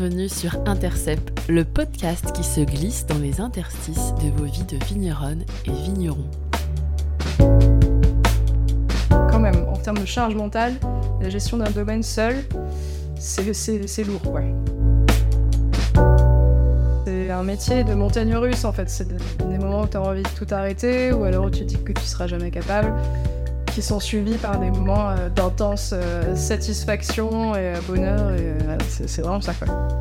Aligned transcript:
bienvenue 0.00 0.30
sur 0.30 0.56
Intercept, 0.64 1.42
le 1.50 1.62
podcast 1.62 2.32
qui 2.32 2.42
se 2.42 2.62
glisse 2.62 3.04
dans 3.04 3.18
les 3.18 3.38
interstices 3.42 4.14
de 4.14 4.30
vos 4.30 4.46
vies 4.46 4.64
de 4.64 4.82
vigneronne 4.86 5.44
et 5.66 5.72
vigneron. 5.72 6.24
Quand 9.10 9.38
même, 9.38 9.62
en 9.68 9.76
termes 9.76 9.98
de 9.98 10.06
charge 10.06 10.34
mentale, 10.34 10.72
la 11.20 11.28
gestion 11.28 11.58
d'un 11.58 11.70
domaine 11.70 12.02
seul, 12.02 12.36
c'est 13.18 13.44
lourd. 14.04 14.22
C'est 17.04 17.30
un 17.30 17.42
métier 17.42 17.84
de 17.84 17.92
montagne 17.92 18.34
russe 18.34 18.64
en 18.64 18.72
fait. 18.72 18.88
C'est 18.88 19.06
des 19.06 19.58
moments 19.58 19.82
où 19.82 19.86
tu 19.86 19.98
as 19.98 20.02
envie 20.02 20.22
de 20.22 20.28
tout 20.28 20.46
arrêter 20.50 21.12
ou 21.12 21.24
alors 21.24 21.44
où 21.44 21.50
tu 21.50 21.66
dis 21.66 21.76
que 21.76 21.92
tu 21.92 22.06
seras 22.06 22.26
jamais 22.26 22.50
capable 22.50 22.94
qui 23.70 23.82
sont 23.82 24.00
suivis 24.00 24.36
par 24.36 24.58
des 24.58 24.70
moments 24.70 25.10
euh, 25.10 25.28
d'intense 25.28 25.94
euh, 25.94 26.34
satisfaction 26.34 27.54
et 27.54 27.74
euh, 27.74 27.80
bonheur. 27.86 28.32
C'est 28.88 29.22
vraiment 29.22 29.40
ça 29.40 29.54
quoi. 29.54 29.99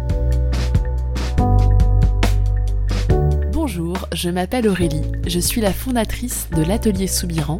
Je 4.13 4.29
m'appelle 4.29 4.67
Aurélie, 4.67 5.03
je 5.27 5.39
suis 5.39 5.61
la 5.61 5.73
fondatrice 5.73 6.47
de 6.55 6.63
l'atelier 6.63 7.07
Soubiran 7.07 7.59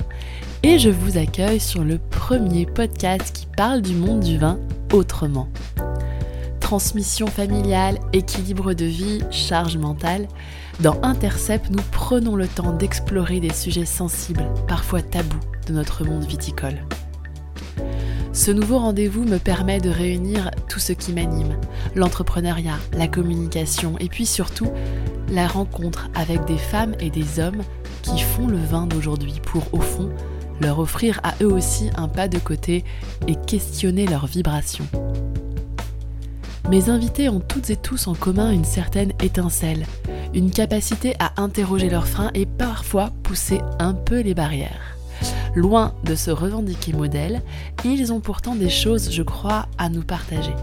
et 0.63 0.79
je 0.79 0.89
vous 0.89 1.17
accueille 1.17 1.59
sur 1.59 1.83
le 1.83 1.97
premier 1.97 2.65
podcast 2.65 3.31
qui 3.33 3.45
parle 3.45 3.81
du 3.81 3.95
monde 3.95 4.21
du 4.21 4.37
vin 4.37 4.59
autrement. 4.91 5.49
Transmission 6.59 7.27
familiale, 7.27 7.99
équilibre 8.13 8.73
de 8.73 8.85
vie, 8.85 9.21
charge 9.31 9.77
mentale, 9.77 10.27
dans 10.79 10.99
Intercept, 11.03 11.69
nous 11.71 11.83
prenons 11.91 12.35
le 12.35 12.47
temps 12.47 12.73
d'explorer 12.73 13.39
des 13.39 13.53
sujets 13.53 13.85
sensibles, 13.85 14.47
parfois 14.67 15.01
tabous, 15.01 15.39
de 15.67 15.73
notre 15.73 16.03
monde 16.03 16.25
viticole. 16.25 16.79
Ce 18.31 18.51
nouveau 18.51 18.79
rendez-vous 18.79 19.25
me 19.25 19.37
permet 19.37 19.79
de 19.79 19.89
réunir 19.89 20.51
tout 20.69 20.79
ce 20.79 20.93
qui 20.93 21.11
m'anime, 21.11 21.57
l'entrepreneuriat, 21.95 22.77
la 22.93 23.07
communication 23.07 23.97
et 23.99 24.07
puis 24.07 24.25
surtout 24.25 24.71
la 25.31 25.47
rencontre 25.47 26.09
avec 26.15 26.45
des 26.45 26.57
femmes 26.57 26.95
et 26.99 27.09
des 27.09 27.39
hommes 27.39 27.61
qui 28.01 28.19
font 28.19 28.47
le 28.47 28.57
vin 28.57 28.87
d'aujourd'hui 28.87 29.39
pour, 29.43 29.73
au 29.73 29.81
fond, 29.81 30.09
leur 30.61 30.79
offrir 30.79 31.19
à 31.23 31.33
eux 31.41 31.51
aussi 31.51 31.89
un 31.95 32.07
pas 32.07 32.27
de 32.27 32.39
côté 32.39 32.83
et 33.27 33.35
questionner 33.35 34.07
leurs 34.07 34.27
vibrations. 34.27 34.87
Mes 36.69 36.89
invités 36.89 37.29
ont 37.29 37.39
toutes 37.39 37.69
et 37.69 37.75
tous 37.75 38.07
en 38.07 38.13
commun 38.13 38.51
une 38.51 38.65
certaine 38.65 39.13
étincelle, 39.23 39.85
une 40.33 40.51
capacité 40.51 41.15
à 41.19 41.41
interroger 41.41 41.89
leurs 41.89 42.07
freins 42.07 42.31
et 42.35 42.45
parfois 42.45 43.11
pousser 43.23 43.61
un 43.79 43.93
peu 43.93 44.19
les 44.21 44.35
barrières. 44.35 44.95
Loin 45.55 45.95
de 46.03 46.13
se 46.15 46.29
revendiquer 46.29 46.93
modèle, 46.93 47.41
ils 47.83 48.13
ont 48.13 48.19
pourtant 48.19 48.55
des 48.55 48.69
choses, 48.69 49.11
je 49.11 49.23
crois, 49.23 49.65
à 49.77 49.89
nous 49.89 50.03
partager. 50.03 50.53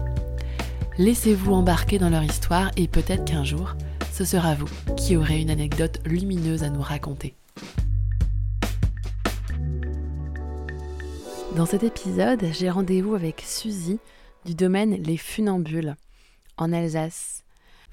Laissez-vous 0.97 1.53
embarquer 1.53 1.99
dans 1.99 2.09
leur 2.09 2.23
histoire 2.23 2.71
et 2.77 2.87
peut-être 2.87 3.25
qu'un 3.25 3.43
jour, 3.43 3.75
ce 4.17 4.25
sera 4.25 4.55
vous 4.55 4.65
qui 4.95 5.15
aurez 5.15 5.39
une 5.39 5.51
anecdote 5.51 5.99
lumineuse 6.03 6.63
à 6.63 6.71
nous 6.71 6.81
raconter. 6.81 7.35
Dans 11.55 11.67
cet 11.67 11.83
épisode, 11.83 12.43
j'ai 12.51 12.71
rendez-vous 12.71 13.13
avec 13.13 13.43
Suzy 13.45 13.99
du 14.43 14.55
domaine 14.55 14.95
Les 15.03 15.17
Funambules 15.17 15.95
en 16.57 16.73
Alsace. 16.73 17.43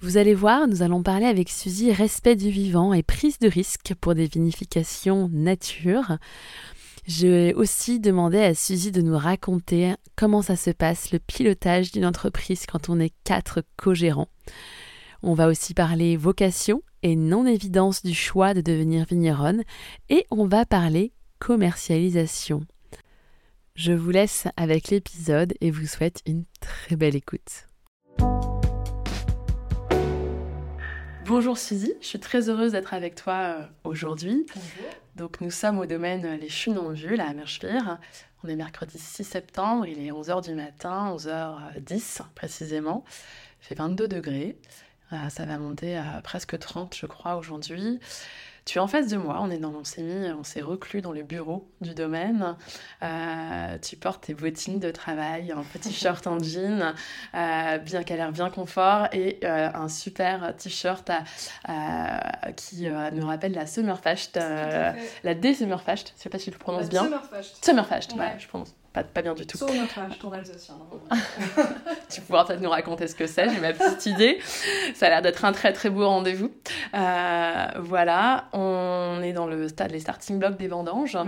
Vous 0.00 0.16
allez 0.16 0.32
voir, 0.32 0.66
nous 0.66 0.80
allons 0.80 1.02
parler 1.02 1.26
avec 1.26 1.50
Suzy 1.50 1.92
respect 1.92 2.36
du 2.36 2.48
vivant 2.48 2.94
et 2.94 3.02
prise 3.02 3.38
de 3.38 3.48
risque 3.48 3.92
pour 4.00 4.14
des 4.14 4.26
vinifications 4.26 5.28
nature. 5.30 6.16
J'ai 7.06 7.52
aussi 7.52 8.00
demandé 8.00 8.38
à 8.38 8.54
Suzy 8.54 8.92
de 8.92 9.02
nous 9.02 9.18
raconter 9.18 9.92
comment 10.16 10.40
ça 10.40 10.56
se 10.56 10.70
passe, 10.70 11.12
le 11.12 11.18
pilotage 11.18 11.92
d'une 11.92 12.06
entreprise 12.06 12.64
quand 12.64 12.88
on 12.88 12.98
est 12.98 13.12
quatre 13.24 13.62
co-gérants. 13.76 14.30
On 15.26 15.32
va 15.32 15.48
aussi 15.48 15.72
parler 15.72 16.18
vocation 16.18 16.82
et 17.02 17.16
non-évidence 17.16 18.02
du 18.02 18.12
choix 18.12 18.52
de 18.52 18.60
devenir 18.60 19.06
vigneronne 19.06 19.62
et 20.10 20.26
on 20.30 20.46
va 20.46 20.66
parler 20.66 21.14
commercialisation. 21.38 22.66
Je 23.74 23.94
vous 23.94 24.10
laisse 24.10 24.48
avec 24.58 24.88
l'épisode 24.88 25.54
et 25.62 25.70
vous 25.70 25.86
souhaite 25.86 26.20
une 26.26 26.44
très 26.60 26.96
belle 26.96 27.16
écoute. 27.16 27.68
Bonjour 31.24 31.56
Suzy, 31.56 31.94
je 32.02 32.06
suis 32.06 32.20
très 32.20 32.50
heureuse 32.50 32.72
d'être 32.72 32.92
avec 32.92 33.14
toi 33.14 33.32
euh, 33.32 33.62
aujourd'hui. 33.84 34.44
Bonjour. 34.54 34.92
Donc 35.16 35.40
nous 35.40 35.50
sommes 35.50 35.78
au 35.78 35.86
domaine 35.86 36.38
Les 36.38 36.50
Funambules 36.50 37.22
à 37.22 37.30
Amerschwir. 37.30 37.98
On 38.42 38.48
est 38.48 38.56
mercredi 38.56 38.98
6 38.98 39.24
septembre, 39.24 39.86
il 39.86 40.06
est 40.06 40.10
11h 40.10 40.44
du 40.44 40.54
matin, 40.54 41.16
11h10 41.16 42.20
précisément. 42.34 43.04
Il 43.62 43.68
fait 43.68 43.74
22 43.74 44.06
degrés. 44.06 44.58
Euh, 45.14 45.28
ça 45.30 45.46
va 45.46 45.58
monter 45.58 45.96
à 45.96 46.20
presque 46.22 46.58
30 46.58 46.94
je 46.94 47.06
crois 47.06 47.36
aujourd'hui. 47.36 48.00
Tu 48.64 48.78
es 48.78 48.80
en 48.80 48.86
face 48.86 49.08
de 49.08 49.18
moi, 49.18 49.40
on 49.42 49.50
est 49.50 49.58
dans, 49.58 49.74
on 49.74 49.84
s'est 49.84 50.00
mis, 50.00 50.30
on 50.32 50.42
s'est 50.42 50.62
reclus 50.62 51.02
dans 51.02 51.12
le 51.12 51.22
bureau 51.22 51.68
du 51.82 51.92
domaine. 51.92 52.56
Euh, 53.02 53.78
tu 53.78 53.96
portes 53.96 54.24
tes 54.24 54.32
bottines 54.32 54.78
de 54.78 54.90
travail, 54.90 55.52
un 55.52 55.64
petit 55.64 55.92
shirt 55.92 56.26
en 56.26 56.38
jean, 56.38 56.94
euh, 57.34 57.78
bien 57.78 58.02
qu'elle 58.04 58.20
a 58.20 58.24
l'air 58.24 58.32
bien 58.32 58.48
confort, 58.48 59.08
et 59.12 59.38
euh, 59.44 59.68
un 59.74 59.88
super 59.88 60.54
t-shirt 60.56 61.10
qui 62.56 62.88
nous 63.12 63.26
rappelle 63.26 63.52
la 63.52 63.66
Summerfest, 63.66 64.36
la 64.36 65.34
D-Summerfest, 65.34 66.14
je 66.16 66.22
sais 66.22 66.30
pas 66.30 66.38
si 66.38 66.46
je 66.46 66.52
le 66.52 66.58
prononce 66.58 66.88
bien. 66.88 67.02
Summerfest. 67.04 67.64
Summerfest, 67.64 68.16
ouais, 68.16 68.36
je 68.38 68.48
prononce 68.48 68.74
pas, 68.94 69.02
pas 69.02 69.22
bien 69.22 69.34
du 69.34 69.44
tout. 69.44 69.58
Sur 69.58 69.74
notre 69.74 69.98
âge, 69.98 70.18
ton 70.20 70.30
alsacien. 70.30 70.76
tu 72.08 72.20
pourras 72.20 72.44
peut-être 72.44 72.60
nous 72.60 72.70
raconter 72.70 73.08
ce 73.08 73.16
que 73.16 73.26
c'est, 73.26 73.48
j'ai 73.50 73.60
ma 73.60 73.72
petite 73.72 74.06
idée. 74.06 74.38
Ça 74.94 75.06
a 75.06 75.08
l'air 75.08 75.22
d'être 75.22 75.44
un 75.44 75.50
très 75.50 75.72
très 75.72 75.90
beau 75.90 76.08
rendez-vous. 76.08 76.52
Euh, 76.94 77.66
voilà, 77.80 78.48
on 78.52 79.20
est 79.20 79.32
dans 79.32 79.46
le 79.46 79.66
stade, 79.66 79.90
les 79.90 79.98
starting 79.98 80.38
blocks 80.38 80.56
des 80.56 80.68
vendanges. 80.68 81.18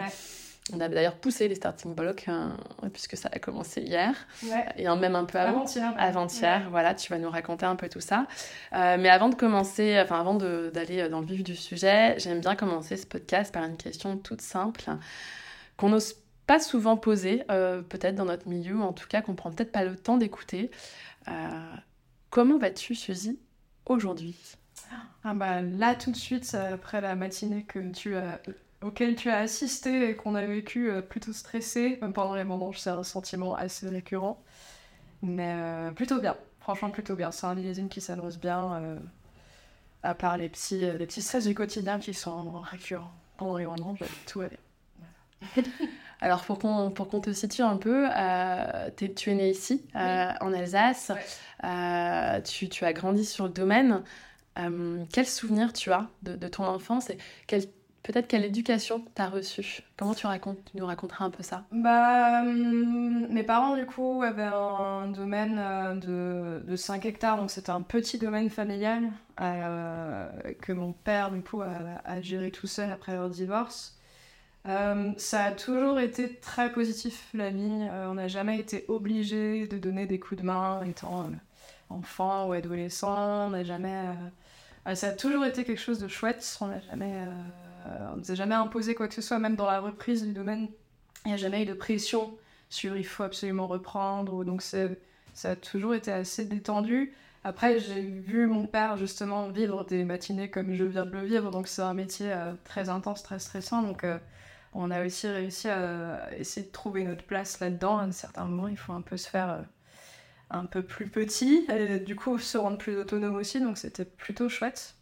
On 0.72 0.80
a 0.80 0.88
d'ailleurs 0.88 1.16
poussé 1.16 1.48
les 1.48 1.56
starting 1.56 1.94
blocks 1.94 2.26
euh, 2.28 2.48
puisque 2.92 3.16
ça 3.16 3.28
a 3.32 3.38
commencé 3.40 3.82
hier 3.82 4.14
ouais. 4.44 4.66
et 4.76 4.84
même 4.84 5.16
un 5.16 5.24
peu 5.24 5.38
avant. 5.38 5.62
Avant-hier. 5.62 5.94
Avant-hier, 5.96 6.66
voilà, 6.70 6.94
tu 6.94 7.12
vas 7.12 7.18
nous 7.18 7.30
raconter 7.30 7.66
un 7.66 7.76
peu 7.76 7.88
tout 7.88 8.00
ça. 8.00 8.26
Euh, 8.74 8.96
mais 8.98 9.08
avant 9.08 9.28
de 9.28 9.34
commencer, 9.34 10.00
enfin 10.00 10.20
avant 10.20 10.34
d'aller 10.34 11.08
dans 11.08 11.20
le 11.20 11.26
vif 11.26 11.42
du 11.42 11.56
sujet, 11.56 12.14
j'aime 12.18 12.40
bien 12.40 12.54
commencer 12.54 12.96
ce 12.96 13.06
podcast 13.06 13.52
par 13.52 13.64
une 13.64 13.76
question 13.76 14.16
toute 14.18 14.40
simple 14.40 14.84
qu'on 15.76 15.90
n'ose 15.90 16.14
pas 16.46 16.60
souvent 16.60 16.96
posé, 16.96 17.42
euh, 17.50 17.82
peut-être 17.82 18.14
dans 18.14 18.24
notre 18.24 18.48
milieu, 18.48 18.76
ou 18.76 18.82
en 18.82 18.92
tout 18.92 19.08
cas 19.08 19.20
qu'on 19.20 19.34
prend 19.34 19.50
peut-être 19.50 19.72
pas 19.72 19.84
le 19.84 19.96
temps 19.96 20.16
d'écouter. 20.16 20.70
Euh, 21.28 21.74
comment 22.30 22.58
vas-tu, 22.58 22.94
Suzy, 22.94 23.38
aujourd'hui? 23.84 24.36
Ah 25.24 25.34
bah, 25.34 25.60
Là, 25.60 25.94
tout 25.96 26.12
de 26.12 26.16
suite, 26.16 26.54
après 26.54 27.00
la 27.00 27.16
matinée 27.16 27.64
que 27.64 27.90
tu 27.90 28.14
as, 28.14 28.40
auquel 28.80 29.16
tu 29.16 29.28
as 29.28 29.38
assisté 29.38 30.10
et 30.10 30.16
qu'on 30.16 30.36
a 30.36 30.46
vécu 30.46 30.88
euh, 30.88 31.02
plutôt 31.02 31.32
stressé, 31.32 31.98
même 32.00 32.12
pendant 32.12 32.36
les 32.36 32.44
moments, 32.44 32.72
c'est 32.72 32.90
un 32.90 33.02
sentiment 33.02 33.56
assez 33.56 33.88
récurrent. 33.88 34.40
Mais 35.22 35.56
plutôt 35.96 36.20
bien, 36.20 36.36
franchement 36.60 36.90
plutôt 36.90 37.16
bien. 37.16 37.30
C'est 37.32 37.46
un 37.46 37.54
millésime 37.54 37.88
qui 37.88 38.02
s'annonce 38.02 38.38
bien, 38.38 38.98
à 40.02 40.14
part 40.14 40.36
les 40.36 40.50
petits, 40.50 40.78
les 40.78 41.06
petits 41.06 41.22
stress 41.22 41.46
du 41.46 41.54
quotidien 41.54 41.98
qui 41.98 42.12
sont 42.12 42.60
récurrents. 42.60 43.10
Pendant 43.38 43.56
les 43.56 43.64
vendanges, 43.64 44.04
tout 44.26 44.40
va 44.40 44.48
bien. 44.48 45.64
Alors 46.20 46.44
pour 46.44 46.58
qu'on 46.58 47.20
te 47.20 47.32
situe 47.32 47.62
un 47.62 47.76
peu, 47.76 48.08
euh, 48.16 48.90
tu 48.96 49.30
es 49.30 49.34
né 49.34 49.50
ici, 49.50 49.82
euh, 49.94 50.30
en 50.40 50.52
Alsace, 50.52 51.12
euh, 51.64 52.40
tu, 52.40 52.68
tu, 52.68 52.84
as 52.84 52.92
grandi 52.92 53.24
sur 53.24 53.44
le 53.44 53.50
domaine. 53.50 54.02
quel 55.12 55.26
souvenir 55.26 55.72
tu 55.72 55.92
as 55.92 56.08
de, 56.22 56.36
de 56.36 56.48
ton 56.48 56.64
enfance 56.64 57.10
et 57.10 57.18
peut-être 58.02 58.28
quelle 58.28 58.44
éducation 58.44 59.04
tu 59.14 59.20
as 59.20 59.28
reçue? 59.28 59.82
Comment 59.98 60.14
tu, 60.14 60.26
racontes, 60.26 60.58
tu 60.70 60.78
nous 60.78 60.86
raconteras 60.86 61.26
un 61.26 61.30
peu 61.30 61.42
ça? 61.42 61.64
Bah, 61.70 62.42
Mes 62.42 63.42
parents, 63.42 63.76
du 63.76 63.84
coup, 63.84 64.22
avaient 64.22 64.44
un 64.44 65.08
domaine 65.08 66.00
de, 66.00 66.62
de 66.66 66.76
5 66.76 67.04
hectares, 67.04 67.36
donc 67.36 67.50
c'était 67.50 67.70
un 67.70 67.82
petit 67.82 68.16
domaine 68.16 68.48
familial 68.48 69.10
que 69.36 70.72
mon 70.72 70.92
père, 70.92 71.30
du 71.30 71.42
coup, 71.42 71.60
a, 71.60 71.68
a, 72.06 72.22
géré 72.22 72.50
tout 72.50 72.66
seul 72.66 72.90
après 72.90 73.12
leur 73.12 73.28
divorce. 73.28 73.95
Euh, 74.68 75.12
ça 75.16 75.44
a 75.44 75.52
toujours 75.52 76.00
été 76.00 76.34
très 76.36 76.72
positif 76.72 77.28
la 77.34 77.50
vie. 77.50 77.88
Euh, 77.90 78.08
on 78.10 78.14
n'a 78.14 78.28
jamais 78.28 78.58
été 78.58 78.84
obligé 78.88 79.66
de 79.68 79.78
donner 79.78 80.06
des 80.06 80.18
coups 80.18 80.40
de 80.40 80.46
main 80.46 80.82
étant 80.84 81.22
euh, 81.24 81.30
enfant 81.90 82.48
ou 82.48 82.52
adolescent. 82.52 83.46
On 83.46 83.50
n'a 83.50 83.64
jamais. 83.64 84.06
ça 84.94 85.08
a 85.08 85.12
toujours 85.12 85.44
été 85.44 85.64
quelque 85.64 85.80
chose 85.80 86.00
de 86.00 86.08
chouette. 86.08 86.58
On 86.60 86.66
n'a 86.66 86.80
jamais. 86.80 87.14
on 88.12 88.16
nous 88.16 88.30
a 88.30 88.34
jamais 88.34 88.54
imposé 88.56 88.94
quoi 88.94 89.06
que 89.08 89.14
ce 89.14 89.22
soit, 89.22 89.38
même 89.38 89.56
dans 89.56 89.66
la 89.66 89.80
reprise 89.80 90.24
du 90.24 90.32
domaine. 90.32 90.68
Il 91.24 91.28
n'y 91.28 91.34
a 91.34 91.38
jamais 91.38 91.62
eu 91.62 91.66
de 91.66 91.74
pression 91.74 92.36
sur 92.68 92.96
il 92.96 93.06
faut 93.06 93.22
absolument 93.22 93.68
reprendre. 93.68 94.44
Donc 94.44 94.62
ça 94.62 94.88
a 95.44 95.56
toujours 95.56 95.94
été 95.94 96.10
assez 96.10 96.44
détendu. 96.44 97.12
Après, 97.44 97.78
j'ai 97.78 98.00
vu 98.02 98.48
mon 98.48 98.66
père 98.66 98.96
justement 98.96 99.48
vivre 99.48 99.84
des 99.84 100.02
matinées 100.02 100.50
comme 100.50 100.74
je 100.74 100.82
viens 100.82 101.06
de 101.06 101.12
le 101.12 101.24
vivre, 101.24 101.52
donc 101.52 101.68
c'est 101.68 101.82
un 101.82 101.94
métier 101.94 102.34
très 102.64 102.88
intense, 102.88 103.22
très 103.22 103.38
stressant. 103.38 103.82
Donc 103.82 104.04
on 104.76 104.90
a 104.90 105.04
aussi 105.04 105.26
réussi 105.26 105.68
à 105.68 106.30
essayer 106.36 106.66
de 106.66 106.72
trouver 106.72 107.04
notre 107.04 107.24
place 107.24 107.60
là-dedans. 107.60 107.98
À 107.98 108.02
un 108.04 108.12
certain 108.12 108.44
moment, 108.44 108.68
il 108.68 108.76
faut 108.76 108.92
un 108.92 109.00
peu 109.00 109.16
se 109.16 109.28
faire, 109.28 109.64
un 110.50 110.66
peu 110.66 110.82
plus 110.82 111.08
petits, 111.08 111.66
et 111.70 111.98
du 111.98 112.16
coup 112.16 112.38
se 112.38 112.58
rendre 112.58 112.78
plus 112.78 112.96
autonome 112.98 113.36
aussi, 113.36 113.60
donc 113.60 113.78
c'était 113.78 114.04
plutôt 114.04 114.48
chouette. 114.48 114.96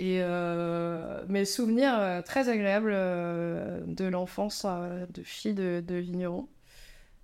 Et 0.00 0.20
euh, 0.22 1.22
mes 1.28 1.44
souvenirs 1.44 1.94
euh, 1.98 2.22
très 2.22 2.48
agréables 2.48 2.90
euh, 2.90 3.82
de 3.86 4.06
l'enfance 4.06 4.64
de 4.64 5.22
fille 5.22 5.52
de, 5.52 5.84
de 5.86 5.96
vigneron. 5.96 6.48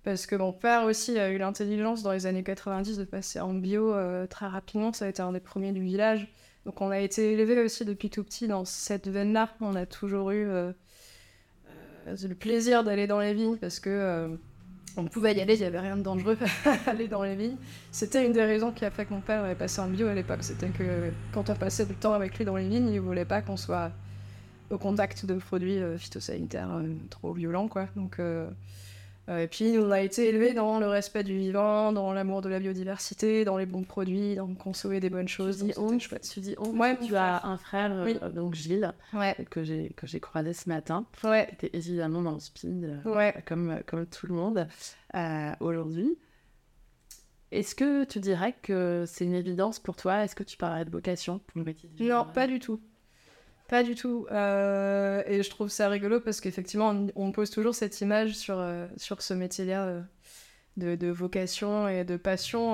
Parce 0.03 0.27
que 0.27 0.35
mon 0.35 0.53
père 0.53 0.83
aussi 0.83 1.17
a 1.17 1.31
eu 1.31 1.39
l'intelligence 1.39 2.03
dans 2.03 2.11
les 2.11 2.27
années 2.27 2.43
90 2.43 2.99
de 2.99 3.03
passer 3.03 3.39
en 3.39 3.55
bio 3.55 3.95
très 4.27 4.45
rapidement. 4.45 4.93
Ça 4.93 5.05
a 5.05 5.09
été 5.09 5.21
un 5.21 5.33
des 5.33 5.39
premiers 5.39 5.71
du 5.71 5.81
village. 5.81 6.31
Donc 6.65 6.79
on 6.79 6.91
a 6.91 6.99
été 6.99 7.33
élevé 7.33 7.59
aussi 7.59 7.83
depuis 7.83 8.09
tout 8.09 8.23
petit 8.23 8.47
dans 8.47 8.63
cette 8.63 9.07
veine-là. 9.07 9.49
On 9.59 9.75
a 9.75 9.85
toujours 9.85 10.31
eu 10.31 10.47
le 12.07 12.35
plaisir 12.35 12.83
d'aller 12.83 13.07
dans 13.07 13.19
les 13.19 13.33
vignes 13.33 13.57
parce 13.57 13.79
que 13.79 14.37
on 14.97 15.05
pouvait 15.05 15.35
y 15.35 15.41
aller, 15.41 15.53
il 15.53 15.59
n'y 15.59 15.65
avait 15.65 15.79
rien 15.79 15.95
de 15.95 16.01
dangereux 16.01 16.37
à 16.65 16.89
aller 16.89 17.07
dans 17.07 17.23
les 17.23 17.35
vignes. 17.35 17.57
C'était 17.91 18.25
une 18.25 18.33
des 18.33 18.43
raisons 18.43 18.71
qui 18.71 18.83
a 18.83 18.89
fait 18.89 19.05
que 19.05 19.13
mon 19.13 19.21
père 19.21 19.43
avait 19.43 19.55
passé 19.55 19.79
en 19.79 19.87
bio 19.87 20.07
à 20.07 20.15
l'époque. 20.15 20.39
C'était 20.41 20.69
que 20.69 21.11
quand 21.31 21.49
on 21.49 21.55
passait 21.55 21.85
du 21.85 21.93
temps 21.93 22.13
avec 22.13 22.37
lui 22.37 22.45
dans 22.45 22.55
les 22.55 22.67
vignes, 22.67 22.89
il 22.89 22.99
voulait 22.99 23.25
pas 23.25 23.41
qu'on 23.41 23.57
soit 23.57 23.91
au 24.69 24.77
contact 24.77 25.25
de 25.25 25.35
produits 25.35 25.79
euh, 25.79 25.97
phytosanitaires 25.97 26.73
euh, 26.75 26.93
trop 27.09 27.31
violents, 27.31 27.67
quoi. 27.67 27.87
Donc, 27.95 28.19
euh, 28.19 28.47
euh, 28.47 28.49
et 29.29 29.47
puis, 29.47 29.77
on 29.77 29.91
a 29.91 30.01
été 30.01 30.29
élevé 30.29 30.53
dans 30.53 30.79
le 30.79 30.87
respect 30.87 31.23
du 31.23 31.37
vivant, 31.37 31.91
dans 31.91 32.13
l'amour 32.13 32.41
de 32.41 32.49
la 32.49 32.59
biodiversité, 32.59 33.43
dans 33.43 33.57
les 33.57 33.65
bons 33.65 33.83
produits, 33.83 34.35
dans 34.35 34.47
consommer 34.55 34.99
des 34.99 35.09
bonnes 35.09 35.27
choses. 35.27 35.59
Tu 35.59 35.65
dis 35.65 35.73
on, 35.77 35.97
tu 35.97 36.39
dis 36.39 36.55
on. 36.57 36.77
Ouais, 36.77 36.97
tu 36.97 37.15
as 37.15 37.45
un 37.45 37.57
frère, 37.57 37.91
euh, 37.91 38.29
donc 38.29 38.55
Gilles, 38.55 38.93
ouais. 39.13 39.35
que 39.49 39.63
j'ai 39.63 39.89
que 39.95 40.07
j'ai 40.07 40.19
croisé 40.19 40.53
ce 40.53 40.69
matin. 40.69 41.05
Ouais. 41.23 41.47
Qui 41.59 41.65
était 41.65 41.77
évidemment 41.77 42.21
dans 42.21 42.33
le 42.33 42.39
speed, 42.39 43.01
euh, 43.05 43.15
ouais. 43.15 43.33
comme 43.45 43.79
comme 43.85 44.05
tout 44.05 44.27
le 44.27 44.33
monde 44.33 44.67
aujourd'hui. 45.59 46.17
Est-ce 47.51 47.75
que 47.75 48.03
tu 48.03 48.19
dirais 48.19 48.55
que 48.61 49.05
c'est 49.07 49.23
une 49.23 49.33
évidence 49.33 49.79
pour 49.79 49.95
toi? 49.95 50.23
Est-ce 50.23 50.35
que 50.35 50.43
tu 50.43 50.57
parlerais 50.57 50.83
de 50.83 50.89
vocation 50.89 51.39
pour 51.39 51.59
le 51.59 51.63
métier 51.63 51.89
Non, 51.99 52.25
pas 52.25 52.45
du 52.45 52.59
tout. 52.59 52.81
Pas 53.67 53.83
du 53.83 53.95
tout. 53.95 54.27
Euh, 54.31 55.23
et 55.25 55.43
je 55.43 55.49
trouve 55.49 55.69
ça 55.69 55.89
rigolo 55.89 56.21
parce 56.21 56.39
qu'effectivement, 56.39 57.07
on, 57.15 57.31
pose 57.31 57.49
toujours 57.49 57.75
cette 57.75 57.99
image 57.99 58.33
sur, 58.33 58.57
euh, 58.59 58.87
sur 58.95 59.21
ce 59.21 59.33
métier-là 59.33 59.85
euh, 59.85 60.01
de, 60.77 60.95
de, 60.95 61.07
vocation 61.07 61.87
et 61.87 62.05
de 62.05 62.15
passion. 62.15 62.71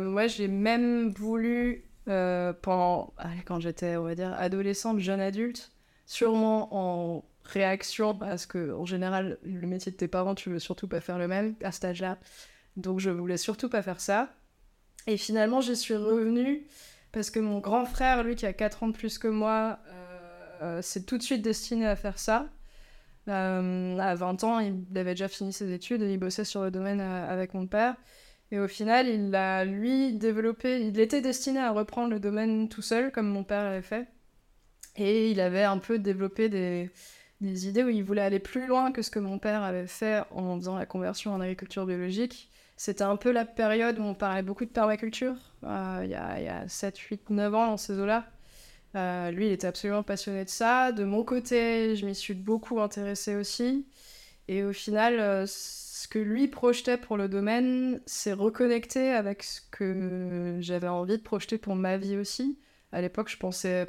moi, 0.00 0.26
j'ai 0.26 0.48
même 0.48 1.10
voulu, 1.10 1.84
pendant, 2.06 3.14
quand 3.44 3.60
j'étais, 3.60 3.96
on 3.96 4.04
va 4.04 4.14
dire, 4.16 4.34
adolescente, 4.36 4.98
jeune 4.98 5.20
adulte, 5.20 5.70
sûrement 6.06 6.68
en 6.72 7.24
réaction 7.44 8.20
à 8.22 8.36
ce 8.36 8.46
que, 8.46 8.72
en 8.72 8.84
général, 8.84 9.38
le 9.44 9.66
métier 9.66 9.92
de 9.92 9.96
tes 9.96 10.08
parents, 10.08 10.34
tu 10.34 10.50
veux 10.50 10.58
surtout 10.58 10.88
pas 10.88 11.00
faire 11.00 11.18
le 11.18 11.28
même 11.28 11.54
à 11.62 11.70
cet 11.70 11.84
âge-là. 11.84 12.18
Donc, 12.76 12.98
je 12.98 13.10
voulais 13.10 13.36
surtout 13.36 13.68
pas 13.68 13.82
faire 13.82 14.00
ça. 14.00 14.34
Et 15.06 15.16
finalement, 15.16 15.60
j'y 15.60 15.76
suis 15.76 15.96
revenue 15.96 16.66
parce 17.12 17.30
que 17.30 17.38
mon 17.38 17.58
grand 17.58 17.84
frère, 17.84 18.24
lui, 18.24 18.34
qui 18.34 18.46
a 18.46 18.52
4 18.52 18.82
ans 18.82 18.88
de 18.88 18.96
plus 18.96 19.18
que 19.18 19.28
moi, 19.28 19.78
c'est 20.82 21.06
tout 21.06 21.18
de 21.18 21.22
suite 21.22 21.42
destiné 21.42 21.86
à 21.86 21.96
faire 21.96 22.18
ça. 22.18 22.48
Euh, 23.28 23.98
à 23.98 24.14
20 24.14 24.44
ans, 24.44 24.58
il 24.58 24.84
avait 24.96 25.12
déjà 25.12 25.28
fini 25.28 25.52
ses 25.52 25.72
études 25.72 26.02
et 26.02 26.12
il 26.12 26.18
bossait 26.18 26.44
sur 26.44 26.62
le 26.62 26.70
domaine 26.70 27.00
euh, 27.00 27.28
avec 27.28 27.54
mon 27.54 27.66
père. 27.66 27.94
Et 28.50 28.58
au 28.58 28.68
final, 28.68 29.08
il 29.08 29.34
a, 29.34 29.64
lui, 29.64 30.12
développé... 30.12 30.80
Il 30.86 30.98
était 31.00 31.20
destiné 31.20 31.60
à 31.60 31.70
reprendre 31.70 32.10
le 32.10 32.20
domaine 32.20 32.68
tout 32.68 32.82
seul, 32.82 33.10
comme 33.10 33.28
mon 33.28 33.44
père 33.44 33.64
l'avait 33.64 33.82
fait. 33.82 34.08
Et 34.96 35.30
il 35.30 35.40
avait 35.40 35.62
un 35.64 35.78
peu 35.78 35.98
développé 35.98 36.50
des, 36.50 36.90
des, 37.40 37.68
idées 37.68 37.82
où 37.82 37.88
il 37.88 38.04
voulait 38.04 38.20
aller 38.20 38.40
plus 38.40 38.66
loin 38.66 38.92
que 38.92 39.00
ce 39.00 39.10
que 39.10 39.20
mon 39.20 39.38
père 39.38 39.62
avait 39.62 39.86
fait 39.86 40.22
en 40.32 40.56
faisant 40.58 40.76
la 40.76 40.84
conversion 40.84 41.32
en 41.32 41.40
agriculture 41.40 41.86
biologique. 41.86 42.50
C'était 42.76 43.04
un 43.04 43.16
peu 43.16 43.30
la 43.32 43.46
période 43.46 43.98
où 43.98 44.02
on 44.02 44.14
parlait 44.14 44.42
beaucoup 44.42 44.66
de 44.66 44.70
permaculture, 44.70 45.36
il 45.62 46.10
y, 46.10 46.14
a, 46.14 46.60
a 46.60 46.68
7, 46.68 46.98
8, 46.98 47.30
9 47.30 47.54
ans 47.54 47.66
dans 47.68 47.76
ces 47.76 47.98
eaux-là. 47.98 48.26
Euh, 48.94 49.30
lui, 49.30 49.46
il 49.46 49.52
était 49.52 49.66
absolument 49.66 50.02
passionné 50.02 50.44
de 50.44 50.50
ça. 50.50 50.92
De 50.92 51.04
mon 51.04 51.24
côté, 51.24 51.96
je 51.96 52.04
m'y 52.06 52.14
suis 52.14 52.34
beaucoup 52.34 52.80
intéressée 52.80 53.36
aussi. 53.36 53.86
Et 54.48 54.64
au 54.64 54.72
final, 54.72 55.18
euh, 55.20 55.46
ce 55.46 56.08
que 56.08 56.18
lui 56.18 56.48
projetait 56.48 56.98
pour 56.98 57.16
le 57.16 57.28
domaine, 57.28 58.00
c'est 58.06 58.32
reconnecté 58.32 59.10
avec 59.10 59.42
ce 59.44 59.60
que 59.70 60.58
j'avais 60.60 60.88
envie 60.88 61.16
de 61.18 61.22
projeter 61.22 61.58
pour 61.58 61.76
ma 61.76 61.96
vie 61.96 62.16
aussi. 62.16 62.58
À 62.92 63.00
l'époque, 63.00 63.28
je 63.30 63.38
pensais 63.38 63.86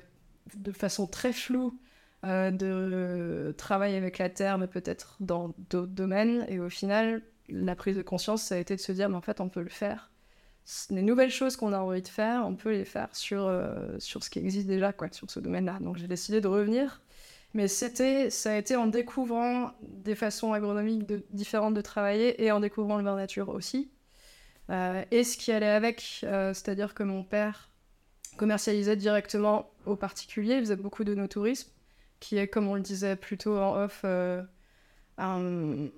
de 0.55 0.71
façon 0.71 1.07
très 1.07 1.33
floue 1.33 1.77
euh, 2.25 2.51
de 2.51 3.53
travailler 3.57 3.97
avec 3.97 4.17
la 4.19 4.29
terre, 4.29 4.57
mais 4.57 4.67
peut-être 4.67 5.17
dans 5.19 5.53
d'autres 5.69 5.91
domaines. 5.91 6.45
Et 6.49 6.59
au 6.59 6.69
final, 6.69 7.21
la 7.49 7.75
prise 7.75 7.97
de 7.97 8.01
conscience, 8.03 8.43
ça 8.43 8.55
a 8.55 8.57
été 8.59 8.75
de 8.75 8.81
se 8.81 8.91
dire, 8.93 9.09
mais 9.09 9.15
en 9.17 9.21
fait, 9.21 9.41
on 9.41 9.49
peut 9.49 9.61
le 9.61 9.69
faire 9.69 10.12
les 10.89 11.01
nouvelles 11.01 11.31
choses 11.31 11.55
qu'on 11.55 11.73
a 11.73 11.79
envie 11.79 12.01
de 12.01 12.07
faire, 12.07 12.45
on 12.45 12.55
peut 12.55 12.71
les 12.71 12.85
faire 12.85 13.13
sur, 13.13 13.45
euh, 13.45 13.99
sur 13.99 14.23
ce 14.23 14.29
qui 14.29 14.39
existe 14.39 14.67
déjà, 14.67 14.93
quoi, 14.93 15.09
sur 15.11 15.29
ce 15.29 15.39
domaine-là. 15.39 15.79
Donc 15.81 15.97
j'ai 15.97 16.07
décidé 16.07 16.41
de 16.41 16.47
revenir. 16.47 17.01
Mais 17.53 17.67
ça 17.67 17.85
a 17.87 18.55
été 18.57 18.75
en 18.75 18.87
découvrant 18.87 19.73
des 19.81 20.15
façons 20.15 20.53
agronomiques 20.53 21.05
différentes 21.31 21.75
de 21.75 21.81
travailler 21.81 22.43
et 22.43 22.51
en 22.51 22.59
découvrant 22.59 22.97
le 22.97 23.03
vin 23.03 23.15
nature 23.15 23.49
aussi. 23.49 23.91
Euh, 24.71 25.03
et 25.11 25.23
ce 25.23 25.37
qui 25.37 25.51
allait 25.51 25.67
avec, 25.67 26.21
euh, 26.23 26.53
c'est-à-dire 26.53 26.95
que 26.95 27.03
mon 27.03 27.23
père 27.23 27.69
commercialisait 28.37 28.95
directement 28.95 29.69
aux 29.85 29.95
particuliers, 29.95 30.55
il 30.55 30.61
faisait 30.61 30.75
beaucoup 30.75 31.03
de 31.03 31.13
no-tourisme, 31.13 31.69
qui 32.19 32.37
est, 32.37 32.47
comme 32.47 32.67
on 32.67 32.73
le 32.75 32.81
disait 32.81 33.15
plutôt 33.15 33.59
en 33.59 33.83
off, 33.83 34.03
un, 35.19 35.89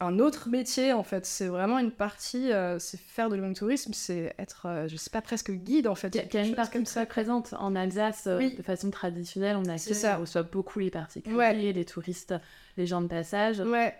un 0.00 0.18
autre 0.18 0.48
métier 0.48 0.92
en 0.92 1.02
fait. 1.02 1.24
C'est 1.24 1.46
vraiment 1.46 1.78
une 1.78 1.90
partie, 1.90 2.52
euh, 2.52 2.78
c'est 2.78 2.98
faire 2.98 3.28
de 3.30 3.54
tourisme, 3.54 3.92
c'est 3.92 4.34
être, 4.38 4.66
euh, 4.66 4.88
je 4.88 4.96
sais 4.96 5.10
pas, 5.10 5.22
presque 5.22 5.50
guide 5.50 5.86
en 5.86 5.94
fait. 5.94 6.14
Il 6.14 6.34
y 6.34 6.36
a, 6.36 6.44
une 6.44 6.54
partie 6.54 6.72
comme 6.72 6.86
ça 6.86 7.06
présente 7.06 7.54
en 7.58 7.76
Alsace 7.76 8.26
euh, 8.26 8.50
de 8.50 8.62
façon 8.62 8.90
traditionnelle. 8.90 9.56
On 9.56 9.68
a 9.68 9.78
ça. 9.78 10.16
on 10.18 10.22
reçoit 10.22 10.42
beaucoup 10.42 10.78
les 10.78 10.90
particuliers, 10.90 11.72
les 11.72 11.84
touristes, 11.84 12.34
les 12.76 12.86
gens 12.86 13.00
de 13.00 13.08
passage. 13.08 13.60
Ouais. 13.60 13.94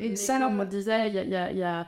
et 0.00 0.16
ça, 0.16 0.38
comme 0.38 0.60
on 0.60 0.64
disait, 0.64 1.08
il 1.08 1.14
y 1.14 1.36
a, 1.36 1.52
y 1.52 1.62
a 1.62 1.86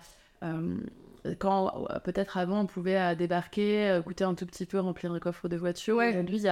quand 1.38 1.87
euh, 1.91 1.99
peut-être 2.00 2.37
avant 2.37 2.61
on 2.61 2.67
pouvait 2.67 2.99
euh, 2.99 3.15
débarquer, 3.15 3.88
euh, 3.88 4.00
goûter 4.00 4.25
un 4.25 4.35
tout 4.35 4.47
petit 4.47 4.67
peu, 4.67 4.79
remplir 4.79 5.12
le 5.12 5.21
coffre 5.21 5.49
de 5.49 5.56
voiture. 5.56 5.97
Ouais. 5.97 6.11
Aujourd'hui, 6.11 6.43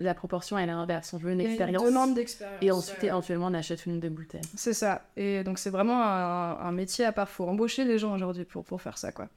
la 0.00 0.14
proportion 0.14 0.56
elle 0.56 0.68
est 0.68 0.72
inverse. 0.72 1.12
On 1.14 1.18
veut 1.18 1.32
une 1.32 1.40
expérience. 1.40 1.84
demande 1.84 2.14
d'expérience. 2.14 2.62
Et 2.62 2.70
ensuite, 2.70 3.04
éventuellement, 3.04 3.46
on 3.46 3.54
achète 3.54 3.86
une 3.86 4.00
des 4.00 4.10
bouteilles. 4.10 4.40
C'est 4.54 4.72
ça. 4.72 5.02
Et 5.16 5.42
donc, 5.42 5.58
c'est 5.58 5.70
vraiment 5.70 6.02
un, 6.02 6.72
métier 6.72 7.04
à 7.04 7.12
part. 7.12 7.28
Faut 7.28 7.44
embaucher 7.44 7.84
des 7.84 7.98
gens 7.98 8.14
aujourd'hui 8.14 8.44
pour, 8.44 8.64
pour 8.64 8.80
faire 8.80 8.98
ça, 8.98 9.12
quoi. 9.12 9.28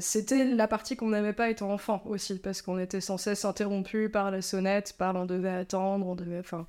c'était 0.00 0.44
la 0.44 0.68
partie 0.68 0.96
qu'on 0.96 1.10
n'aimait 1.10 1.32
pas 1.32 1.48
étant 1.48 1.70
enfant 1.70 2.02
aussi, 2.06 2.38
parce 2.38 2.62
qu'on 2.62 2.78
était 2.78 3.00
sans 3.00 3.16
cesse 3.16 3.44
interrompu 3.44 4.08
par 4.08 4.30
la 4.30 4.42
sonnette, 4.42 4.94
par 4.98 5.14
on 5.16 5.24
devait 5.24 5.48
attendre, 5.48 6.06
on 6.06 6.14
devait. 6.14 6.40
Enfin, 6.40 6.66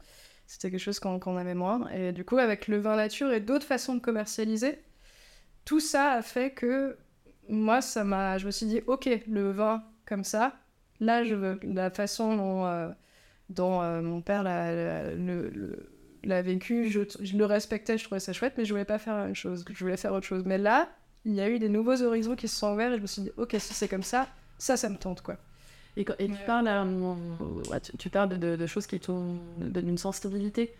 c'était 0.48 0.72
quelque 0.72 0.79
chose 0.79 1.00
qu'on 1.00 1.39
aimait 1.39 1.53
moins. 1.53 1.89
Et 1.89 2.13
du 2.13 2.24
coup, 2.24 2.38
avec 2.38 2.67
le 2.67 2.77
vin 2.77 2.95
nature 2.95 3.31
et 3.33 3.41
d'autres 3.41 3.65
façons 3.65 3.95
de 3.95 4.00
commercialiser, 4.00 4.79
tout 5.65 5.79
ça 5.79 6.12
a 6.12 6.22
fait 6.22 6.51
que 6.51 6.98
moi, 7.50 7.82
ça 7.82 8.03
m'a, 8.03 8.38
je 8.38 8.46
me 8.46 8.51
suis 8.51 8.65
dit, 8.65 8.82
ok, 8.88 9.10
le 9.27 9.51
vin 9.51 9.84
comme 10.05 10.24
ça, 10.24 10.53
là, 11.00 11.24
je 11.24 11.36
veux 11.36 11.60
la 11.63 11.89
façon 11.89 12.36
dont, 12.36 12.65
euh, 12.65 12.89
dont 13.50 13.82
euh, 13.82 14.01
mon 14.01 14.22
père 14.22 14.43
l'a, 14.43 16.41
vécu, 16.41 16.89
je, 16.89 17.01
je, 17.22 17.38
le 17.38 17.46
respectais, 17.46 17.98
je 17.98 18.05
trouvais 18.05 18.20
ça 18.20 18.34
chouette, 18.34 18.53
mais 18.58 18.65
je 18.65 18.74
voulais 18.74 18.86
pas 18.86 19.00
faire 19.00 19.15
la 19.15 19.25
même 19.25 19.36
chose, 19.36 19.65
je 19.70 19.84
voulais 19.84 19.98
faire 19.98 20.13
autre 20.13 20.25
chose. 20.25 20.43
Mais 20.46 20.58
là, 20.58 20.89
il 21.25 21.34
y 21.34 21.41
a 21.41 21.50
eu 21.50 21.60
des 21.60 21.70
nouveaux 21.70 22.01
horizons 22.01 22.36
qui 22.36 22.48
se 22.48 22.55
sont 22.55 22.74
ouverts 22.74 22.93
et 22.93 22.98
je 22.98 23.01
me 23.01 23.08
suis 23.08 23.22
dit, 23.24 23.32
ok, 23.38 23.55
si 23.60 23.74
c'est 23.74 23.88
comme 23.88 24.03
ça, 24.03 24.27
ça, 24.58 24.77
ça 24.77 24.89
me 24.89 24.98
tente, 24.98 25.22
quoi. 25.22 25.38
Et, 25.96 26.05
tu, 26.05 26.34
parles, 26.48 26.67
euh, 26.67 27.79
tu, 28.00 28.10
parles 28.10 28.39
de, 28.39 28.55
de, 28.55 28.65
choses 28.65 28.88
qui 28.88 29.00
t'ont 29.00 29.38
d'une 29.60 30.00
sensibilité 30.00 30.74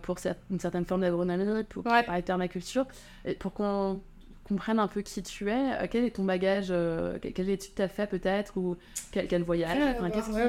pour 0.00 0.16
une 0.50 0.58
certaine 0.58 0.86
forme 0.86 1.02
d'agronomie, 1.02 1.64
pour, 1.64 1.84
ouais. 1.84 2.22
permaculture, 2.22 2.86
et 3.26 3.34
pour 3.34 3.52
qu'on 3.52 4.00
comprenne 4.44 4.78
un 4.78 4.88
peu 4.88 5.02
qui 5.02 5.22
tu 5.22 5.50
es. 5.50 5.82
Euh, 5.82 5.86
quel 5.90 6.04
est 6.04 6.16
ton 6.16 6.24
bagage 6.24 6.68
euh, 6.70 7.18
Quelle 7.18 7.48
étude 7.48 7.74
t'as 7.74 7.88
fait 7.88 8.06
peut-être 8.06 8.56
Ou 8.56 8.76
quel, 9.10 9.42
voyage 9.42 9.96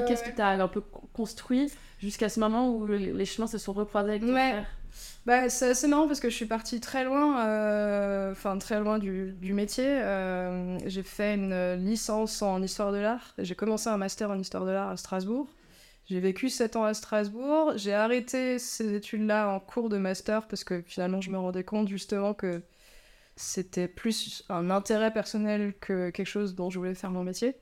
Qu'est-ce 0.06 0.22
que 0.22 0.34
tu 0.34 0.42
as 0.42 0.48
un 0.48 0.68
peu 0.68 0.82
construit 1.12 1.70
jusqu'à 1.98 2.28
ce 2.28 2.40
moment 2.40 2.70
où 2.70 2.86
les 2.86 3.24
chemins 3.24 3.46
se 3.46 3.58
sont 3.58 3.72
recroisés 3.72 4.10
avec 4.10 4.22
ton 4.22 4.32
frère? 4.32 4.66
Bah, 5.26 5.48
c'est 5.48 5.70
assez 5.70 5.88
marrant 5.88 6.06
parce 6.06 6.20
que 6.20 6.30
je 6.30 6.34
suis 6.34 6.46
partie 6.46 6.80
très 6.80 7.04
loin, 7.04 7.44
euh, 7.44 8.32
enfin 8.32 8.56
très 8.58 8.80
loin 8.80 8.98
du, 8.98 9.32
du 9.32 9.52
métier. 9.52 10.00
j'ai 10.86 11.02
fait 11.02 11.34
une 11.34 11.74
licence 11.74 12.42
en 12.42 12.62
histoire 12.62 12.92
de 12.92 12.98
l'art. 12.98 13.34
J'ai 13.38 13.54
commencé 13.54 13.88
un 13.88 13.96
master 13.96 14.30
en 14.30 14.38
histoire 14.38 14.64
de 14.64 14.70
l'art 14.70 14.90
à 14.90 14.96
Strasbourg. 14.96 15.48
J'ai 16.08 16.20
vécu 16.20 16.48
7 16.48 16.76
ans 16.76 16.84
à 16.84 16.94
Strasbourg. 16.94 17.72
J'ai 17.74 17.92
arrêté 17.92 18.60
ces 18.60 18.94
études-là 18.94 19.48
en 19.48 19.58
cours 19.58 19.88
de 19.88 19.98
master 19.98 20.46
parce 20.46 20.62
que 20.62 20.80
finalement 20.86 21.20
je 21.20 21.30
me 21.30 21.38
rendais 21.38 21.64
compte 21.64 21.88
justement 21.88 22.32
que 22.32 22.62
c'était 23.36 23.88
plus 23.88 24.44
un 24.48 24.70
intérêt 24.70 25.12
personnel 25.12 25.74
que 25.80 26.10
quelque 26.10 26.26
chose 26.26 26.54
dont 26.54 26.70
je 26.70 26.78
voulais 26.78 26.94
faire 26.94 27.10
mon 27.10 27.22
métier. 27.22 27.56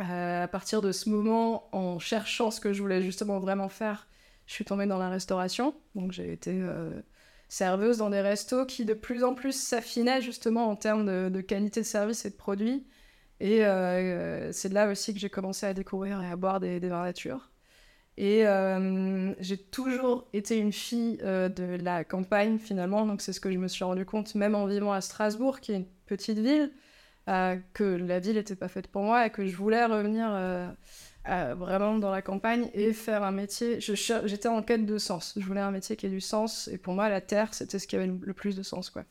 Euh, 0.00 0.44
à 0.44 0.48
partir 0.48 0.82
de 0.82 0.92
ce 0.92 1.08
moment, 1.08 1.68
en 1.74 1.98
cherchant 1.98 2.50
ce 2.50 2.60
que 2.60 2.72
je 2.72 2.82
voulais 2.82 3.02
justement 3.02 3.38
vraiment 3.38 3.68
faire, 3.68 4.08
je 4.46 4.54
suis 4.54 4.64
tombée 4.64 4.86
dans 4.86 4.98
la 4.98 5.08
restauration. 5.08 5.74
Donc 5.94 6.12
j'ai 6.12 6.32
été 6.32 6.52
euh, 6.52 7.00
serveuse 7.48 7.98
dans 7.98 8.10
des 8.10 8.20
restos 8.20 8.66
qui 8.66 8.84
de 8.84 8.94
plus 8.94 9.24
en 9.24 9.34
plus 9.34 9.52
s'affinaient 9.52 10.22
justement 10.22 10.68
en 10.68 10.76
termes 10.76 11.30
de, 11.30 11.40
qualité 11.40 11.80
de 11.80 11.86
service 11.86 12.24
et 12.24 12.30
de 12.30 12.36
produits. 12.36 12.86
Et 13.40 13.62
c'est 14.52 14.72
là 14.72 14.90
aussi 14.90 15.14
que 15.14 15.20
j'ai 15.20 15.30
commencé 15.30 15.64
à 15.66 15.72
découvrir 15.72 16.20
et 16.20 16.26
à 16.26 16.36
boire 16.36 16.60
des, 16.60 16.78
des 16.78 16.88
vins. 16.88 17.10
Et 18.22 18.44
j'ai 19.40 19.56
toujours 19.56 20.28
été 20.34 20.58
une 20.58 20.74
fille 20.74 21.16
de 21.16 21.82
la 21.82 22.04
campagne 22.04 22.58
finalement, 22.58 23.06
donc 23.06 23.22
c'est 23.22 23.32
ce 23.32 23.40
que 23.40 23.50
je 23.50 23.56
me 23.56 23.66
suis 23.66 23.82
rendu 23.82 24.04
compte 24.04 24.34
même 24.34 24.54
en 24.54 24.66
vivant 24.66 24.92
à 24.92 25.00
Strasbourg, 25.00 25.60
qui 25.60 25.72
est 25.72 25.76
une 25.76 25.86
petite 26.06 26.38
ville. 26.38 26.70
Euh, 27.28 27.56
que 27.74 27.84
la 27.84 28.18
ville 28.18 28.36
n'était 28.36 28.56
pas 28.56 28.68
faite 28.68 28.88
pour 28.88 29.02
moi 29.02 29.26
et 29.26 29.30
que 29.30 29.46
je 29.46 29.54
voulais 29.54 29.84
revenir 29.84 30.26
euh, 30.32 30.68
euh, 31.28 31.54
vraiment 31.54 31.96
dans 31.98 32.10
la 32.10 32.22
campagne 32.22 32.68
et 32.74 32.92
faire 32.92 33.22
un 33.22 33.30
métier. 33.30 33.78
J'étais 33.80 34.48
en 34.48 34.62
quête 34.62 34.84
de 34.84 34.98
sens. 34.98 35.34
Je 35.36 35.44
voulais 35.44 35.60
un 35.60 35.70
métier 35.70 35.96
qui 35.96 36.06
ait 36.06 36.10
du 36.10 36.20
sens 36.20 36.66
et 36.68 36.78
pour 36.78 36.94
moi, 36.94 37.08
la 37.08 37.20
terre, 37.20 37.54
c'était 37.54 37.78
ce 37.78 37.86
qui 37.86 37.94
avait 37.94 38.06
le 38.08 38.34
plus 38.34 38.56
de 38.56 38.62
sens. 38.62 38.90
Quoi. 38.90 39.04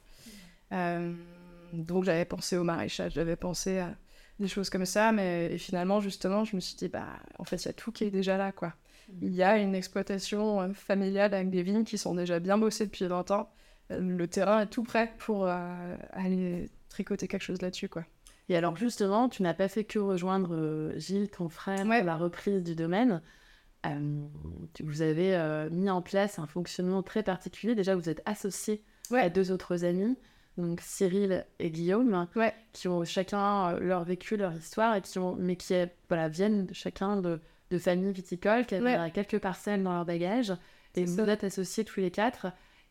donc 1.72 2.04
j'avais 2.04 2.26
pensé 2.26 2.58
au 2.58 2.64
maraîchage, 2.64 3.14
j'avais 3.14 3.36
pensé 3.36 3.80
à 3.80 3.96
des 4.40 4.48
choses 4.48 4.70
comme 4.70 4.86
ça, 4.86 5.12
mais 5.12 5.58
finalement, 5.58 6.02
justement, 6.02 6.44
je 6.44 6.56
me 6.56 6.62
suis 6.62 6.76
dit, 6.76 6.88
bah, 6.90 7.08
en 7.38 7.44
fait, 7.46 7.64
il 7.64 7.66
y 7.68 7.70
a 7.70 7.74
tout 7.74 7.92
qui 7.92 8.06
est 8.06 8.12
déjà 8.12 8.38
là. 8.38 8.52
quoi. 8.52 8.74
Il 9.22 9.34
y 9.34 9.44
a 9.44 9.58
une 9.58 9.76
exploitation 9.76 10.74
familiale 10.74 11.34
avec 11.34 11.50
des 11.50 11.64
vignes 11.64 11.84
qui 11.84 11.98
sont 11.98 12.16
déjà 12.16 12.40
bien 12.40 12.58
bossées 12.58 12.86
depuis 12.86 13.08
longtemps. 13.08 13.52
Le 13.90 14.28
terrain 14.28 14.62
est 14.62 14.68
tout 14.68 14.84
prêt 14.84 15.14
pour 15.18 15.48
aller 15.48 16.70
tricoter 16.90 17.28
quelque 17.28 17.44
chose 17.44 17.62
là-dessus, 17.62 17.90
quoi. 17.90 18.04
Et 18.50 18.58
alors 18.58 18.76
justement, 18.76 19.30
tu 19.30 19.44
n'as 19.44 19.54
pas 19.54 19.68
fait 19.68 19.84
que 19.84 20.00
rejoindre 20.00 20.56
euh, 20.56 20.98
Gilles, 20.98 21.30
ton 21.30 21.50
frère, 21.50 21.84
pour 21.84 21.94
la 21.94 22.18
reprise 22.18 22.64
du 22.64 22.76
domaine. 22.76 23.22
Euh, 23.86 24.22
vous 24.84 25.02
avez 25.04 25.36
euh, 25.36 25.70
mis 25.70 25.90
en 25.90 26.02
place 26.02 26.40
un 26.40 26.48
fonctionnement 26.48 27.04
très 27.04 27.22
particulier. 27.22 27.76
Déjà, 27.76 27.96
vous 27.96 28.10
êtes 28.10 28.24
associés 28.26 28.84
à 29.12 29.30
deux 29.30 29.52
autres 29.52 29.86
amis, 29.86 30.18
donc 30.58 30.82
Cyril 30.82 31.46
et 31.60 31.70
Guillaume, 31.70 32.28
qui 32.74 32.88
ont 32.88 33.06
chacun 33.06 33.74
leur 33.80 34.04
vécu, 34.04 34.36
leur 34.36 34.54
histoire, 34.54 34.96
et 34.96 35.02
qui 35.02 35.20
ont, 35.20 35.36
mais 35.36 35.56
qui 35.56 35.76
voilà, 36.10 36.28
viennent 36.28 36.68
chacun 36.74 37.18
de, 37.18 37.40
de 37.72 37.78
familles 37.78 38.12
viticoles, 38.12 38.66
qui 38.66 38.76
avaient 38.76 39.12
quelques 39.12 39.40
parcelles 39.40 39.84
dans 39.84 39.94
leur 39.94 40.06
bagage. 40.06 40.54
Et 40.96 41.06
vous 41.06 41.20
êtes 41.22 41.44
associés 41.44 41.86
tous 41.86 42.00
les 42.00 42.12
quatre 42.12 42.48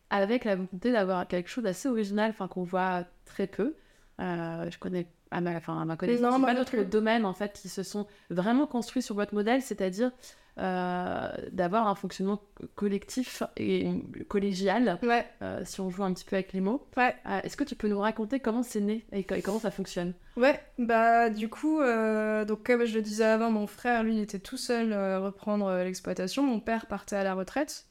avec 0.09 0.45
la 0.45 0.55
volonté 0.55 0.91
d'avoir 0.91 1.27
quelque 1.27 1.49
chose 1.49 1.63
d'assez 1.63 1.87
original, 1.87 2.31
enfin 2.31 2.47
qu'on 2.47 2.63
voit 2.63 3.03
très 3.25 3.47
peu. 3.47 3.75
Euh, 4.19 4.69
je 4.69 4.77
connais 4.79 5.07
à 5.31 5.41
ma, 5.41 5.51
enfin, 5.51 5.81
à 5.81 5.85
ma 5.85 5.95
connaissance, 5.95 6.41
pas 6.41 6.55
d'autres 6.55 6.83
domaines 6.83 7.25
en 7.25 7.33
fait 7.33 7.53
qui 7.53 7.69
se 7.69 7.83
sont 7.83 8.07
vraiment 8.29 8.67
construits 8.67 9.03
sur 9.03 9.15
votre 9.15 9.33
modèle, 9.33 9.61
c'est-à-dire 9.61 10.07
euh, 10.07 10.11
d'avoir 10.59 11.87
un 11.87 11.95
fonctionnement 11.95 12.41
collectif 12.75 13.43
et 13.57 13.87
collégial, 14.27 14.99
ouais. 15.03 15.25
euh, 15.41 15.61
si 15.65 15.79
on 15.81 15.89
joue 15.89 16.03
un 16.03 16.13
petit 16.13 16.25
peu 16.25 16.35
avec 16.35 16.53
les 16.53 16.61
mots. 16.61 16.87
Ouais. 16.97 17.15
Euh, 17.25 17.41
est-ce 17.43 17.55
que 17.55 17.63
tu 17.63 17.75
peux 17.75 17.87
nous 17.87 17.99
raconter 17.99 18.39
comment 18.39 18.63
c'est 18.63 18.81
né 18.81 19.05
et, 19.11 19.23
comment 19.23 19.59
ça 19.59 19.71
fonctionne? 19.71 20.13
Ouais, 20.35 20.59
bah 20.77 21.29
du 21.29 21.49
coup, 21.49 21.79
donc 21.79 22.63
comme 22.65 22.85
je 22.85 22.95
le 22.95 23.01
disais 23.01 23.25
avant, 23.25 23.51
mon 23.51 23.67
frère, 23.67 24.03
lui, 24.03 24.17
il 24.17 24.21
était 24.21 24.39
tout 24.39 24.57
seul 24.57 24.93
à 24.93 25.19
reprendre 25.19 25.73
l'exploitation. 25.83 26.43
Mon 26.43 26.59
père 26.59 26.85
partait 26.87 27.15
à 27.15 27.23
la 27.23 27.33
retraite. 27.33 27.85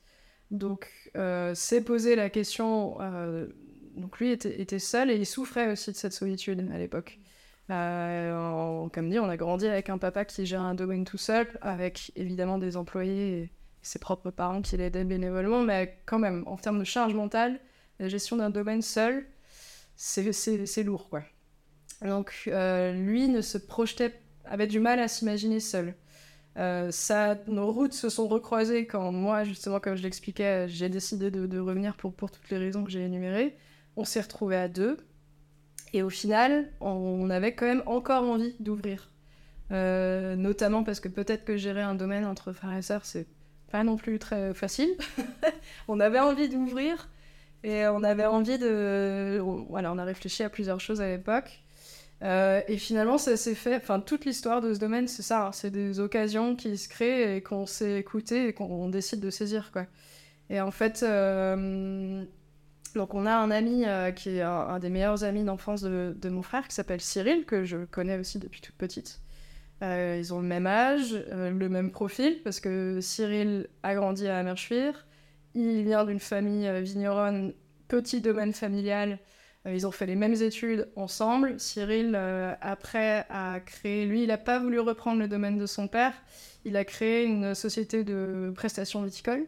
Donc, 0.51 0.91
s'est 1.55 1.83
posé 1.83 2.17
la 2.17 2.31
question 2.31 2.99
donc 3.99 4.19
lui 4.19 4.31
était, 4.31 4.79
seul 4.79 5.11
et 5.11 5.17
il 5.17 5.27
souffrait 5.27 5.71
aussi 5.71 5.93
de 5.93 5.97
cette 5.97 6.13
solitude 6.13 6.67
à 6.73 6.79
l'époque. 6.79 7.19
Euh, 7.71 8.89
comme 8.89 9.11
dit, 9.11 9.19
on 9.19 9.29
a 9.29 9.37
grandi 9.37 9.67
avec 9.67 9.91
un 9.91 9.99
papa 9.99 10.25
qui 10.25 10.47
gère 10.47 10.63
un 10.63 10.75
domaine 10.75 11.05
tout 11.05 11.19
seul, 11.19 11.47
avec 11.61 12.13
évidemment 12.17 12.59
des 12.59 12.77
employés 12.77 13.39
et 13.39 13.51
ses 13.83 13.99
propres 13.99 14.31
parents 14.31 14.63
qui 14.63 14.77
l'aidaient 14.77 15.05
bénévolement, 15.05 15.63
mais 15.63 15.99
quand 16.07 16.19
même, 16.19 16.45
en 16.47 16.57
termes 16.57 16.79
de 16.79 16.85
charge 16.85 17.15
mentale, 17.15 17.61
la 17.99 18.09
gestion 18.09 18.37
d'un 18.37 18.51
domaine 18.51 18.83
seul, 18.83 19.27
c'est 19.97 20.83
lourd, 20.83 21.09
quoi. 21.09 21.23
Donc 22.03 22.45
euh, 22.47 22.93
lui 22.93 23.29
ne 23.29 23.41
se 23.41 23.59
projetait, 23.59 24.21
avait 24.45 24.69
du 24.69 24.79
mal 24.79 25.01
à 25.01 25.09
s'imaginer 25.09 25.61
seul. 25.61 25.95
Euh, 26.57 26.91
ça, 26.91 27.37
nos 27.47 27.71
routes 27.73 27.93
se 27.93 28.09
sont 28.09 28.29
recroisées 28.29 28.87
quand 28.87 29.13
moi, 29.13 29.45
justement, 29.45 29.81
comme 29.81 29.97
je 29.97 30.03
l'expliquais, 30.03 30.69
j'ai 30.69 30.89
décidé 30.89 31.31
de, 31.31 31.59
revenir 31.59 31.97
pour 31.97 32.15
toutes 32.15 32.51
les 32.51 32.59
raisons 32.59 32.85
que 32.85 32.91
j'ai 32.91 33.03
énumérées 33.03 33.57
on 33.99 34.05
s'est 34.05 34.21
retrouvés 34.21 34.57
à 34.57 34.69
deux. 34.69 34.97
Et 35.93 36.03
au 36.03 36.11
final, 36.11 36.71
on 36.81 37.31
avait 37.31 37.55
quand 37.55 37.67
même 37.67 37.83
encore 37.87 38.25
envie 38.25 38.55
d'ouvrir. 38.61 39.11
Euh, 39.71 40.35
notamment 40.35 40.83
parce 40.83 40.99
que 41.01 41.09
peut-être 41.09 41.45
que 41.45 41.57
gérer 41.57 41.83
un 41.83 41.95
domaine 41.95 42.25
entre 42.25 42.53
frères 42.53 42.77
et 42.77 42.83
sœurs, 42.83 43.05
c'est 43.05 43.27
pas 43.71 43.85
non 43.85 43.97
plus 43.97 44.19
très 44.19 44.55
facile. 44.55 44.91
on 45.89 46.01
avait 46.01 46.21
envie 46.21 46.49
d'ouvrir 46.49 47.09
et 47.65 47.87
on 47.87 48.03
avait 48.03 48.27
envie 48.27 48.59
de. 48.59 49.41
Voilà, 49.69 49.93
on 49.93 49.99
a 49.99 50.05
réfléchi 50.05 50.43
à 50.43 50.49
plusieurs 50.49 50.81
choses 50.81 51.01
à 51.01 51.09
l'époque. 51.09 51.63
Euh, 52.23 52.63
et 52.67 52.79
finalement, 52.79 53.19
ça 53.19 53.37
s'est 53.37 53.55
fait. 53.55 53.77
Enfin, 53.77 54.01
toute 54.01 54.25
l'histoire 54.25 54.61
de 54.61 54.75
ce 54.75 54.79
domaine, 54.79 55.07
c'est 55.07 55.23
ça. 55.23 55.49
Hein. 55.49 55.53
c'est 55.53 55.71
des 55.71 56.01
occasions 56.01 56.57
qui 56.57 56.77
se 56.77 56.89
créent 56.89 57.37
et 57.37 57.43
qu'on 57.43 57.67
s'est 57.67 57.99
écouté 57.99 58.49
et 58.49 58.53
qu'on 58.53 58.89
décide 58.89 59.21
de 59.21 59.31
saisir, 59.31 59.71
quoi. 59.73 59.87
Et 60.51 60.61
en 60.61 60.71
fait, 60.71 61.03
euh, 61.03 62.25
donc 62.95 63.15
on 63.15 63.27
a 63.27 63.35
un 63.35 63.51
ami 63.51 63.85
euh, 63.87 64.11
qui 64.11 64.31
est 64.31 64.43
un, 64.43 64.79
des 64.79 64.91
meilleurs 64.91 65.25
amis 65.25 65.45
d'enfance 65.45 65.83
de, 65.83 66.29
mon 66.29 66.43
frère 66.43 66.67
qui 66.69 66.75
s'appelle 66.75 67.01
Cyril, 67.01 67.45
que 67.45 67.65
je 67.65 67.79
connais 67.85 68.19
aussi 68.19 68.39
depuis 68.39 68.61
toute 68.61 68.77
petite. 68.77 69.21
Euh, 69.83 70.17
ils 70.19 70.35
ont 70.35 70.41
le 70.41 70.47
même 70.47 70.67
âge, 70.67 71.15
euh, 71.31 71.51
le 71.51 71.69
même 71.69 71.91
profil, 71.91 72.41
parce 72.43 72.61
que 72.61 73.01
Cyril 73.01 73.69
a 73.83 73.95
grandi 73.95 74.27
à 74.27 74.39
Amerschwir. 74.39 75.07
Il 75.55 75.83
vient 75.85 76.05
d'une 76.05 76.21
famille 76.21 76.71
vigneronne, 76.83 77.55
petit 77.89 78.21
domaine 78.21 78.53
familial. 78.53 79.19
ils 79.67 79.87
ont 79.87 79.91
fait 79.91 80.07
les 80.07 80.15
mêmes 80.15 80.35
études 80.35 80.89
ensemble. 80.95 81.59
Cyril, 81.59 82.15
après, 82.61 83.27
a 83.31 83.61
créé... 83.61 84.05
Lui, 84.07 84.23
il 84.23 84.29
n'a 84.29 84.39
pas 84.39 84.59
voulu 84.59 84.79
reprendre 84.79 85.21
le 85.21 85.27
domaine 85.27 85.59
de 85.59 85.67
son 85.67 85.89
père. 85.89 86.13
Il 86.65 86.77
a 86.77 86.85
créé 86.85 87.25
une 87.25 87.55
société 87.55 88.05
de 88.05 88.53
prestations 88.55 89.03
viticoles 89.03 89.47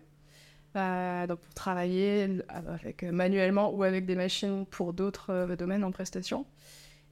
euh, 0.77 1.27
donc 1.27 1.41
pour 1.41 1.55
travailler 1.55 2.39
avec, 2.49 3.03
euh, 3.03 3.11
manuellement 3.11 3.75
ou 3.75 3.83
avec 3.83 4.07
des 4.07 4.15
machines 4.15 4.67
pour 4.67 4.93
d'autres 4.93 5.31
euh, 5.31 5.57
domaines 5.57 5.83
en 5.83 5.91
prestation. 5.91 6.47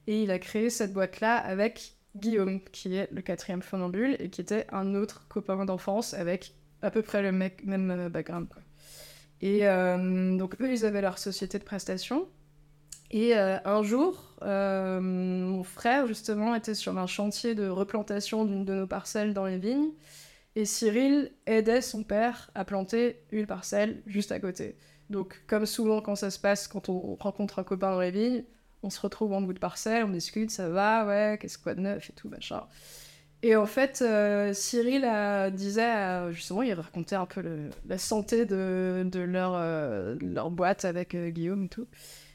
Et 0.07 0.23
il 0.23 0.31
a 0.31 0.39
créé 0.39 0.69
cette 0.69 0.93
boîte-là 0.93 1.35
avec 1.35 1.95
Guillaume, 2.15 2.61
qui 2.71 2.95
est 2.95 3.11
le 3.11 3.21
quatrième 3.21 3.61
funambule 3.61 4.15
et 4.19 4.29
qui 4.29 4.39
était 4.39 4.65
un 4.71 4.95
autre 4.95 5.27
copain 5.27 5.65
d'enfance 5.65 6.13
avec 6.13 6.53
à 6.81 6.89
peu 6.89 7.01
près 7.01 7.21
le 7.21 7.31
même 7.31 8.09
background. 8.09 8.47
Et 9.41 9.61
donc 9.61 10.59
eux, 10.59 10.71
ils 10.71 10.85
avaient 10.85 11.01
leur 11.01 11.19
société 11.19 11.59
de 11.59 11.63
prestation. 11.63 12.27
Et 13.11 13.35
un 13.35 13.83
jour, 13.83 14.35
mon 14.41 15.63
frère, 15.63 16.07
justement, 16.07 16.55
était 16.55 16.73
sur 16.73 16.97
un 16.97 17.05
chantier 17.05 17.53
de 17.53 17.67
replantation 17.67 18.45
d'une 18.45 18.65
de 18.65 18.73
nos 18.73 18.87
parcelles 18.87 19.35
dans 19.35 19.45
les 19.45 19.59
vignes. 19.59 19.91
Et 20.59 20.65
Cyril 20.65 21.31
aidait 21.45 21.79
son 21.79 22.03
père 22.03 22.51
à 22.53 22.65
planter 22.65 23.21
une 23.31 23.47
parcelle 23.47 24.01
juste 24.05 24.33
à 24.33 24.41
côté. 24.41 24.75
Donc, 25.09 25.41
comme 25.47 25.65
souvent 25.65 26.01
quand 26.01 26.17
ça 26.17 26.31
se 26.31 26.37
passe, 26.37 26.67
quand 26.67 26.89
on 26.89 27.15
rencontre 27.15 27.59
un 27.59 27.63
copain 27.63 27.91
dans 27.91 28.01
les 28.01 28.11
vignes, 28.11 28.43
on 28.83 28.89
se 28.89 28.99
retrouve 28.99 29.31
en 29.31 29.39
bout 29.39 29.53
de 29.53 29.59
parcelle, 29.59 30.03
on 30.03 30.09
discute, 30.09 30.51
ça 30.51 30.67
va, 30.67 31.05
ouais, 31.05 31.37
qu'est-ce 31.39 31.57
quoi 31.57 31.75
de 31.75 31.79
neuf 31.79 32.09
et 32.09 32.13
tout, 32.13 32.27
machin. 32.27 32.63
Et 33.41 33.55
en 33.55 33.65
fait, 33.65 34.01
euh, 34.01 34.51
Cyril 34.51 35.09
disait, 35.53 36.29
justement, 36.33 36.61
il 36.61 36.73
racontait 36.73 37.15
un 37.15 37.25
peu 37.25 37.41
la 37.87 37.97
santé 37.97 38.45
de, 38.45 39.09
leur, 39.13 39.53
euh, 39.55 40.15
boîte 40.49 40.83
avec 40.83 41.15
euh, 41.15 41.29
Guillaume 41.29 41.63
et 41.63 41.69
tout. 41.69 41.87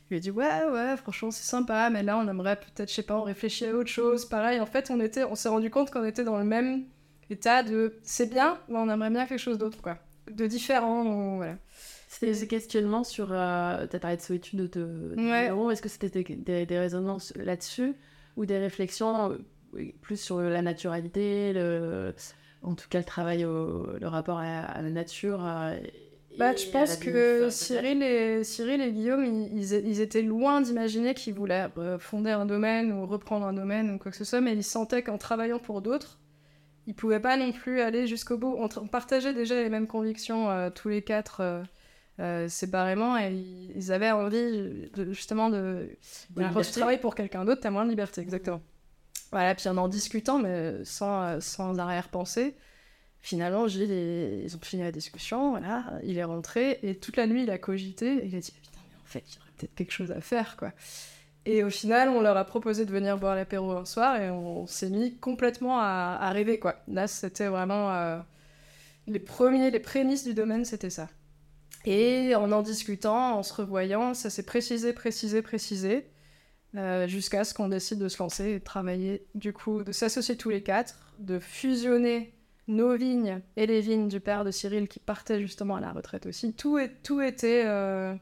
Il 0.08 0.12
lui 0.12 0.16
a 0.16 0.20
dit, 0.20 0.30
ouais, 0.30 0.64
ouais, 0.72 0.96
franchement, 0.96 1.30
c'est 1.30 1.44
sympa, 1.44 1.90
mais 1.90 2.02
là, 2.02 2.16
on 2.16 2.26
aimerait 2.26 2.56
peut-être, 2.56 2.88
je 2.88 2.94
sais 2.94 3.02
pas, 3.02 3.18
on 3.18 3.24
réfléchit 3.24 3.66
à 3.66 3.74
autre 3.74 3.90
chose. 3.90 4.24
Pareil, 4.24 4.60
en 4.60 4.66
fait, 4.66 4.90
on, 4.90 4.98
on 5.30 5.34
s'est 5.34 5.48
rendu 5.50 5.68
compte 5.68 5.90
qu'on 5.90 6.06
était 6.06 6.24
dans 6.24 6.38
le 6.38 6.44
même 6.44 6.86
état 7.30 7.62
de 7.62 7.98
c'est 8.02 8.30
bien, 8.30 8.58
mais 8.68 8.76
on 8.78 8.88
aimerait 8.88 9.10
bien 9.10 9.26
quelque 9.26 9.38
chose 9.38 9.58
d'autre, 9.58 9.80
quoi. 9.82 9.98
De 10.30 10.46
différent, 10.46 11.36
voilà. 11.36 11.56
C'était 12.08 12.34
ces 12.34 12.46
questionnements 12.46 13.02
sur. 13.02 13.28
Euh, 13.32 13.86
tu 13.88 13.96
as 13.96 13.98
parlé 13.98 14.16
de 14.16 14.22
solitude 14.22 14.70
de. 14.70 15.14
Ouais. 15.16 15.50
Est-ce 15.72 15.82
que 15.82 15.88
c'était 15.88 16.22
des, 16.22 16.64
des, 16.64 16.78
raisonnements 16.78 17.18
là-dessus 17.34 17.94
ou 18.36 18.46
des 18.46 18.58
réflexions 18.58 19.32
euh, 19.32 19.92
plus 20.00 20.16
sur 20.16 20.40
la 20.40 20.62
naturalité, 20.62 21.52
le, 21.52 22.14
en 22.62 22.74
tout 22.74 22.88
cas 22.88 22.98
le 22.98 23.04
travail, 23.04 23.42
le 23.42 24.06
rapport 24.06 24.38
à, 24.38 24.80
la 24.80 24.90
nature 24.90 25.44
euh, 25.44 25.76
bah, 26.38 26.54
je 26.56 26.68
pense 26.68 26.96
que 26.96 27.48
Cyril 27.50 28.02
et, 28.02 28.42
Cyril 28.42 28.80
et 28.80 28.92
Guillaume, 28.92 29.24
ils, 29.24 29.72
ils 29.72 30.00
étaient 30.00 30.22
loin 30.22 30.60
d'imaginer 30.60 31.14
qu'ils 31.14 31.34
voulaient 31.34 31.68
fonder 31.98 32.30
un 32.30 32.46
domaine 32.46 32.92
ou 32.92 33.06
reprendre 33.06 33.46
un 33.46 33.52
domaine 33.52 33.90
ou 33.90 33.98
quoi 33.98 34.10
que 34.10 34.16
ce 34.16 34.24
soit, 34.24 34.40
mais 34.40 34.52
ils 34.52 34.64
sentaient 34.64 35.02
qu'en 35.02 35.18
travaillant 35.18 35.60
pour 35.60 35.80
d'autres, 35.80 36.18
ils 36.86 36.94
pouvaient 36.94 37.20
pas 37.20 37.36
non 37.36 37.52
plus 37.52 37.80
aller 37.80 38.06
jusqu'au 38.06 38.38
bout. 38.38 38.56
On, 38.58 38.86
partageait 38.86 39.34
déjà 39.34 39.62
les 39.62 39.68
mêmes 39.68 39.86
convictions 39.86 40.50
euh, 40.50 40.70
tous 40.70 40.88
les 40.88 41.02
quatre 41.02 41.40
euh, 41.40 41.62
euh, 42.20 42.48
séparément 42.48 43.16
et 43.18 43.32
ils, 43.74 43.92
avaient 43.92 44.10
envie 44.10 44.90
justement 45.10 45.50
de. 45.50 45.88
quand 46.36 46.60
tu 46.60 46.72
travailles 46.72 47.00
pour 47.00 47.14
quelqu'un 47.14 47.44
d'autre, 47.44 47.60
t'as 47.62 47.70
moins 47.70 47.84
de 47.84 47.90
liberté, 47.90 48.20
exactement. 48.20 48.62
Voilà, 49.32 49.54
puis 49.54 49.68
en 49.68 49.76
en 49.78 49.88
discutant, 49.88 50.38
mais 50.38 50.84
sans, 50.84 51.40
sans 51.40 51.78
arrière-pensée, 51.78 52.54
Finalement, 53.24 53.66
Gilles, 53.68 53.90
ils 54.44 54.54
ont 54.54 54.60
fini 54.60 54.82
la 54.82 54.92
discussion, 54.92 55.52
voilà, 55.52 55.98
il 56.02 56.18
est 56.18 56.24
rentré, 56.24 56.78
et 56.82 56.94
toute 56.94 57.16
la 57.16 57.26
nuit, 57.26 57.44
il 57.44 57.50
a 57.50 57.56
cogité, 57.56 58.18
et 58.18 58.26
il 58.26 58.36
a 58.36 58.38
dit, 58.38 58.52
putain, 58.52 58.80
mais 58.90 58.96
en 59.02 59.06
fait, 59.06 59.24
il 59.26 59.36
y 59.36 59.38
aurait 59.38 59.50
peut-être 59.56 59.74
quelque 59.74 59.92
chose 59.92 60.12
à 60.12 60.20
faire, 60.20 60.58
quoi. 60.58 60.72
Et 61.46 61.62
au 61.62 61.70
final, 61.70 62.08
on 62.08 62.20
leur 62.20 62.36
a 62.36 62.44
proposé 62.44 62.86
de 62.86 62.90
venir 62.90 63.18
boire 63.18 63.34
l'apéro 63.34 63.72
un 63.72 63.84
soir, 63.84 64.16
et 64.20 64.30
on 64.30 64.66
s'est 64.66 64.90
mis 64.90 65.16
complètement 65.18 65.78
à, 65.78 66.30
rêver, 66.30 66.58
quoi. 66.58 66.76
Là, 66.88 67.06
c'était 67.06 67.48
vraiment... 67.48 67.92
Euh, 67.92 68.18
les 69.06 69.18
premiers, 69.18 69.70
les 69.70 69.80
prémices 69.80 70.24
du 70.24 70.32
domaine, 70.32 70.64
c'était 70.64 70.90
ça. 70.90 71.08
Et 71.84 72.34
en 72.34 72.50
en 72.50 72.62
discutant, 72.62 73.36
en 73.36 73.42
se 73.42 73.52
revoyant, 73.52 74.14
ça 74.14 74.30
s'est 74.30 74.44
précisé, 74.44 74.94
précisé, 74.94 75.42
précisé, 75.42 76.06
euh, 76.76 77.06
jusqu'à 77.06 77.44
ce 77.44 77.52
qu'on 77.52 77.68
décide 77.68 77.98
de 77.98 78.08
se 78.08 78.18
lancer 78.22 78.44
et 78.44 78.58
de 78.58 78.64
travailler, 78.64 79.26
du 79.34 79.52
coup, 79.52 79.84
de 79.84 79.92
s'associer 79.92 80.36
tous 80.36 80.48
les 80.48 80.62
quatre, 80.62 80.98
de 81.18 81.38
fusionner 81.38 82.34
nos 82.66 82.96
vignes 82.96 83.42
et 83.56 83.66
les 83.66 83.82
vignes 83.82 84.08
du 84.08 84.20
père 84.20 84.44
de 84.44 84.50
Cyril 84.50 84.88
qui 84.88 84.98
partait 84.98 85.40
justement 85.40 85.76
à 85.76 85.80
la 85.80 85.92
retraite 85.92 86.24
aussi. 86.24 86.54
Tout, 86.54 86.78
est, 86.78 87.02
tout 87.02 87.20
était... 87.20 87.64
Euh, 87.66 88.14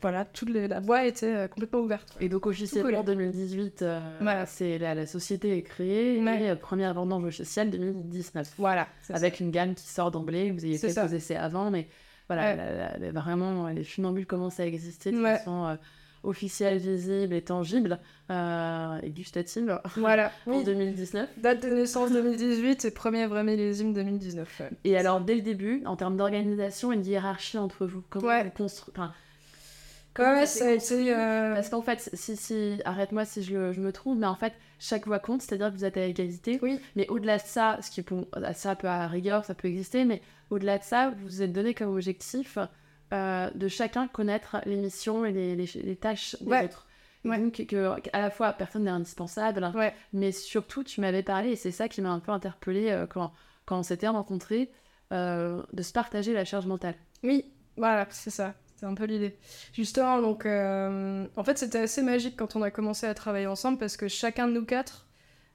voilà, 0.00 0.24
toute 0.24 0.48
les, 0.48 0.66
la 0.66 0.80
voie 0.80 1.04
était 1.04 1.34
euh, 1.34 1.48
complètement 1.48 1.80
ouverte. 1.80 2.16
Et 2.20 2.28
donc 2.28 2.46
officiellement 2.46 3.02
2018, 3.02 3.84
voilà. 4.20 4.46
c'est 4.46 4.78
la, 4.78 4.94
la, 4.94 5.06
société 5.06 5.56
est 5.56 5.62
créée 5.62 6.18
et 6.18 6.56
première 6.56 6.94
vendange 6.94 7.24
officielle 7.24 7.70
2019. 7.70 8.54
Voilà. 8.58 8.88
Avec 9.10 9.40
une 9.40 9.50
gamme 9.50 9.74
qui 9.74 9.86
sort 9.86 10.10
d'emblée. 10.10 10.50
Vous 10.50 10.64
avez 10.64 10.78
fait 10.78 10.92
vos 10.92 11.14
essais 11.14 11.36
avant, 11.36 11.70
mais 11.70 11.88
voilà, 12.28 12.96
vraiment 13.12 13.68
les 13.68 13.84
funambules 13.84 14.26
commencent 14.26 14.60
à 14.60 14.66
exister 14.66 15.12
de 15.12 15.20
façon 15.22 15.76
officielle, 16.22 16.78
visible 16.78 17.34
et 17.34 17.42
tangible 17.42 17.98
euh, 18.30 19.00
et 19.02 19.10
gustative 19.10 19.80
voilà. 19.96 20.32
en 20.46 20.62
2019. 20.62 21.28
Date 21.38 21.62
de 21.62 21.68
naissance 21.68 22.12
2018 22.12 22.84
et 22.84 22.90
premier 22.90 23.26
vrai 23.26 23.44
millésime 23.44 23.92
2019. 23.92 24.62
Et 24.84 24.96
alors, 24.96 25.20
dès 25.20 25.34
le 25.34 25.42
début, 25.42 25.82
en 25.86 25.96
termes 25.96 26.16
d'organisation 26.16 26.92
et 26.92 26.96
de 26.96 27.04
hiérarchie 27.04 27.58
entre 27.58 27.86
vous, 27.86 28.02
comment 28.08 28.28
ouais. 28.28 28.52
construit 28.56 28.94
Comment 30.14 30.44
ça, 30.44 30.68
a 30.68 30.70
été. 30.72 31.14
Euh, 31.14 31.54
Parce 31.54 31.70
qu'en 31.70 31.80
fait, 31.80 32.10
si, 32.12 32.36
si 32.36 32.78
arrête-moi 32.84 33.24
si 33.24 33.42
je, 33.42 33.72
je, 33.72 33.80
me 33.80 33.92
trompe, 33.92 34.18
mais 34.18 34.26
en 34.26 34.34
fait, 34.34 34.52
chaque 34.78 35.06
voix 35.06 35.18
compte, 35.18 35.42
c'est-à-dire 35.42 35.70
que 35.70 35.74
vous 35.74 35.84
êtes 35.84 35.96
à 35.96 36.04
égalité. 36.04 36.58
Oui. 36.62 36.78
Mais 36.96 37.08
au-delà 37.08 37.38
de 37.38 37.42
ça, 37.42 37.78
ce 37.80 37.90
qui 37.90 38.02
peut, 38.02 38.26
ça 38.54 38.76
peut 38.76 38.88
à 38.88 39.06
rigueur, 39.06 39.44
ça 39.44 39.54
peut 39.54 39.68
exister, 39.68 40.04
mais 40.04 40.20
au-delà 40.50 40.78
de 40.78 40.84
ça, 40.84 41.10
vous 41.10 41.24
vous 41.24 41.42
êtes 41.42 41.52
donné 41.52 41.72
comme 41.72 41.88
objectif 41.88 42.58
euh, 43.12 43.50
de 43.54 43.68
chacun 43.68 44.06
connaître 44.06 44.56
les 44.66 44.76
missions 44.76 45.24
et 45.24 45.32
les, 45.32 45.56
les, 45.56 45.66
les 45.82 45.96
tâches 45.96 46.36
des 46.40 46.46
ouais. 46.46 46.64
autres. 46.64 46.86
Ouais. 47.24 47.38
Donc, 47.38 47.64
que, 47.66 47.94
à 48.12 48.20
la 48.20 48.30
fois, 48.30 48.52
personne 48.52 48.84
n'est 48.84 48.90
indispensable, 48.90 49.70
ouais. 49.74 49.94
mais 50.12 50.32
surtout, 50.32 50.82
tu 50.82 51.00
m'avais 51.00 51.22
parlé, 51.22 51.50
et 51.50 51.56
c'est 51.56 51.70
ça 51.70 51.88
qui 51.88 52.02
m'a 52.02 52.10
un 52.10 52.18
peu 52.18 52.32
interpellée 52.32 52.90
euh, 52.90 53.06
quand, 53.06 53.32
quand 53.64 53.78
on 53.78 53.82
s'était 53.82 54.08
rencontrés, 54.08 54.70
de 55.10 55.82
se 55.82 55.92
partager 55.92 56.32
la 56.32 56.46
charge 56.46 56.64
mentale. 56.64 56.94
Oui, 57.22 57.44
voilà, 57.76 58.06
c'est 58.08 58.30
ça. 58.30 58.54
C'est 58.82 58.88
un 58.88 58.94
peu 58.94 59.04
l'idée. 59.04 59.38
Justement, 59.72 60.20
donc, 60.20 60.44
euh, 60.44 61.28
en 61.36 61.44
fait, 61.44 61.56
c'était 61.56 61.78
assez 61.78 62.02
magique 62.02 62.34
quand 62.36 62.56
on 62.56 62.62
a 62.62 62.72
commencé 62.72 63.06
à 63.06 63.14
travailler 63.14 63.46
ensemble 63.46 63.78
parce 63.78 63.96
que 63.96 64.08
chacun 64.08 64.48
de 64.48 64.54
nous 64.54 64.64
quatre, 64.64 65.06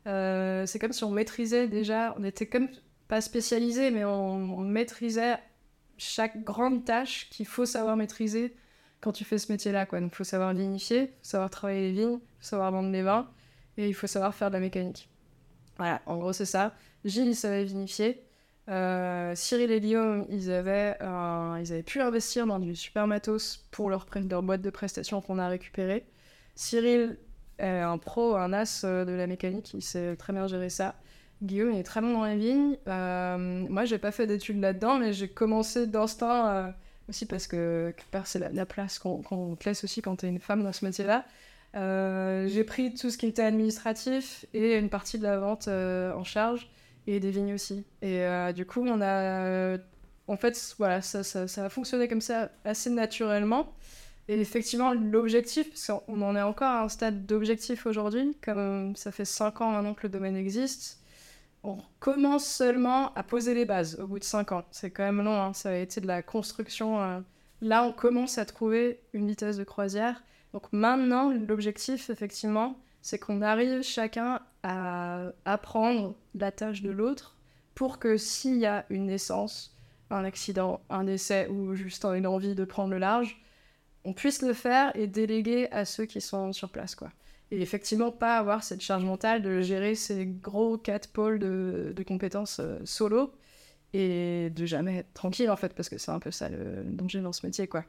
euh, 0.08 0.66
c'est 0.66 0.80
comme 0.80 0.94
si 0.94 1.04
on 1.04 1.12
maîtrisait 1.12 1.68
déjà, 1.68 2.16
on 2.18 2.24
était 2.24 2.46
comme 2.46 2.70
pas 3.10 3.20
spécialisés, 3.20 3.92
mais 3.92 4.06
on, 4.06 4.36
on 4.36 4.62
maîtrisait 4.62 5.40
chaque 5.98 6.42
grande 6.46 6.86
tâche 6.86 7.28
qu'il 7.30 7.46
faut 7.46 7.66
savoir 7.66 7.98
maîtriser 7.98 8.56
quand 9.02 9.12
tu 9.12 9.26
fais 9.26 9.40
ce 9.40 9.52
métier-là. 9.52 9.88
Donc, 9.88 10.14
il 10.14 10.16
faut 10.16 10.24
savoir 10.24 10.54
vinifier, 10.54 11.08
faut 11.08 11.14
savoir 11.24 11.50
travailler 11.50 11.92
les 11.92 11.92
vignes, 11.92 12.20
faut 12.40 12.48
savoir 12.48 12.72
vendre 12.72 12.92
les 12.92 13.04
vins, 13.04 13.30
et 13.76 13.90
il 13.90 13.94
faut 13.94 14.08
savoir 14.08 14.34
faire 14.34 14.48
de 14.52 14.54
la 14.54 14.62
mécanique. 14.62 15.10
Voilà, 15.76 16.02
en 16.06 16.16
gros, 16.16 16.32
c'est 16.32 16.46
ça. 16.46 16.74
Gilles, 17.04 17.28
il 17.28 17.36
savait 17.36 17.66
vinifier. 17.66 18.24
Euh, 18.70 19.34
Cyril 19.36 19.72
et 19.72 19.80
Guillaume, 19.80 20.26
ils 20.30 20.52
avaient, 20.52 20.98
euh, 21.02 21.60
ils 21.62 21.72
avaient 21.72 21.84
pu 21.84 22.02
investir 22.02 22.46
dans 22.46 22.60
du 22.60 22.76
super 22.76 23.08
matos 23.08 23.66
pour 23.72 23.90
leur, 23.90 24.06
boîte 24.44 24.62
de 24.62 24.70
prestations 24.70 25.22
qu'on 25.22 25.40
a 25.40 25.48
récupéré. 25.48 26.06
Cyril 26.56 27.18
est 27.60 27.80
un 27.80 27.98
pro, 27.98 28.36
un 28.36 28.54
as 28.54 28.84
de 28.84 29.12
la 29.12 29.28
mécanique, 29.28 29.74
il 29.74 29.82
sait 29.82 30.16
très 30.16 30.34
bien 30.34 30.48
gérer 30.48 30.70
ça. 30.70 30.96
Guillaume 31.44 31.72
il 31.72 31.80
est 31.80 31.84
très 31.84 32.02
bon 32.02 32.14
dans 32.14 32.26
les 32.26 32.38
vignes. 32.38 32.78
Euh, 32.88 33.38
moi, 33.70 33.86
j'ai 33.86 33.98
pas 34.00 34.12
fait 34.12 34.28
d'études 34.28 34.60
là-dedans, 34.60 34.98
mais 34.98 35.14
j'ai 35.14 35.28
commencé 35.28 35.88
d'instinct 35.88 36.48
euh, 36.50 36.72
aussi 37.10 37.26
parce 37.26 37.48
que, 37.48 37.94
c'est 38.26 38.40
la, 38.40 38.50
la, 38.50 38.66
place 38.66 39.00
qu'on 39.00 39.22
qu 39.22 39.58
te 39.58 39.70
laisse 39.70 39.84
aussi 39.84 40.02
quand 40.02 40.18
t'es 40.18 40.28
une 40.28 40.40
femme 40.40 40.64
dans 40.64 40.74
ce 40.74 40.84
métier-là. 40.84 41.26
Euh, 41.76 42.48
j'ai 42.48 42.64
pris 42.64 42.94
tout 42.94 43.10
ce 43.10 43.18
qui 43.18 43.28
était 43.28 43.44
administratif 43.44 44.46
et 44.54 44.78
une 44.78 44.90
partie 44.90 45.18
de 45.20 45.24
la 45.24 45.38
vente 45.38 45.68
euh, 45.68 46.14
en 46.14 46.24
charge 46.24 46.70
et 47.08 47.20
des 47.20 47.32
vignes 47.32 47.54
aussi. 47.54 47.86
Et 48.02 48.22
euh, 48.22 48.52
du 48.52 48.66
coup, 48.66 48.82
on 48.86 49.02
a. 49.02 49.78
en 50.28 50.38
fait, 50.38 50.76
voilà, 50.78 51.02
ça, 51.02 51.24
ça, 51.24 51.48
ça, 51.48 51.66
a 51.66 51.70
fonctionné 51.70 52.08
comme 52.08 52.22
ça 52.22 52.52
assez 52.66 52.90
naturellement. 52.90 53.74
Et 54.28 54.40
effectivement, 54.40 54.94
l'objectif, 54.94 55.70
parce 55.70 55.88
qu'on 55.88 56.22
en 56.22 56.36
est 56.36 56.42
encore 56.42 56.68
à 56.68 56.84
un 56.84 56.90
stade 56.90 57.26
d'objectif 57.26 57.86
aujourd'hui, 57.86 58.36
comme 58.44 58.96
ça 58.96 59.12
fait 59.12 59.24
5 59.26 59.62
ans 59.62 59.72
maintenant 59.72 59.94
que 59.94 60.04
le 60.04 60.10
domaine 60.10 60.36
existe, 60.36 61.02
on 61.64 61.78
commence 62.00 62.46
seulement 62.46 63.14
à 63.16 63.24
poser 63.24 63.54
les 63.54 63.66
bases 63.66 63.98
au 64.00 64.08
bout 64.08 64.20
de 64.20 64.26
5 64.26 64.52
ans. 64.52 64.66
C'est 64.72 64.92
quand 64.92 65.04
même 65.04 65.24
long, 65.24 65.42
hein. 65.42 65.54
ça 65.54 65.70
a 65.70 65.76
été 65.76 66.02
de 66.02 66.08
la 66.08 66.22
construction. 66.22 67.02
Euh... 67.02 67.20
Là, 67.62 67.84
on 67.84 67.94
commence 67.94 68.38
à 68.38 68.46
trouver 68.46 69.02
une 69.14 69.28
vitesse 69.28 69.58
de 69.58 69.64
croisière. 69.64 70.22
Donc 70.54 70.72
maintenant, 70.74 71.32
l'objectif, 71.32 72.10
effectivement, 72.10 72.78
c'est 73.08 73.20
qu'on 73.20 73.42
arrive 73.42 73.84
chacun 73.84 74.42
à 74.64 75.32
apprendre 75.46 76.14
la 76.36 76.52
tâche 76.52 76.82
de 76.82 76.92
l'autre 76.92 77.38
pour 77.74 78.00
que 78.00 78.18
s'il 78.18 78.58
y 78.58 78.66
a 78.66 78.86
une 78.90 79.06
naissance, 79.06 79.78
un 80.10 80.26
accident, 80.26 80.82
un 80.90 81.06
décès 81.06 81.48
ou 81.48 81.74
juste 81.74 82.04
une 82.04 82.28
envie 82.28 82.54
de 82.54 82.66
prendre 82.66 82.90
le 82.90 82.98
large, 82.98 83.42
on 84.04 84.12
puisse 84.12 84.42
le 84.42 84.52
faire 84.52 84.94
et 84.94 85.08
déléguer 85.08 85.72
à 85.72 85.86
ceux 85.86 86.04
qui 86.04 86.20
sont 86.20 86.52
sur 86.52 86.70
place, 86.70 86.96
quoi. 86.96 87.10
Et 87.50 87.62
effectivement, 87.62 88.12
pas 88.12 88.38
avoir 88.38 88.62
cette 88.62 88.82
charge 88.82 89.06
mentale 89.06 89.42
de 89.42 89.62
gérer 89.62 89.96
ces 89.96 90.26
gros 90.26 90.78
quatre 90.78 91.10
pôles 91.10 91.40
de, 91.40 92.04
compétences 92.06 92.60
euh, 92.60 92.78
solo 92.84 93.32
et 93.94 94.50
de 94.50 94.66
jamais 94.66 94.98
être 94.98 95.14
tranquille, 95.14 95.50
en 95.50 95.56
fait, 95.56 95.74
parce 95.74 95.88
que 95.88 95.98
c'est 95.98 96.12
un 96.12 96.20
peu 96.20 96.32
ça 96.32 96.50
le 96.50 96.84
danger 96.84 97.22
dans 97.22 97.32
ce 97.32 97.46
métier, 97.46 97.68
quoi. 97.68 97.86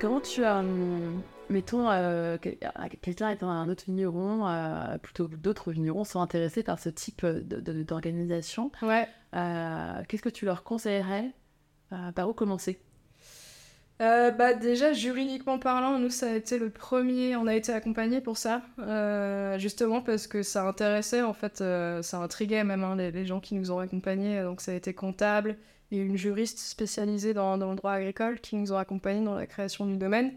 Comment 0.00 0.20
tu 0.20 0.44
as, 0.44 0.62
mettons, 1.50 1.90
euh, 1.90 2.38
quelqu'un 3.02 3.30
étant 3.30 3.50
un 3.50 3.68
autre 3.68 3.82
vigneron, 3.86 4.46
euh, 4.46 4.96
plutôt 4.98 5.26
d'autres 5.26 5.72
vignerons 5.72 6.04
sont 6.04 6.20
intéressés 6.20 6.62
par 6.62 6.78
ce 6.78 6.88
type 6.88 7.26
d'organisation. 7.26 8.70
Ouais. 8.82 9.08
Euh, 9.34 10.02
Qu'est-ce 10.06 10.22
que 10.22 10.28
tu 10.28 10.44
leur 10.44 10.62
conseillerais 10.62 11.32
euh, 11.92 12.12
Par 12.12 12.28
où 12.28 12.32
commencer? 12.32 12.78
Bah 13.98 14.54
déjà 14.54 14.92
juridiquement 14.92 15.58
parlant, 15.58 15.98
nous 15.98 16.10
ça 16.10 16.30
a 16.30 16.34
été 16.36 16.60
le 16.60 16.70
premier, 16.70 17.34
on 17.34 17.48
a 17.48 17.56
été 17.56 17.72
accompagnés 17.72 18.20
pour 18.20 18.36
ça, 18.36 18.62
justement 19.58 20.02
parce 20.02 20.28
que 20.28 20.44
ça 20.44 20.68
intéressait 20.68 21.22
en 21.22 21.32
fait, 21.32 21.56
ça 21.56 22.18
intriguait 22.18 22.62
même 22.62 22.84
hein, 22.84 22.94
les, 22.94 23.10
les, 23.10 23.26
gens 23.26 23.40
qui 23.40 23.56
nous 23.56 23.72
ont 23.72 23.80
accompagnés, 23.80 24.40
donc 24.42 24.60
ça 24.60 24.70
a 24.70 24.74
été 24.76 24.94
comptable 24.94 25.56
et 25.90 25.98
une 25.98 26.16
juriste 26.16 26.58
spécialisée 26.58 27.34
dans, 27.34 27.56
le 27.56 27.76
droit 27.76 27.92
agricole 27.92 28.40
qui 28.40 28.56
nous 28.56 28.72
ont 28.72 28.76
accompagnés 28.76 29.24
dans 29.24 29.34
la 29.34 29.46
création 29.46 29.86
du 29.86 29.96
domaine. 29.96 30.32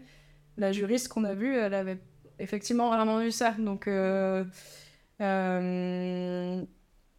La 0.56 0.72
juriste 0.72 1.08
qu'on 1.08 1.24
a 1.24 1.34
vue, 1.34 1.56
elle 1.56 1.74
avait 1.74 1.98
effectivement 2.38 2.88
vraiment 2.88 3.20
vu 3.20 3.30
ça, 3.30 3.52
donc 3.58 3.86
euh, 3.88 4.44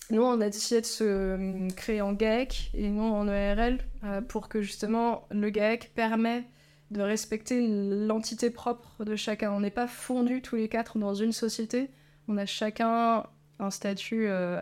nous, 0.10 0.22
on 0.22 0.42
a 0.42 0.50
décidé 0.50 0.82
de 0.82 0.86
se 0.86 1.74
créer 1.76 2.02
en 2.02 2.14
GAEC 2.14 2.72
et 2.74 2.90
non 2.90 3.16
en 3.16 3.28
ERL 3.28 3.80
euh, 4.04 4.22
pour 4.22 4.50
que 4.50 4.62
justement 4.62 5.28
le 5.32 5.50
GAEC 5.50 5.94
permet 5.96 6.44
de 6.92 7.02
respecter 7.02 7.66
l'entité 7.68 8.50
propre 8.50 9.06
de 9.06 9.16
chacun. 9.16 9.52
On 9.52 9.62
n'est 9.62 9.72
pas 9.72 9.88
fondus 9.88 10.42
tous 10.42 10.58
les 10.58 10.68
quatre 10.68 10.98
dans 10.98 11.16
une 11.16 11.32
société. 11.32 11.90
On 12.28 12.38
a 12.38 12.46
chacun 12.46 13.26
un 13.60 13.70
statut 13.70 14.28
euh, 14.28 14.60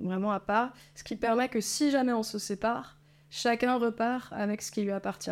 vraiment 0.00 0.32
à 0.32 0.40
part, 0.40 0.72
ce 0.94 1.04
qui 1.04 1.16
permet 1.16 1.48
que 1.48 1.60
si 1.60 1.90
jamais 1.90 2.12
on 2.12 2.22
se 2.22 2.38
sépare, 2.38 2.98
chacun 3.30 3.76
repart 3.76 4.32
avec 4.32 4.62
ce 4.62 4.70
qui 4.70 4.82
lui 4.82 4.92
appartient. 4.92 5.30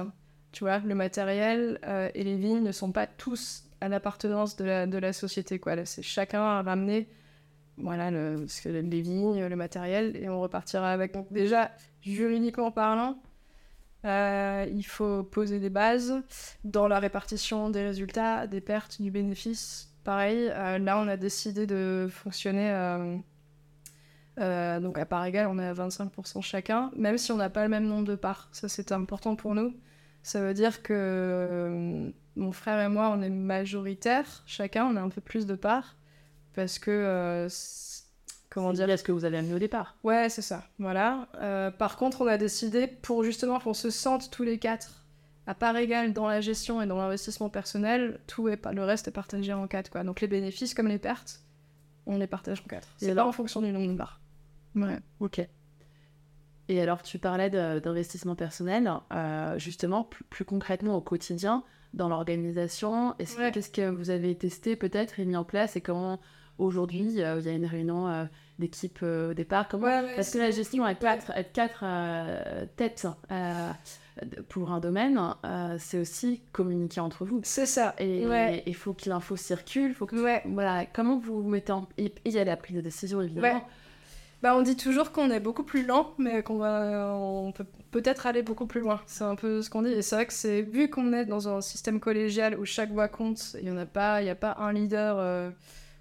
Tu 0.52 0.64
vois, 0.64 0.78
le 0.78 0.94
matériel 0.94 1.78
euh, 1.86 2.10
et 2.14 2.24
les 2.24 2.36
vignes 2.36 2.62
ne 2.62 2.72
sont 2.72 2.90
pas 2.90 3.06
tous 3.06 3.64
à 3.80 3.88
l'appartenance 3.88 4.56
de 4.56 4.64
la, 4.98 5.12
société. 5.12 5.60
C'est 5.84 6.02
chacun 6.02 6.42
à 6.42 6.62
ramener 6.62 7.08
voilà, 7.76 8.10
le, 8.10 8.46
les 8.66 9.00
vignes, 9.00 9.46
le 9.46 9.56
matériel, 9.56 10.16
et 10.16 10.28
on 10.28 10.40
repartira 10.40 10.92
avec. 10.92 11.14
Donc 11.14 11.32
déjà, 11.32 11.70
juridiquement 12.02 12.70
parlant, 12.70 13.22
euh, 14.04 14.66
il 14.70 14.82
faut 14.82 15.22
poser 15.22 15.60
des 15.60 15.70
bases 15.70 16.22
dans 16.64 16.88
la 16.88 16.98
répartition 16.98 17.70
des 17.70 17.82
résultats, 17.84 18.46
des 18.46 18.60
pertes, 18.60 19.00
du 19.00 19.10
bénéfice. 19.10 19.89
Pareil, 20.04 20.50
euh, 20.50 20.78
là, 20.78 20.98
on 20.98 21.08
a 21.08 21.16
décidé 21.16 21.66
de 21.66 22.08
fonctionner. 22.10 22.70
Euh, 22.70 23.16
euh 24.38 24.80
donc 24.80 24.98
à 24.98 25.04
part 25.04 25.24
égale, 25.26 25.46
on 25.48 25.58
est 25.58 25.66
à 25.66 25.74
25% 25.74 26.42
chacun, 26.42 26.90
même 26.96 27.18
si 27.18 27.32
on 27.32 27.36
n'a 27.36 27.50
pas 27.50 27.62
le 27.62 27.68
même 27.68 27.86
nombre 27.86 28.06
de 28.06 28.14
parts. 28.14 28.48
Ça, 28.52 28.68
c'est 28.68 28.92
important 28.92 29.36
pour 29.36 29.54
nous. 29.54 29.74
Ça 30.22 30.40
veut 30.40 30.54
dire 30.54 30.82
que 30.82 32.12
mon 32.36 32.52
frère 32.52 32.80
et 32.80 32.88
moi, 32.88 33.10
on 33.14 33.22
est 33.22 33.30
majoritaires, 33.30 34.42
chacun, 34.46 34.86
on 34.86 34.96
a 34.96 35.00
un 35.00 35.08
peu 35.08 35.20
plus 35.20 35.46
de 35.46 35.54
parts 35.54 35.96
parce 36.54 36.78
que 36.78 36.90
euh, 36.90 37.48
comment 38.50 38.72
dire 38.72 38.86
dire 38.86 38.98
ce 38.98 39.04
que 39.04 39.12
vous 39.12 39.24
avez 39.24 39.38
amené 39.38 39.54
au 39.54 39.58
départ. 39.58 39.96
Ouais, 40.02 40.28
c'est 40.28 40.42
ça. 40.42 40.64
Voilà. 40.78 41.28
Par 41.78 41.96
contre, 41.96 42.22
on 42.22 42.26
a 42.26 42.38
décidé 42.38 42.86
pour 42.86 43.24
justement 43.24 43.60
qu'on 43.60 43.74
se 43.74 43.90
sente 43.90 44.30
tous 44.30 44.42
les 44.42 44.58
quatre 44.58 44.99
à 45.50 45.54
part 45.54 45.76
égale 45.76 46.12
dans 46.12 46.28
la 46.28 46.40
gestion 46.40 46.80
et 46.80 46.86
dans 46.86 46.96
l'investissement 46.96 47.48
personnel, 47.48 48.20
tout 48.28 48.48
est 48.48 48.56
pas 48.56 48.70
le 48.70 48.84
reste 48.84 49.08
est 49.08 49.10
partagé 49.10 49.52
en 49.52 49.66
quatre 49.66 49.90
quoi. 49.90 50.04
Donc 50.04 50.20
les 50.20 50.28
bénéfices 50.28 50.74
comme 50.74 50.86
les 50.86 51.00
pertes, 51.00 51.40
on 52.06 52.18
les 52.18 52.28
partage 52.28 52.60
en 52.60 52.68
quatre. 52.68 52.86
C'est 52.98 53.16
pas 53.16 53.26
en 53.26 53.32
fonction 53.32 53.60
du 53.60 53.72
nombre 53.72 53.88
de 53.88 53.96
barres. 53.96 54.20
Ouais. 54.76 55.00
Ok. 55.18 55.44
Et 56.68 56.80
alors, 56.80 57.02
tu 57.02 57.18
parlais 57.18 57.50
d'investissement 57.50 58.36
personnel, 58.36 58.88
euh, 59.12 59.58
justement, 59.58 60.04
plus, 60.04 60.22
plus 60.22 60.44
concrètement 60.44 60.94
au 60.94 61.00
quotidien, 61.00 61.64
dans 61.94 62.08
l'organisation. 62.08 63.16
Ouais. 63.18 63.50
Qu'est-ce 63.50 63.70
que 63.70 63.90
vous 63.90 64.10
avez 64.10 64.36
testé 64.36 64.76
peut-être 64.76 65.18
et 65.18 65.24
mis 65.24 65.34
en 65.34 65.42
place 65.42 65.74
et 65.74 65.80
comment 65.80 66.20
aujourd'hui 66.58 67.20
euh, 67.20 67.40
il 67.40 67.46
y 67.46 67.48
a 67.48 67.52
une 67.54 67.66
réunion 67.66 68.06
euh, 68.06 68.24
d'équipe 68.60 69.02
au 69.02 69.34
départ 69.34 69.66
comment... 69.66 69.86
Ouais, 69.86 70.14
Parce 70.14 70.30
que 70.30 70.38
la 70.38 70.52
gestion 70.52 70.84
à 70.84 70.94
quatre, 70.94 71.32
à 71.32 71.42
quatre 71.42 71.84
têtes 72.76 73.08
pour 74.48 74.70
un 74.72 74.80
domaine, 74.80 75.18
euh, 75.44 75.76
c'est 75.78 75.98
aussi 75.98 76.42
communiquer 76.52 77.00
entre 77.00 77.24
vous. 77.24 77.40
C'est 77.44 77.66
ça. 77.66 77.94
Et 77.98 78.26
Ouais. 78.26 78.62
il 78.66 78.74
faut 78.74 78.92
que 78.92 79.08
l'info 79.08 79.36
circule, 79.36 79.94
faut 79.94 80.06
que 80.06 80.16
Ouais. 80.16 80.42
voilà, 80.46 80.86
comment 80.86 81.18
vous 81.18 81.42
vous 81.42 81.48
mettez 81.48 81.72
en... 81.72 81.88
Et 81.98 82.12
il 82.24 82.32
y 82.32 82.38
a 82.38 82.44
la 82.44 82.56
prise 82.56 82.76
de 82.76 82.80
décision, 82.80 83.20
évidemment. 83.20 83.46
Ouais. 83.58 83.62
Bah, 84.42 84.56
on 84.56 84.62
dit 84.62 84.74
toujours 84.76 85.12
qu'on 85.12 85.30
est 85.30 85.40
beaucoup 85.40 85.64
plus 85.64 85.84
lent, 85.84 86.14
mais 86.16 86.42
qu'on 86.42 86.56
va, 86.56 87.14
on 87.14 87.52
peut 87.52 87.66
peut-être 87.90 88.26
aller 88.26 88.42
beaucoup 88.42 88.66
plus 88.66 88.80
loin. 88.80 89.00
C'est 89.06 89.24
un 89.24 89.34
peu 89.34 89.60
ce 89.60 89.68
qu'on 89.68 89.82
dit. 89.82 89.90
Et 89.92 90.00
c'est 90.00 90.14
vrai 90.16 90.24
que 90.26 90.32
c'est 90.32 90.62
vu 90.62 90.88
qu'on 90.88 91.12
est 91.12 91.26
dans 91.26 91.48
un 91.48 91.60
système 91.60 92.00
collégial 92.00 92.58
où 92.58 92.64
chaque 92.64 92.90
voix 92.90 93.08
compte, 93.08 93.54
il 93.60 93.68
y 93.68 93.70
en 93.70 93.76
a 93.76 93.84
pas, 93.84 94.22
il 94.22 94.28
a 94.30 94.34
pas 94.34 94.56
un 94.58 94.72
leader 94.72 95.16
euh, 95.18 95.50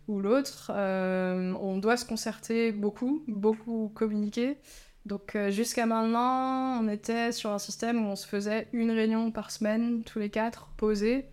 ou 0.07 0.21
l'autre. 0.21 0.71
euh, 0.73 1.51
on 1.59 1.77
doit 1.79 1.97
se 1.97 2.05
concerter 2.05 2.71
beaucoup, 2.71 3.23
beaucoup 3.27 3.91
communiquer. 3.93 4.57
Donc 5.05 5.35
euh, 5.35 5.49
jusqu'à 5.49 5.85
maintenant, 5.85 6.79
on 6.81 6.87
était 6.87 7.31
sur 7.31 7.51
un 7.51 7.59
système 7.59 8.05
où 8.05 8.09
on 8.09 8.15
se 8.15 8.27
faisait 8.27 8.67
une 8.73 8.91
réunion 8.91 9.31
par 9.31 9.49
semaine, 9.51 10.03
tous 10.03 10.19
les 10.19 10.29
quatre, 10.29 10.67
posés. 10.77 11.25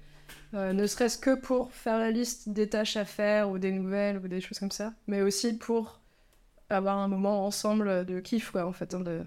Euh, 0.55 0.72
ne 0.72 0.87
serait-ce 0.87 1.18
que 1.18 1.35
pour 1.35 1.72
faire 1.72 1.98
la 1.98 2.11
liste 2.11 2.48
des 2.48 2.68
tâches 2.68 2.96
à 2.96 3.05
faire 3.05 3.50
ou 3.50 3.59
des 3.59 3.72
nouvelles 3.72 4.18
ou 4.18 4.29
des 4.29 4.40
choses 4.40 4.59
comme 4.59 4.70
ça, 4.70 4.92
mais 5.07 5.20
aussi 5.20 5.57
pour 5.59 6.00
avoir 6.70 6.98
un 6.98 7.09
moment 7.09 7.44
ensemble 7.46 8.05
de 8.07 8.20
kiff, 8.20 8.50
quoi, 8.50 8.66
en 8.66 8.72
fait, 8.72 8.94
hein, 8.94 9.00
de- 9.00 9.24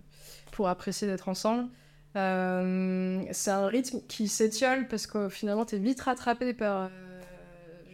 pour 0.51 0.67
apprécier 0.67 1.07
d'être 1.07 1.29
ensemble. 1.29 1.69
Euh, 2.15 3.21
c'est 3.31 3.51
un 3.51 3.67
rythme 3.67 3.99
qui 4.07 4.27
s'étiole 4.27 4.87
parce 4.87 5.05
que 5.07 5.29
finalement, 5.29 5.63
t'es 5.65 5.77
vite 5.77 6.01
rattrapé 6.01 6.53
par. 6.53 6.89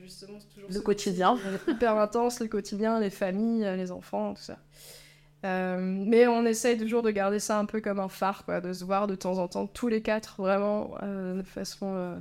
justement, 0.02 0.40
toujours 0.54 0.70
Le 0.72 0.80
quotidien. 0.80 1.38
hyper 1.68 1.98
intense, 1.98 2.40
le 2.40 2.48
quotidien, 2.48 3.00
les 3.00 3.10
familles, 3.10 3.68
les 3.76 3.92
enfants, 3.92 4.34
tout 4.36 4.42
ça. 4.44 4.58
Euh, 5.46 5.78
mais 5.80 6.28
on 6.28 6.46
essaye 6.46 6.78
toujours 6.78 7.04
de 7.04 7.12
garder 7.12 7.40
ça 7.40 7.60
un 7.60 7.66
peu 7.66 7.80
comme 7.80 8.00
un 8.00 8.10
phare, 8.10 8.44
quoi, 8.46 8.62
de 8.62 8.74
se 8.74 8.84
voir 8.84 9.06
de 9.08 9.16
temps 9.16 9.38
en 9.38 9.48
temps, 9.48 9.68
tous 9.68 9.88
les 9.88 10.02
quatre, 10.02 10.42
vraiment, 10.42 10.96
euh, 11.04 11.38
de 11.38 11.44
façon. 11.44 11.94
euh, 11.96 12.18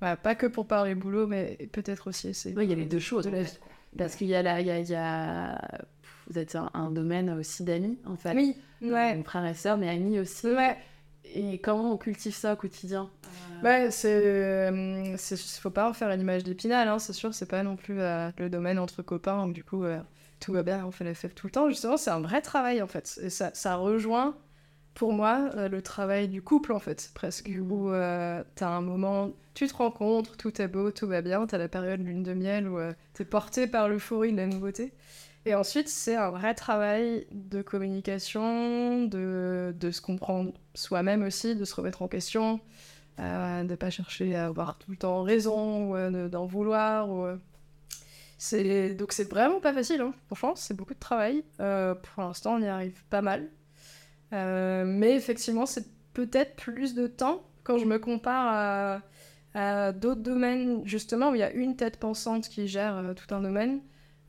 voilà, 0.00 0.16
pas 0.16 0.34
que 0.34 0.46
pour 0.46 0.66
parler 0.66 0.94
boulot, 0.94 1.26
mais 1.26 1.56
peut-être 1.72 2.08
aussi 2.08 2.28
essayer. 2.28 2.54
Oui, 2.54 2.64
il 2.64 2.70
y 2.70 2.72
a 2.72 2.76
les 2.76 2.84
deux 2.84 2.98
choses. 2.98 3.26
la. 3.26 3.40
Parce 3.96 4.14
qu'il 4.16 4.26
y 4.26 4.34
a 4.34 4.42
la, 4.42 4.60
y 4.60 4.70
a, 4.70 4.78
y 4.80 4.94
a- 4.94 5.58
vous 6.28 6.38
êtes 6.38 6.54
un, 6.56 6.70
un 6.74 6.90
domaine 6.90 7.30
aussi 7.30 7.64
d'amis, 7.64 7.98
en 8.04 8.16
fait. 8.16 8.34
Oui, 8.34 8.56
ouais. 8.82 9.22
Frère 9.24 9.46
et 9.46 9.54
sœur, 9.54 9.78
mais 9.78 9.88
amis 9.88 10.20
aussi. 10.20 10.46
Ouais, 10.48 10.76
Et 11.34 11.58
comment 11.58 11.92
on 11.92 11.96
cultive 11.96 12.34
ça 12.34 12.52
au 12.52 12.56
quotidien? 12.56 13.08
Ouais, 13.62 13.90
c'est. 13.90 14.12
euh, 14.12 15.14
c'est- 15.16 15.38
faut 15.60 15.70
pas 15.70 15.88
en 15.88 15.94
faire 15.94 16.10
une 16.10 16.20
image 16.20 16.44
d'épinal, 16.44 16.88
hein, 16.88 16.98
c'est 16.98 17.14
sûr, 17.14 17.32
c'est 17.32 17.48
pas 17.48 17.62
non 17.62 17.76
plus 17.76 17.94
le 17.96 18.48
domaine 18.48 18.78
entre 18.78 19.00
copains, 19.02 19.38
donc 19.38 19.54
du 19.54 19.64
coup, 19.64 19.82
tout 20.40 20.52
va 20.52 20.62
bien, 20.62 20.84
on 20.86 20.90
fait 20.90 21.04
la 21.04 21.14
fête 21.14 21.34
tout 21.34 21.46
le 21.46 21.52
temps. 21.52 21.68
Justement, 21.68 21.96
c'est 21.96 22.10
un 22.10 22.20
vrai 22.20 22.42
travail, 22.42 22.82
en 22.82 22.86
fait. 22.86 23.18
Et 23.22 23.30
ça, 23.30 23.50
ça 23.54 23.76
rejoint, 23.76 24.36
pour 24.94 25.12
moi, 25.12 25.50
euh, 25.56 25.68
le 25.68 25.82
travail 25.82 26.28
du 26.28 26.42
couple, 26.42 26.72
en 26.72 26.80
fait, 26.80 27.10
presque. 27.14 27.50
Où 27.70 27.90
euh, 27.90 28.42
t'as 28.54 28.68
un 28.68 28.80
moment, 28.80 29.30
tu 29.54 29.66
te 29.66 29.74
rencontres, 29.74 30.36
tout 30.36 30.60
est 30.62 30.68
beau, 30.68 30.90
tout 30.90 31.06
va 31.06 31.22
bien, 31.22 31.46
t'as 31.46 31.58
la 31.58 31.68
période 31.68 32.00
lune 32.00 32.22
de 32.22 32.34
miel 32.34 32.68
où 32.68 32.78
euh, 32.78 32.92
t'es 33.14 33.24
porté 33.24 33.66
par 33.66 33.88
l'euphorie 33.88 34.32
de 34.32 34.36
la 34.38 34.46
nouveauté. 34.46 34.92
Et 35.46 35.54
ensuite, 35.54 35.88
c'est 35.88 36.16
un 36.16 36.30
vrai 36.30 36.54
travail 36.54 37.26
de 37.32 37.62
communication, 37.62 39.04
de, 39.04 39.74
de 39.78 39.90
se 39.92 40.00
comprendre 40.00 40.52
soi-même 40.74 41.22
aussi, 41.22 41.54
de 41.54 41.64
se 41.64 41.74
remettre 41.74 42.02
en 42.02 42.08
question, 42.08 42.60
euh, 43.20 43.64
de 43.64 43.74
pas 43.76 43.90
chercher 43.90 44.34
à 44.36 44.46
avoir 44.46 44.78
tout 44.78 44.90
le 44.90 44.96
temps 44.96 45.22
raison 45.22 45.90
ou 45.90 45.96
euh, 45.96 46.10
de- 46.10 46.28
d'en 46.28 46.46
vouloir. 46.46 47.08
Ou, 47.10 47.24
euh, 47.24 47.36
donc 48.38 49.12
c'est 49.12 49.28
vraiment 49.30 49.60
pas 49.60 49.72
facile, 49.72 50.00
hein. 50.02 50.12
franchement, 50.26 50.54
c'est 50.56 50.74
beaucoup 50.74 50.94
de 50.94 50.98
travail. 50.98 51.42
Euh, 51.60 51.94
pour 51.94 52.22
l'instant, 52.22 52.56
on 52.56 52.60
y 52.60 52.66
arrive 52.68 53.04
pas 53.10 53.22
mal, 53.22 53.48
Euh, 54.32 54.84
mais 54.84 55.14
effectivement, 55.14 55.66
c'est 55.66 55.86
peut-être 56.12 56.56
plus 56.56 56.94
de 56.94 57.06
temps 57.06 57.42
quand 57.64 57.78
je 57.78 57.86
me 57.86 57.98
compare 57.98 59.02
à, 59.54 59.92
d'autres 59.92 60.20
domaines 60.22 60.82
justement 60.86 61.30
où 61.30 61.34
il 61.34 61.38
y 61.38 61.42
a 61.44 61.52
une 61.52 61.76
tête 61.76 61.98
pensante 61.98 62.48
qui 62.48 62.66
gère 62.68 62.96
euh, 62.96 63.14
tout 63.14 63.34
un 63.34 63.40
domaine. 63.40 63.80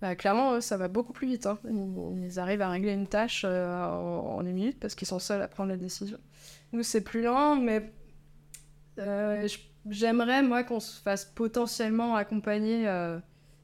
Bah, 0.01 0.15
clairement, 0.15 0.61
ça 0.61 0.77
va 0.77 0.87
beaucoup 0.87 1.13
plus 1.13 1.27
vite. 1.27 1.47
hein. 1.47 1.59
Ils, 1.65 2.39
arrivent 2.39 2.61
à 2.61 2.69
régler 2.69 2.93
une 2.93 3.07
tâche 3.07 3.43
en, 3.45 4.37
en 4.37 4.45
une 4.45 4.53
minute 4.53 4.79
parce 4.79 4.95
qu'ils 4.95 5.07
sont 5.07 5.19
seuls 5.19 5.41
à 5.41 5.47
prendre 5.47 5.69
la 5.69 5.77
décision. 5.77 6.19
Nous, 6.73 6.83
c'est 6.83 7.01
plus 7.01 7.23
lent, 7.23 7.55
mais 7.55 7.91
j'aimerais, 9.89 10.43
moi, 10.43 10.63
qu'on 10.63 10.79
se 10.79 11.01
fasse 11.01 11.25
potentiellement 11.25 12.15
accompagner, 12.15 12.87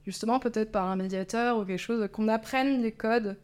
justement, 0.05 0.39
peut-être 0.39 0.71
par 0.71 0.87
un 0.87 0.95
médiateur 0.95 1.57
ou 1.57 1.65
quelque 1.65 1.79
chose, 1.79 2.07
qu'on 2.11 2.27
apprenne 2.27 2.81
les 2.81 2.91
codes 2.91 3.37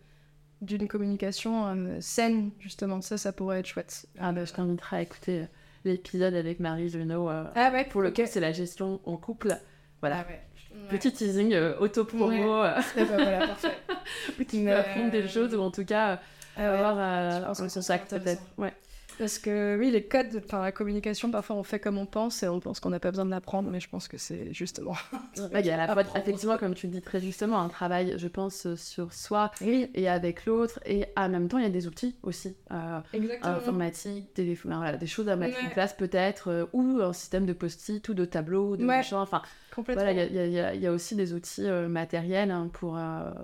d'une 0.61 0.87
communication 0.87 1.67
euh, 1.67 1.97
saine, 2.01 2.51
justement. 2.59 3.01
Ça, 3.01 3.17
ça 3.17 3.31
pourrait 3.31 3.59
être 3.59 3.67
chouette. 3.67 4.05
Ah 4.19 4.31
bah, 4.31 4.45
je 4.45 4.53
t'inviterai 4.53 4.97
à 4.97 5.01
écouter 5.01 5.39
euh, 5.41 5.45
l'épisode 5.85 6.33
avec 6.33 6.59
Marie 6.59 6.89
Junot. 6.89 7.29
euh, 7.29 7.45
Ah 7.55 7.71
ouais, 7.71 7.85
pour 7.85 8.01
le 8.01 8.09
ok. 8.09 8.15
coup, 8.15 8.21
c'est 8.25 8.39
la 8.41 8.51
gestion 8.51 8.99
en 9.05 9.15
couple. 9.17 9.55
Voilà. 10.01 10.25
Ah 10.27 10.29
ouais. 10.29 10.41
Petit 10.89 11.11
teasing 11.11 11.53
euh, 11.53 11.77
auto-promo. 11.79 12.27
Ouais. 12.61 12.73
ben 12.95 13.05
voilà, 13.05 13.47
parfait. 13.47 13.77
où 14.39 14.43
tu 14.43 14.63
peux 14.63 14.71
apprendre 14.73 15.11
des 15.11 15.27
choses 15.27 15.53
ou 15.55 15.61
en 15.61 15.71
tout 15.71 15.85
cas 15.85 16.19
Ah 16.57 16.71
avoir 16.73 17.55
contact 17.55 18.13
intéressant. 18.13 18.19
peut-être. 18.19 18.41
Ouais. 18.57 18.73
Parce 19.19 19.37
que 19.37 19.77
oui, 19.77 19.91
les 19.91 20.03
codes, 20.05 20.41
enfin 20.45 20.61
la 20.63 20.71
communication, 20.71 21.29
parfois 21.29 21.55
on 21.57 21.63
fait 21.63 21.79
comme 21.79 21.97
on 21.99 22.05
pense 22.07 22.41
et 22.41 22.47
on 22.47 22.59
pense 22.59 22.79
qu'on 22.79 22.89
n'a 22.89 22.99
pas 23.01 23.11
besoin 23.11 23.25
de 23.25 23.29
l'apprendre, 23.29 23.69
mais 23.69 23.79
je 23.81 23.89
pense 23.89 24.07
que 24.07 24.17
c'est 24.17 24.51
justement. 24.53 24.93
Ouais, 25.53 25.59
il 25.61 25.65
y 25.65 25.69
a 25.71 25.77
la 25.77 25.87
fois, 25.93 26.01
effectivement, 26.17 26.57
comme 26.57 26.73
tu 26.73 26.87
le 26.87 26.93
dis 26.93 27.01
très 27.01 27.19
justement, 27.19 27.59
un 27.61 27.69
travail, 27.69 28.15
je 28.17 28.27
pense, 28.27 28.65
euh, 28.65 28.75
sur 28.75 29.13
soi 29.13 29.51
Oui, 29.61 29.89
et 29.93 30.07
avec 30.09 30.45
l'autre. 30.45 30.79
Et 30.85 31.05
en 31.17 31.29
même 31.29 31.47
temps, 31.47 31.57
il 31.57 31.63
y 31.63 31.67
a 31.67 31.69
des 31.69 31.87
outils 31.87 32.15
aussi. 32.23 32.55
euh, 32.71 32.99
exactement. 33.13 33.55
informatique, 33.55 34.33
téléphone, 34.33 34.73
voilà, 34.75 34.97
des 34.97 35.07
choses 35.07 35.27
à 35.29 35.35
mettre 35.35 35.57
en 35.63 35.69
place 35.69 35.93
peut-être, 35.93 36.47
euh, 36.49 36.65
ou 36.73 36.99
un 37.01 37.13
système 37.13 37.45
de 37.45 37.53
post-it 37.53 38.07
ou 38.09 38.13
de 38.13 38.25
tableau, 38.25 38.75
de 38.77 38.81
Ouais. 38.81 38.97
machin. 38.97 39.19
Enfin, 39.21 39.41
Complètement. 39.75 40.03
voilà, 40.03 40.23
il 40.25 40.33
y 40.33 40.39
a- 40.39 40.45
il 40.45 40.53
y, 40.53 40.59
a- 40.59 40.73
il 40.75 40.81
y 40.81 40.87
a 40.87 40.91
aussi 40.91 41.15
des 41.15 41.33
outils 41.33 41.65
euh, 41.65 41.87
matériels 41.89 42.51
hein, 42.51 42.69
pour, 42.71 42.97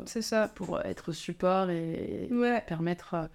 C'est 0.05 0.21
ça. 0.21 0.49
pour 0.55 0.79
être 0.85 1.11
support 1.11 1.69
et, 1.69 2.29
permettre 2.67 3.29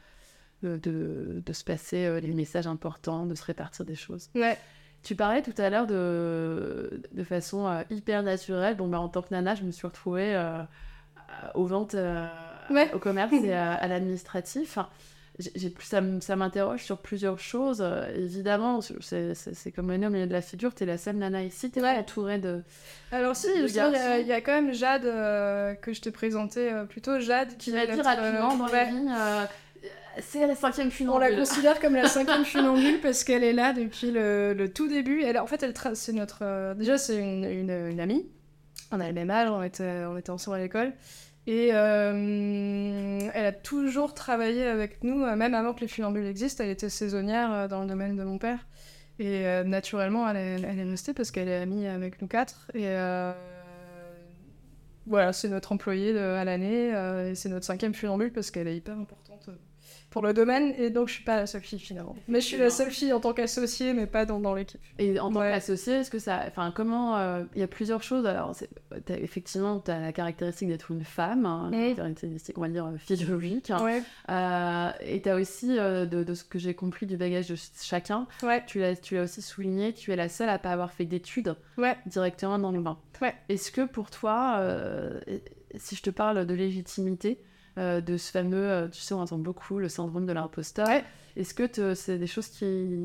de, 0.62 0.76
de- 0.76 1.42
de 1.44 1.52
se 1.52 1.64
passer 1.64 2.04
euh, 2.06 2.20
les 2.20 2.32
messages 2.34 2.66
importants, 2.66 3.26
de 3.26 3.34
se 3.34 3.44
répartir 3.44 3.84
des 3.84 3.94
choses. 3.94 4.28
Ouais. 4.34 4.58
Tu 5.02 5.14
parlais 5.16 5.40
tout 5.42 5.54
à 5.56 5.70
l'heure 5.70 5.86
de, 5.86 7.02
de 7.12 7.24
façon 7.24 7.66
euh, 7.66 7.82
hyper 7.90 8.22
naturelle. 8.22 8.76
Bon, 8.76 8.86
bah, 8.88 9.00
en 9.00 9.08
tant 9.08 9.22
que 9.22 9.28
nana, 9.30 9.54
je 9.54 9.62
me 9.62 9.70
suis 9.70 9.86
retrouvée 9.86 10.34
euh, 10.34 10.58
euh, 10.58 10.62
aux 11.54 11.64
ventes, 11.66 11.94
euh, 11.94 12.26
Ouais. 12.68 12.92
au 12.94 12.98
commerce 12.98 13.32
et 13.32 13.52
à, 13.54 13.72
à 13.72 13.88
l'administratif. 13.88 14.76
Enfin, 14.78 14.88
ça 15.80 16.36
m'interroge 16.36 16.84
sur 16.84 16.98
plusieurs 16.98 17.38
choses. 17.38 17.80
Euh, 17.80 18.06
évidemment, 18.14 18.80
c'est 18.82 19.72
comme 19.74 19.88
le 19.90 19.96
nez 19.96 20.06
au 20.06 20.10
milieu 20.10 20.26
de 20.26 20.32
la 20.32 20.42
figure, 20.42 20.74
t'es 20.74 20.84
la 20.86 20.98
seule 20.98 21.16
nana 21.16 21.42
ici, 21.42 21.70
t'es 21.70 21.80
Ouais. 21.80 21.96
entourée 21.98 22.38
de... 22.38 22.62
Alors 23.10 23.34
si, 23.34 23.48
il 23.56 23.66
y 23.74 23.80
a- 23.80 24.18
il 24.18 24.26
y, 24.26 24.32
a 24.32 24.40
quand 24.40 24.52
même 24.52 24.74
Jade 24.74 25.06
euh, 25.06 25.74
que 25.74 25.92
je 25.94 26.00
t'ai 26.02 26.10
présenté 26.10 26.70
euh, 26.72 26.84
plutôt 26.84 27.18
Jade 27.20 27.56
qui 27.56 27.70
dit 27.72 27.76
notre, 27.76 28.04
rapidement 28.04 28.54
euh, 28.54 28.58
dans 28.58 28.66
ouais. 28.66 28.72
la 28.72 28.84
vie, 28.84 29.08
euh, 29.08 29.44
c'est 30.22 30.46
la 30.46 30.54
cinquième 30.54 30.86
On 31.08 31.18
la 31.18 31.26
funambule. 31.28 31.36
considère 31.38 31.80
comme 31.80 31.94
la 31.94 32.08
cinquième 32.08 32.44
funambule 32.44 33.00
parce 33.00 33.24
qu'elle 33.24 33.44
est 33.44 33.52
là 33.52 33.72
depuis 33.72 34.10
le, 34.10 34.54
le 34.54 34.72
tout 34.72 34.88
début. 34.88 35.22
Elle, 35.22 35.38
en 35.38 35.46
fait, 35.46 35.62
elle 35.62 35.74
c'est 35.94 36.12
notre. 36.12 36.38
euh, 36.42 36.74
déjà, 36.74 36.98
c'est 36.98 37.16
une, 37.18 37.44
une- 37.44 37.88
une 37.90 38.00
amie. 38.00 38.26
On 38.92 39.00
a 39.00 39.06
le 39.06 39.12
même 39.14 39.30
âge, 39.30 39.48
on 39.50 39.62
était, 39.62 40.04
on 40.08 40.16
était 40.16 40.30
ensemble 40.30 40.56
à 40.56 40.60
l'école. 40.60 40.92
Et 41.46 41.70
euh, 41.72 43.18
elle 43.34 43.46
a 43.46 43.52
toujours 43.52 44.14
travaillé 44.14 44.66
avec 44.66 45.02
nous, 45.04 45.24
euh, 45.24 45.36
même 45.36 45.54
avant 45.54 45.72
que 45.74 45.80
les 45.80 45.88
funambules 45.88 46.26
existent. 46.26 46.62
Elle 46.64 46.70
était 46.70 46.88
saisonnière 46.90 47.52
euh, 47.52 47.68
dans 47.68 47.80
le 47.82 47.86
domaine 47.88 48.16
de 48.16 48.24
mon 48.24 48.38
père. 48.38 48.58
Et 49.18 49.46
euh, 49.46 49.64
naturellement, 49.64 50.28
elle 50.28 50.36
est, 50.36 50.60
elle 50.68 50.78
est 50.78 50.90
restée 50.90 51.12
parce 51.14 51.30
qu'elle 51.30 51.48
est 51.48 51.56
amie 51.56 51.86
avec 51.86 52.20
nous 52.22 52.28
quatre. 52.28 52.68
Et 52.74 52.86
euh, 52.88 53.32
voilà, 55.06 55.32
c'est 55.32 55.48
notre 55.48 55.72
employée 55.72 56.12
de- 56.12 56.18
à 56.18 56.44
l'année. 56.44 56.94
euh, 56.94 57.30
et 57.30 57.34
c'est 57.34 57.48
notre 57.48 57.66
cinquième 57.66 57.94
funambule 57.94 58.32
parce 58.32 58.50
qu'elle 58.50 58.68
est 58.68 58.76
hyper 58.76 58.98
importante 58.98 59.29
euh, 59.29 59.29
pour 60.10 60.22
le 60.22 60.32
domaine, 60.34 60.74
et 60.76 60.90
donc 60.90 61.08
je 61.08 61.14
suis 61.14 61.24
pas 61.24 61.36
la 61.36 61.46
seule 61.46 61.62
fille 61.62 61.78
finalement. 61.78 62.16
Mais 62.28 62.40
je 62.40 62.46
suis 62.46 62.56
la 62.56 62.68
seule 62.70 62.90
fille 62.90 63.12
en 63.12 63.20
tant 63.20 63.32
qu'associée, 63.32 63.92
mais 63.92 64.06
pas 64.06 64.26
dans, 64.26 64.40
dans 64.40 64.54
l'équipe. 64.54 64.80
Et 64.98 65.20
en 65.20 65.30
tant 65.32 65.40
Ouais. 65.40 65.50
qu'associé, 65.52 65.94
est-ce 65.94 66.10
que 66.10 66.18
ça. 66.18 66.42
Enfin, 66.48 66.72
comment. 66.74 67.16
euh, 67.16 67.44
Il 67.54 67.60
y 67.60 67.62
a 67.62 67.68
plusieurs 67.68 68.02
choses. 68.02 68.26
Alors, 68.26 68.52
effectivement, 69.08 69.78
tu 69.80 69.90
as 69.90 70.00
la 70.00 70.12
caractéristique 70.12 70.68
d'être 70.68 70.90
une 70.90 71.04
femme, 71.04 71.46
hein, 71.46 71.70
la 71.72 71.94
caractéristique, 71.94 72.58
on 72.58 72.62
va 72.62 72.68
dire, 72.68 72.86
euh, 72.86 72.96
physiologique. 72.98 73.70
hein. 73.70 73.82
Ouais, 73.84 74.02
Euh, 74.30 74.90
et 75.00 75.22
tu 75.22 75.28
as 75.28 75.36
aussi, 75.36 75.78
euh, 75.78 76.06
de, 76.06 76.24
de 76.24 76.34
ce 76.34 76.44
que 76.44 76.58
j'ai 76.58 76.74
compris 76.74 77.06
du 77.06 77.16
bagage 77.16 77.48
de 77.48 77.56
ch- 77.56 77.70
chacun, 77.80 78.26
ouais, 78.42 78.64
tu 78.66 78.80
l'as 78.80 78.96
tu 78.96 79.14
l'as 79.14 79.22
aussi 79.22 79.42
souligné, 79.42 79.92
tu 79.92 80.12
es 80.12 80.16
la 80.16 80.28
seule 80.28 80.48
à 80.48 80.58
pas 80.58 80.70
avoir 80.72 80.92
fait 80.92 81.04
d'études 81.04 81.54
directement 82.06 82.58
dans 82.58 82.72
le 82.72 82.80
bain. 82.80 82.98
Ouais. 83.22 83.34
Est-ce 83.48 83.70
que 83.70 83.86
pour 83.86 84.10
toi, 84.10 84.60
si 85.76 85.94
je 85.96 86.02
te 86.02 86.10
parle 86.10 86.46
de 86.46 86.54
légitimité, 86.54 87.38
euh, 87.78 88.00
de 88.00 88.16
ce 88.16 88.30
fameux, 88.30 88.56
euh, 88.70 88.88
tu 88.88 89.00
sais, 89.00 89.14
on 89.14 89.20
entend 89.20 89.38
beaucoup 89.38 89.78
le 89.78 89.88
syndrome 89.88 90.26
de 90.26 90.32
l'imposteur, 90.32 90.88
Ouais. 90.88 91.04
est-ce 91.36 91.54
que 91.54 91.64
te- 91.64 91.94
c'est 91.94 92.18
des 92.18 92.26
choses 92.26 92.48
qui... 92.48 92.98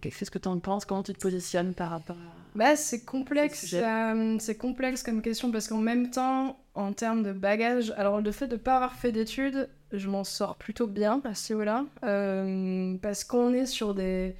Qu'est-ce 0.00 0.30
que 0.30 0.38
tu 0.38 0.48
en 0.48 0.58
penses? 0.58 0.84
Comment 0.84 1.02
tu 1.02 1.12
te 1.12 1.18
positionnes 1.20 1.74
par 1.74 1.90
rapport 1.90 2.16
à... 2.16 2.36
Bah, 2.54 2.76
c'est 2.76 3.04
complexe, 3.04 3.72
euh, 3.72 4.36
c'est 4.38 4.56
complexe 4.56 5.02
comme 5.02 5.22
question 5.22 5.50
parce 5.50 5.68
qu'en 5.68 5.78
même 5.78 6.10
temps, 6.10 6.58
en 6.74 6.92
termes 6.92 7.22
de 7.22 7.32
bagage, 7.32 7.92
alors 7.96 8.20
le 8.20 8.30
fait 8.30 8.46
de 8.46 8.56
pas 8.56 8.74
avoir 8.76 8.94
fait 8.94 9.10
d'études, 9.12 9.68
je 9.92 10.08
m'en 10.08 10.22
sors 10.24 10.56
plutôt 10.56 10.86
bien 10.86 11.20
à 11.24 11.34
ce 11.34 11.52
niveau-là, 11.52 11.86
euh, 12.04 12.96
parce 13.00 13.24
qu'on 13.24 13.54
est 13.54 13.64
sur 13.66 13.94
des, 13.94 14.34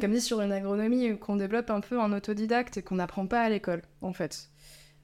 comme 0.00 0.12
dit, 0.12 0.20
sur 0.20 0.42
une 0.42 0.52
agronomie 0.52 1.18
qu'on 1.18 1.36
développe 1.36 1.70
un 1.70 1.80
peu 1.80 1.98
en 1.98 2.12
autodidacte 2.12 2.76
et 2.78 2.82
qu'on 2.82 2.96
n'apprend 2.96 3.26
pas 3.26 3.40
à 3.40 3.48
l'école, 3.48 3.80
en 4.02 4.12
fait. 4.12 4.48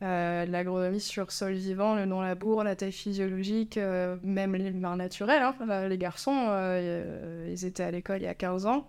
Euh, 0.02 0.46
L'agronomie 0.46 1.00
sur 1.00 1.30
sol 1.30 1.52
vivant, 1.52 1.94
le 1.94 2.06
non-labour, 2.06 2.64
la 2.64 2.74
taille 2.76 2.90
physiologique, 2.92 3.76
euh, 3.78 4.16
même 4.24 4.54
les 4.56 4.72
mains 4.72 4.96
naturelles. 4.96 5.42
hein. 5.42 5.88
Les 5.88 5.98
garçons, 5.98 6.46
euh, 6.48 7.48
ils 7.50 7.64
étaient 7.64 7.84
à 7.84 7.90
l'école 7.92 8.18
il 8.18 8.24
y 8.24 8.26
a 8.26 8.34
15 8.34 8.66
ans. 8.66 8.88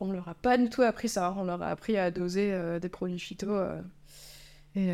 On 0.00 0.12
leur 0.12 0.28
a 0.28 0.34
pas 0.34 0.56
du 0.58 0.68
tout 0.70 0.82
appris 0.82 1.08
ça. 1.08 1.34
On 1.38 1.44
leur 1.44 1.62
a 1.62 1.68
appris 1.68 1.96
à 1.98 2.10
doser 2.10 2.54
des 2.80 2.88
produits 2.88 3.18
phyto. 3.18 3.48
et 4.76 4.92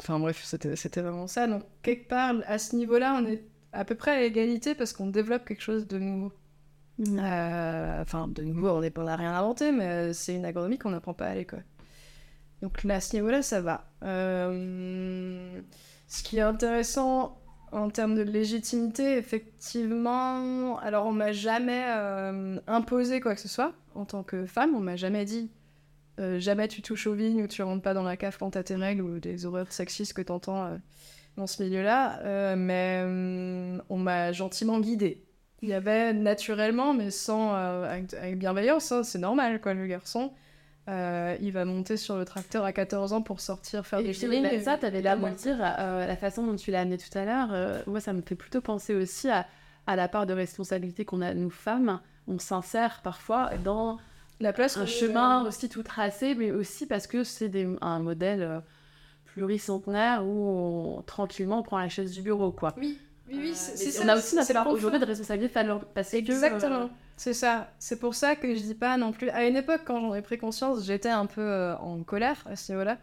enfin 0.00 0.18
bref, 0.18 0.42
c'était 0.44 1.00
vraiment 1.02 1.26
ça. 1.26 1.46
Donc 1.46 1.62
quelque 1.82 2.08
part, 2.08 2.34
à 2.46 2.58
ce 2.58 2.74
niveau-là, 2.76 3.20
on 3.22 3.26
est 3.26 3.44
à 3.72 3.84
peu 3.84 3.94
près 3.94 4.12
à 4.12 4.22
égalité 4.24 4.74
parce 4.74 4.92
qu'on 4.92 5.08
développe 5.08 5.44
quelque 5.44 5.62
chose 5.62 5.86
de 5.86 5.98
nouveau. 5.98 6.32
Euh, 7.00 8.02
Enfin, 8.02 8.28
de 8.28 8.42
nouveau, 8.42 8.70
on 8.70 8.80
n'est 8.80 8.90
pas 8.90 9.02
on 9.02 9.04
n'a 9.04 9.16
rien 9.16 9.34
inventé, 9.34 9.72
mais 9.72 10.12
c'est 10.14 10.34
une 10.34 10.44
agronomie 10.44 10.78
qu'on 10.78 10.90
n'apprend 10.90 11.14
pas 11.14 11.26
à 11.26 11.34
l'école. 11.34 11.64
Donc 12.62 12.82
là, 12.84 12.96
à 12.96 13.00
ce 13.00 13.14
niveau-là, 13.14 13.42
ça 13.42 13.60
va. 13.60 13.84
Euh, 14.02 15.60
ce 16.08 16.22
qui 16.22 16.38
est 16.38 16.42
intéressant 16.42 17.38
en 17.70 17.90
termes 17.90 18.14
de 18.14 18.22
légitimité, 18.22 19.16
effectivement, 19.16 20.78
alors 20.78 21.06
on 21.06 21.12
m'a 21.12 21.32
jamais 21.32 21.84
euh, 21.88 22.58
imposé 22.66 23.20
quoi 23.20 23.34
que 23.34 23.40
ce 23.40 23.48
soit 23.48 23.74
en 23.94 24.04
tant 24.04 24.22
que 24.22 24.46
femme. 24.46 24.74
On 24.74 24.80
m'a 24.80 24.96
jamais 24.96 25.24
dit 25.24 25.50
euh, 26.18 26.40
jamais 26.40 26.66
tu 26.66 26.82
touches 26.82 27.06
aux 27.06 27.14
vignes 27.14 27.44
ou 27.44 27.46
tu 27.46 27.62
rentres 27.62 27.82
pas 27.82 27.94
dans 27.94 28.02
la 28.02 28.16
cave 28.16 28.36
quand 28.38 28.50
t'as 28.50 28.64
tes 28.64 28.74
règles 28.74 29.02
ou 29.02 29.20
des 29.20 29.46
horreurs 29.46 29.70
sexistes 29.70 30.14
que 30.14 30.22
t'entends 30.22 30.78
dans 31.36 31.46
ce 31.46 31.62
milieu-là. 31.62 32.56
Mais 32.56 33.04
on 33.88 33.98
m'a 33.98 34.32
gentiment 34.32 34.80
guidée. 34.80 35.24
Il 35.60 35.68
y 35.68 35.74
avait 35.74 36.12
naturellement, 36.12 36.94
mais 36.94 37.10
sans 37.10 37.52
avec, 37.52 38.14
avec 38.14 38.38
bienveillance, 38.38 38.90
hein, 38.90 39.02
c'est 39.04 39.18
normal 39.18 39.60
quoi, 39.60 39.74
le 39.74 39.86
garçon. 39.86 40.32
Euh, 40.88 41.36
il 41.42 41.52
va 41.52 41.64
monter 41.66 41.96
sur 41.98 42.16
le 42.16 42.24
tracteur 42.24 42.64
à 42.64 42.72
14 42.72 43.12
ans 43.12 43.20
pour 43.20 43.40
sortir 43.40 43.84
faire 43.84 43.98
Et 43.98 44.04
puis, 44.04 44.14
feeling. 44.14 44.42
bah, 44.42 44.60
ça, 44.62 44.78
tu 44.78 44.86
avais 44.86 45.02
l'air 45.02 45.18
de 45.18 45.22
Ouais. 45.24 45.30
le 45.30 45.36
dire, 45.36 45.58
euh, 45.60 46.06
la 46.06 46.16
façon 46.16 46.46
dont 46.46 46.56
tu 46.56 46.70
l'as 46.70 46.80
amené 46.80 46.96
tout 46.96 47.16
à 47.18 47.24
l'heure, 47.26 47.48
euh, 47.52 47.82
moi, 47.86 48.00
ça 48.00 48.12
me 48.14 48.22
fait 48.22 48.34
plutôt 48.36 48.62
penser 48.62 48.94
aussi 48.94 49.28
à, 49.28 49.46
à 49.86 49.96
la 49.96 50.08
part 50.08 50.24
de 50.26 50.32
responsabilité 50.32 51.04
qu'on 51.04 51.20
a, 51.20 51.34
nous 51.34 51.50
femmes. 51.50 52.00
On 52.26 52.38
s'insère 52.38 53.00
parfois 53.02 53.50
dans 53.64 53.98
La 54.40 54.52
place 54.52 54.76
un 54.78 54.86
chemin 54.86 55.44
aussi 55.46 55.68
tout 55.68 55.82
tracé, 55.82 56.34
mais 56.34 56.52
aussi 56.52 56.86
parce 56.86 57.06
que 57.06 57.22
c'est 57.24 57.48
des- 57.48 57.68
un 57.82 57.98
modèle 57.98 58.42
euh, 58.42 58.60
pluricentenaire 59.26 60.24
où 60.24 60.98
on- 60.98 61.02
tranquillement 61.02 61.58
on 61.60 61.62
prend 61.62 61.78
la 61.78 61.88
chaise 61.88 62.12
du 62.12 62.22
bureau, 62.22 62.50
quoi. 62.52 62.74
Oui, 62.78 62.98
oui, 63.28 63.38
oui, 63.40 63.52
c'est 63.54 64.02
on 64.04 64.08
a 64.08 64.16
aussi 64.16 64.36
notre 64.36 64.52
part 64.52 64.68
aujourd'hui 64.68 64.98
de 65.00 65.04
responsabilité 65.04 65.52
parce 65.94 66.10
que 66.10 66.16
Exactement, 66.16 66.88
c'est 67.18 67.34
ça. 67.34 67.70
C'est 67.78 67.98
pour 67.98 68.14
ça 68.14 68.34
que 68.36 68.54
je 68.54 68.60
dis 68.62 68.74
pas 68.74 68.96
non 68.96 69.12
plus. 69.12 69.28
À 69.30 69.44
une 69.46 69.56
époque, 69.56 69.82
quand 69.84 70.00
j'en 70.00 70.14
ai 70.14 70.22
pris 70.22 70.38
conscience, 70.38 70.84
j'étais 70.86 71.10
un 71.10 71.26
peu 71.26 71.42
euh, 71.42 71.76
en 71.76 72.02
colère 72.02 72.42
à 72.46 72.56
ce 72.56 72.72
niveau-là. 72.72 72.96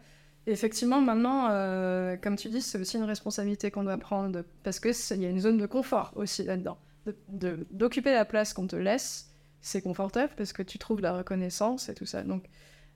Effectivement, 0.48 1.00
maintenant, 1.00 1.48
euh, 1.50 2.16
comme 2.16 2.36
tu 2.36 2.48
dis, 2.48 2.60
c'est 2.62 2.78
aussi 2.80 2.96
une 2.96 3.04
responsabilité 3.04 3.70
qu'on 3.70 3.82
doit 3.84 3.98
prendre 3.98 4.30
de- 4.30 4.44
parce 4.62 4.78
que 4.80 4.92
c'est- 4.92 5.16
il 5.16 5.22
y 5.22 5.26
a 5.26 5.28
une 5.30 5.40
zone 5.40 5.58
de 5.58 5.66
confort 5.66 6.12
aussi 6.16 6.44
là-dedans. 6.44 6.78
De- 7.06 7.16
de- 7.28 7.66
D'occuper 7.70 8.12
la 8.12 8.24
place 8.24 8.52
qu'on 8.52 8.66
te 8.66 8.76
laisse, 8.76 9.30
c'est 9.60 9.82
confortable 9.82 10.32
parce 10.36 10.52
que 10.52 10.62
tu 10.62 10.78
trouves 10.78 11.00
la 11.00 11.12
reconnaissance 11.12 11.88
et 11.88 11.94
tout 11.94 12.06
ça. 12.06 12.22
Donc, 12.22 12.44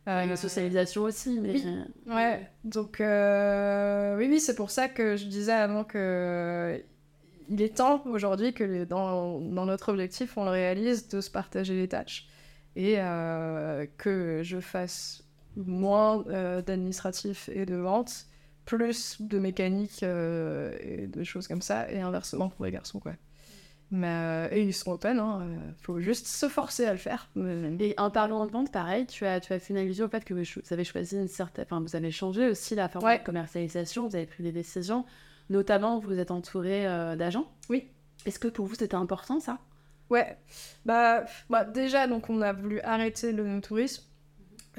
euh, 0.09 0.25
une 0.25 0.37
socialisation 0.37 1.03
aussi, 1.03 1.39
mais 1.41 1.53
Oui. 1.53 1.65
Ouais, 2.07 2.49
donc 2.65 3.01
euh, 3.01 4.17
oui, 4.17 4.29
oui, 4.31 4.41
c'est 4.41 4.55
pour 4.55 4.71
ça 4.71 4.89
que 4.89 5.17
je 5.17 5.27
disais 5.27 5.53
avant 5.53 5.85
que 5.85 5.99
euh, 5.99 6.79
il 7.51 7.61
est 7.61 7.77
temps 7.77 8.03
aujourd'hui 8.07 8.55
que 8.55 8.65
les- 8.65 8.87
dans, 8.87 9.41
dans 9.41 9.67
notre 9.67 9.91
objectif, 9.91 10.37
on 10.39 10.45
le 10.45 10.51
réalise 10.51 11.09
de 11.09 11.21
se 11.21 11.31
partager 11.31 11.75
les 11.75 11.89
tâches 11.89 12.29
et 12.77 12.95
euh, 12.99 13.87
que 13.99 14.41
je 14.45 14.61
fasse 14.61 15.25
moins 15.57 16.25
euh, 16.29 16.63
d'administratif 16.63 17.49
et 17.53 17.67
de 17.67 17.75
vente, 17.75 18.27
plus 18.65 19.21
de 19.21 19.39
mécanique 19.39 20.03
euh, 20.05 20.73
et 20.81 21.07
de 21.09 21.25
choses 21.25 21.49
comme 21.49 21.61
ça, 21.63 21.91
et 21.91 22.01
inversement 22.01 22.49
pour 22.51 22.65
les 22.65 22.71
garçons, 22.71 23.01
quoi. 23.01 23.13
Mais, 23.93 24.07
euh, 24.07 24.49
et 24.53 24.63
ils 24.63 24.73
sont 24.73 24.93
open, 24.93 25.19
hein, 25.19 25.49
faut 25.83 25.99
juste 25.99 26.29
se 26.29 26.49
forcer 26.49 26.85
à 26.87 26.93
le 26.93 26.99
faire. 26.99 27.29
Et 27.81 27.95
en 27.99 28.09
parlant 28.09 28.47
de 28.47 28.53
vente, 28.53 28.71
pareil, 28.71 29.05
tu 29.07 29.27
as, 29.27 29.41
tu 29.41 29.53
as 29.53 29.59
fait 29.59 29.73
une 29.75 29.81
allusion 29.81 30.07
au 30.07 30.09
fait 30.09 30.25
que 30.25 30.33
vous 30.33 30.45
avez 30.73 30.85
choisi 30.85 31.17
une 31.17 31.27
certaine... 31.27 31.65
Enfin, 31.65 31.81
vous 31.81 31.97
avez 31.97 32.13
changé 32.13 32.49
aussi 32.49 32.77
la 32.77 32.89
forme 32.89 33.05
Ouais. 33.05 33.19
de 33.19 33.25
commercialisation, 33.25 34.07
vous 34.09 34.15
avez 34.15 34.27
pris 34.27 34.45
des 34.45 34.53
décisions. 34.53 35.05
Notamment, 35.51 35.99
vous 35.99 36.19
êtes 36.19 36.31
entouré 36.31 36.87
euh, 36.87 37.17
d'agents. 37.17 37.53
Oui. 37.69 37.89
Est-ce 38.25 38.39
que 38.39 38.49
pour 38.49 38.65
vous, 38.65 38.77
c'était 38.77 38.95
important, 38.95 39.39
ça? 39.41 39.59
Ouais, 40.09 40.39
bah, 40.87 41.25
bah, 41.51 41.65
déjà, 41.65 42.07
donc 42.07 42.31
on 42.31 42.41
a 42.41 42.53
voulu 42.53 42.81
arrêter 42.81 43.33
le 43.33 43.61
tourisme. 43.61 44.05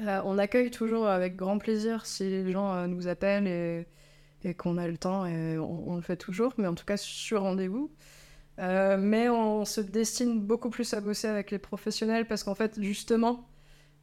Euh, 0.00 0.20
on 0.24 0.38
accueille 0.38 0.70
toujours 0.70 1.06
avec 1.06 1.36
grand 1.36 1.58
plaisir 1.58 2.06
si 2.06 2.24
les 2.24 2.50
gens 2.50 2.72
euh, 2.72 2.86
nous 2.86 3.06
appellent 3.06 3.46
et, 3.46 3.86
et 4.42 4.54
qu'on 4.54 4.76
a 4.78 4.88
le 4.88 4.96
temps, 4.96 5.24
et 5.26 5.58
on, 5.58 5.90
on 5.90 5.96
le 5.96 6.02
fait 6.02 6.16
toujours, 6.16 6.52
mais 6.58 6.66
en 6.66 6.74
tout 6.74 6.84
cas 6.84 6.96
sur 6.96 7.42
rendez-vous. 7.42 7.92
Mais 8.58 9.28
on 9.28 9.64
se 9.64 9.80
destine 9.80 10.40
beaucoup 10.40 10.70
plus 10.70 10.94
à 10.94 11.00
bosser 11.00 11.26
avec 11.26 11.50
les 11.50 11.58
professionnels 11.58 12.26
parce 12.26 12.44
qu'en 12.44 12.54
fait, 12.54 12.80
justement, 12.80 13.48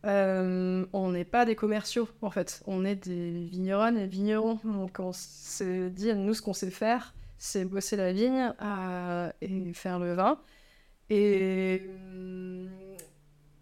euh, 0.06 0.86
on 0.94 1.12
n'est 1.12 1.26
pas 1.26 1.46
des 1.46 1.56
commerciaux, 1.56 2.08
en 2.22 2.32
fait. 2.32 2.64
On 2.68 2.86
est 2.86 2.96
des 2.96 3.46
vigneronnes 3.46 3.98
et 3.98 4.08
vignerons. 4.08 4.60
Donc 4.64 5.00
on 5.00 5.12
s'est 5.14 5.90
dit, 5.90 6.14
nous, 6.14 6.34
ce 6.34 6.42
qu'on 6.42 6.54
sait 6.54 6.72
faire, 6.72 7.14
c'est 7.38 7.66
bosser 7.66 7.96
la 7.96 8.14
vigne 8.14 8.54
euh, 8.62 9.32
et 9.42 9.74
faire 9.74 10.00
le 10.00 10.14
vin. 10.14 10.40
Et 11.10 11.84
hum, 11.88 12.70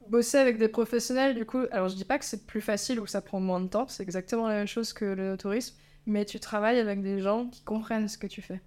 bosser 0.10 0.38
avec 0.38 0.58
des 0.58 0.68
professionnels, 0.68 1.36
du 1.36 1.46
coup, 1.46 1.66
alors 1.72 1.90
je 1.90 1.96
dis 1.96 2.06
pas 2.06 2.20
que 2.20 2.26
c'est 2.26 2.46
plus 2.46 2.62
facile 2.62 3.00
ou 3.00 3.04
que 3.06 3.10
ça 3.10 3.22
prend 3.22 3.40
moins 3.40 3.60
de 3.62 3.68
temps, 3.68 3.88
c'est 3.88 4.04
exactement 4.04 4.48
la 4.48 4.56
même 4.56 4.68
chose 4.68 4.94
que 4.94 5.06
le 5.06 5.38
tourisme, 5.38 5.76
mais 6.06 6.26
tu 6.26 6.40
travailles 6.40 6.80
avec 6.80 7.02
des 7.02 7.20
gens 7.20 7.48
qui 7.48 7.64
comprennent 7.64 8.08
ce 8.08 8.18
que 8.18 8.28
tu 8.28 8.42
fais 8.42 8.62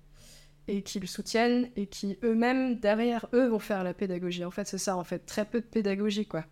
et 0.69 0.83
qui 0.83 1.01
le 1.01 1.07
soutiennent 1.07 1.71
et 1.77 1.87
qui 1.87 2.19
eux-mêmes, 2.23 2.79
derrière 2.79 3.27
eux, 3.35 3.49
vont 3.49 3.59
faire 3.59 3.85
la 3.85 3.95
pédagogie. 3.95 4.45
En 4.45 4.51
fait, 4.51 4.67
c'est 4.67 4.79
ça, 4.79 4.97
en 4.97 5.05
fait, 5.05 5.21
très 5.21 5.45
peu 5.45 5.61
de 5.61 5.67
pédagogie, 5.67 6.27
quoi. 6.27 6.45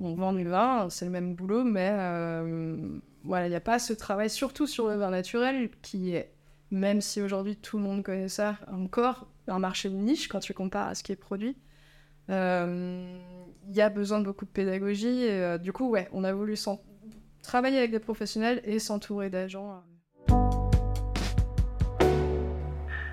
On 0.00 0.14
vend 0.14 0.32
du 0.32 0.44
vin, 0.44 0.88
c'est 0.90 1.04
le 1.04 1.10
même 1.10 1.34
boulot, 1.34 1.64
mais 1.64 1.90
euh, 1.92 2.98
voilà, 3.22 3.46
il 3.46 3.50
n'y 3.50 3.56
a 3.56 3.60
pas 3.60 3.78
ce 3.78 3.92
travail, 3.92 4.28
surtout 4.28 4.66
sur 4.66 4.88
le 4.88 4.96
vin 4.96 5.10
naturel, 5.10 5.70
qui 5.82 6.14
est, 6.14 6.32
même 6.70 7.00
si 7.00 7.22
aujourd'hui 7.22 7.56
tout 7.56 7.78
le 7.78 7.84
monde 7.84 8.02
connaît 8.02 8.28
ça, 8.28 8.56
encore 8.72 9.28
un 9.46 9.58
marché 9.58 9.88
de 9.88 9.94
niche 9.94 10.28
quand 10.28 10.40
tu 10.40 10.52
compares 10.52 10.88
à 10.88 10.94
ce 10.94 11.02
qui 11.02 11.12
est 11.12 11.16
produit. 11.16 11.56
Euh, 12.30 13.18
Il 13.68 13.74
y 13.74 13.80
a 13.80 13.88
besoin 13.88 14.18
de 14.18 14.24
beaucoup 14.24 14.44
de 14.44 14.50
pédagogie. 14.50 15.24
Et, 15.24 15.30
euh, 15.30 15.58
du 15.58 15.72
coup, 15.72 15.88
ouais, 15.88 16.08
on 16.12 16.24
a 16.24 16.32
voulu 16.32 16.56
travailler 17.42 17.78
avec 17.78 17.90
des 17.90 17.98
professionnels 17.98 18.60
et 18.64 18.78
s'entourer 18.78 19.30
d'agents. 19.30 19.82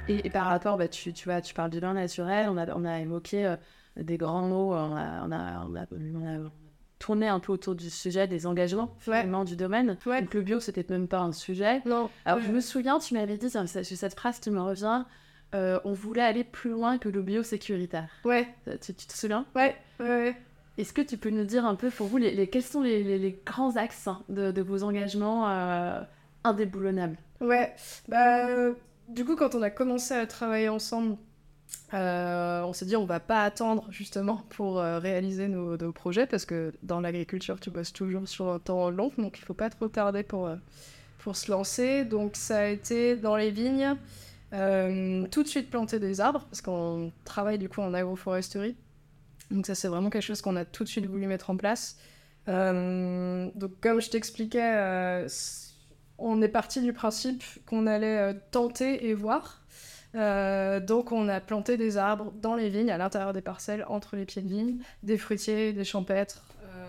Et, 0.08 0.26
et 0.26 0.30
par 0.30 0.46
rapport, 0.46 0.78
bah, 0.78 0.88
tu, 0.88 1.14
tu 1.14 1.26
vois, 1.30 1.42
tu 1.42 1.54
parles 1.54 1.70
du 1.70 1.80
vin 1.80 1.94
naturel, 1.94 2.48
on 2.50 2.58
a, 2.58 2.74
on 2.76 2.86
a 2.86 3.00
évoqué 3.00 3.46
euh, 3.46 3.56
des 3.98 4.18
grands 4.18 4.48
mots, 4.48 4.74
on 4.74 4.96
a, 4.96 5.26
on, 5.26 5.32
a, 5.32 5.66
on, 5.68 5.76
a, 5.76 5.86
on 5.92 6.26
a 6.26 6.50
tourné 7.02 7.28
un 7.28 7.40
peu 7.40 7.52
autour 7.52 7.76
du 7.76 7.90
sujet 7.90 8.28
des 8.28 8.46
engagements 8.48 8.96
finalement 9.00 9.44
du 9.44 9.56
domaine. 9.56 9.98
Donc 10.06 10.34
le 10.34 10.42
bio, 10.42 10.60
c'était 10.60 10.86
même 10.90 11.08
pas 11.08 11.20
un 11.20 11.32
sujet. 11.34 11.82
Non. 11.86 12.10
Alors 12.26 12.40
je 12.42 12.52
me 12.52 12.62
souviens, 12.62 13.00
tu 13.00 13.14
m'avais 13.16 13.38
dit, 13.38 13.50
ça- 13.50 13.66
cette 13.68 14.16
phrase 14.16 14.40
qui 14.40 14.52
me 14.52 14.62
revient, 14.62 15.04
euh, 15.56 15.80
on 15.84 15.92
voulait 15.94 16.22
aller 16.22 16.44
plus 16.44 16.70
loin 16.72 16.98
que 16.98 17.10
le 17.10 17.22
bio 17.22 17.44
sécuritaire. 17.44 18.10
Ouais, 18.24 18.48
Tu, 18.82 18.94
tu 18.94 19.06
te 19.08 19.14
souviens? 19.14 19.46
Ouais, 19.56 19.76
ouais, 20.00 20.06
ouais. 20.08 20.36
Est-ce 20.78 20.94
que 20.94 21.02
tu 21.02 21.18
peux 21.18 21.30
nous 21.32 21.44
dire 21.44 21.66
un 21.66 21.76
peu 21.76 21.90
pour 21.90 22.08
vous 22.08 22.18
les, 22.18 22.32
les- 22.34 22.48
quels 22.48 22.64
sont 22.64 22.82
les, 22.82 23.04
les- 23.04 23.20
les 23.20 23.42
grands 23.46 23.76
axes 23.76 24.08
hein, 24.08 24.24
de, 24.30 24.52
de 24.52 24.62
vos 24.62 24.84
engagements 24.84 25.50
euh, 25.50 26.02
indéboulonnables? 26.46 27.18
Ouais, 27.42 27.74
bah, 28.08 28.48
euh, 28.48 28.74
du 29.10 29.26
coup, 29.26 29.36
quand 29.36 29.56
on 29.56 29.62
a 29.62 29.70
commencé 29.70 30.14
à 30.14 30.26
travailler 30.28 30.70
ensemble, 30.70 31.18
on 31.94 32.74
s'est 32.74 32.86
dit 32.86 32.96
on 32.96 33.06
va 33.06 33.20
pas 33.20 33.44
attendre 33.44 33.88
justement 33.90 34.44
pour 34.50 34.78
réaliser 34.78 35.48
nos, 35.48 35.78
projets 35.92 36.26
parce 36.26 36.46
que 36.46 36.74
dans 36.84 37.02
l'agriculture 37.02 37.60
tu 37.60 37.70
bosses 37.70 37.94
toujours 37.94 38.28
sur 38.28 38.50
un 38.50 38.60
temps 38.60 38.90
long 38.90 39.12
donc 39.18 39.38
il 39.40 39.44
faut 39.44 39.54
pas 39.54 39.70
trop 39.70 39.88
tarder 39.88 40.24
pour, 40.24 40.50
pour 41.20 41.36
se 41.36 41.52
lancer. 41.52 42.06
Donc 42.06 42.36
ça 42.36 42.60
a 42.60 42.66
été 42.68 43.16
dans 43.16 43.36
les 43.36 43.52
vignes, 43.52 43.96
tout 44.52 45.44
de 45.44 45.48
suite 45.48 45.70
planter 45.70 46.00
des 46.00 46.22
arbres 46.22 46.46
parce 46.50 46.62
qu'on 46.62 47.12
travaille 47.26 47.58
du 47.58 47.70
coup 47.70 47.82
en 47.82 47.94
agroforesterie. 47.94 48.76
Donc 49.50 49.66
ça 49.66 49.76
c'est 49.76 49.90
vraiment 49.90 50.10
quelque 50.10 50.24
chose 50.24 50.42
qu'on 50.42 50.56
a 50.56 50.66
tout 50.66 50.84
de 50.84 50.90
suite 50.90 51.06
voulu 51.06 51.28
mettre 51.28 51.50
en 51.50 51.58
place. 51.58 51.98
donc 52.48 53.72
comme 53.82 54.02
je 54.02 54.10
t'expliquais 54.10 55.28
on 56.22 56.42
est 56.42 56.48
parti 56.48 56.82
du 56.82 56.94
principe 56.94 57.44
qu'on 57.66 57.88
allait 57.88 58.18
euh, 58.18 58.34
tenter 58.52 59.08
et 59.08 59.14
voir. 59.14 59.61
Euh, 60.16 60.80
donc 60.80 61.12
on 61.12 61.30
a 61.30 61.40
planté 61.40 61.78
des 61.78 61.98
arbres 61.98 62.34
dans 62.42 62.56
les 62.56 62.70
vignes, 62.70 62.92
à 62.92 62.98
l'intérieur 62.98 63.34
des 63.34 63.42
parcelles, 63.42 63.86
entre 63.88 64.16
les 64.16 64.26
pieds 64.26 64.42
de 64.42 64.50
vigne, 64.50 64.78
des 65.04 65.18
fruitiers, 65.18 65.74
des 65.74 65.84
champêtres, 65.84 66.44
euh, 66.64 66.88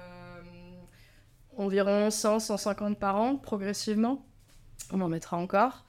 environ 1.56 2.08
100-150 2.08 2.96
par 2.96 3.16
an, 3.16 3.36
progressivement. 3.36 4.24
On 4.92 5.00
en 5.00 5.08
mettra 5.08 5.36
encore. 5.36 5.84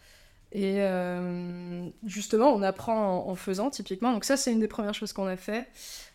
Et 0.52 0.84
euh, 0.84 1.90
justement, 2.06 2.54
on 2.54 2.62
apprend 2.62 3.28
en, 3.28 3.34
faisant, 3.34 3.72
typiquement. 3.72 4.14
Donc 4.14 4.24
ça, 4.24 4.38
c'est 4.38 4.52
une 4.52 4.60
des 4.60 4.68
premières 4.68 4.94
choses 4.94 5.12
qu'on 5.12 5.26
a 5.26 5.36
fait. 5.36 5.68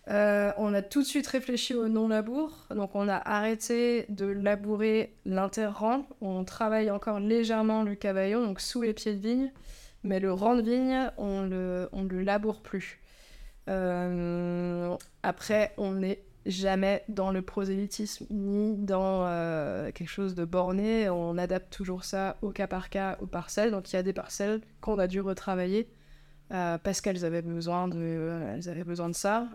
On 0.07 0.73
a 0.73 0.81
tout 0.81 1.03
de 1.03 1.07
suite 1.07 1.27
réfléchi 1.27 1.75
au 1.75 1.89
non-labour. 1.89 2.53
Donc 2.71 2.95
on 2.95 3.09
a 3.09 3.17
arrêté 3.17 4.07
de 4.09 4.27
labourer 4.27 5.13
l'inter-rang. 5.27 6.07
On 6.21 6.45
travaille 6.45 6.89
encore 6.93 7.19
légèrement 7.19 7.83
le 7.83 7.97
cavaillon, 7.97 8.47
donc 8.47 8.61
sous 8.61 8.81
les 8.81 8.95
pieds 8.95 9.15
de 9.15 9.21
vigne. 9.21 9.53
Mais 10.05 10.21
le 10.21 10.33
rang 10.33 10.55
de 10.55 10.63
vigne, 10.63 11.11
on 11.17 11.43
le, 11.43 11.89
on 11.93 12.05
le 12.05 12.23
laboure 12.23 12.63
plus. 12.63 13.01
Euh, 13.69 14.97
après, 15.23 15.73
on 15.77 16.03
est 16.03 16.25
jamais 16.47 17.05
dans 17.09 17.31
le 17.31 17.43
prosélytisme 17.43 18.27
ni 18.31 18.77
dans 18.77 19.27
euh, 19.27 19.91
quelque 19.93 20.09
chose 20.09 20.35
de 20.35 20.45
borné. 20.45 21.11
On 21.11 21.37
adapte 21.37 21.73
toujours 21.73 22.05
ça 22.05 22.37
au 22.41 22.51
cas 22.51 22.67
par 22.67 22.91
cas 22.91 23.19
aux 23.21 23.27
parcelles. 23.27 23.71
Donc 23.71 23.93
il 23.93 23.97
y 23.97 23.99
a 23.99 24.03
des 24.03 24.13
parcelles 24.13 24.61
qu'on 24.81 24.99
a 24.99 25.07
dû 25.07 25.21
retravailler 25.21 25.91
euh, 26.53 26.79
parce 26.79 27.01
qu'elles 27.01 27.25
avaient 27.25 27.43
besoin 27.43 27.89
de, 27.89 28.55
elles 28.55 28.69
avaient 28.69 28.85
besoin 28.85 29.11
de 29.11 29.15
ça. 29.15 29.49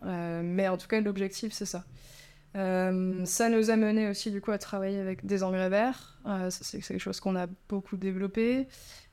mais 0.43 0.67
en 0.67 0.77
tout 0.77 0.87
cas, 0.87 1.01
l'objectif 1.01 1.53
c'est 1.53 1.65
ça. 1.65 1.83
Ça 2.53 3.49
nous 3.49 3.69
a 3.69 3.75
mené 3.75 4.09
aussi 4.09 4.31
du 4.31 4.41
coup 4.41 4.51
à 4.51 4.57
travailler 4.57 4.99
avec 4.99 5.25
des 5.25 5.43
engrais 5.43 5.69
verts. 5.69 6.19
c'est 6.49 6.79
quelque 6.81 6.99
chose 6.99 7.19
qu'on 7.19 7.35
a 7.35 7.47
beaucoup 7.69 7.97
développé. 7.97 8.67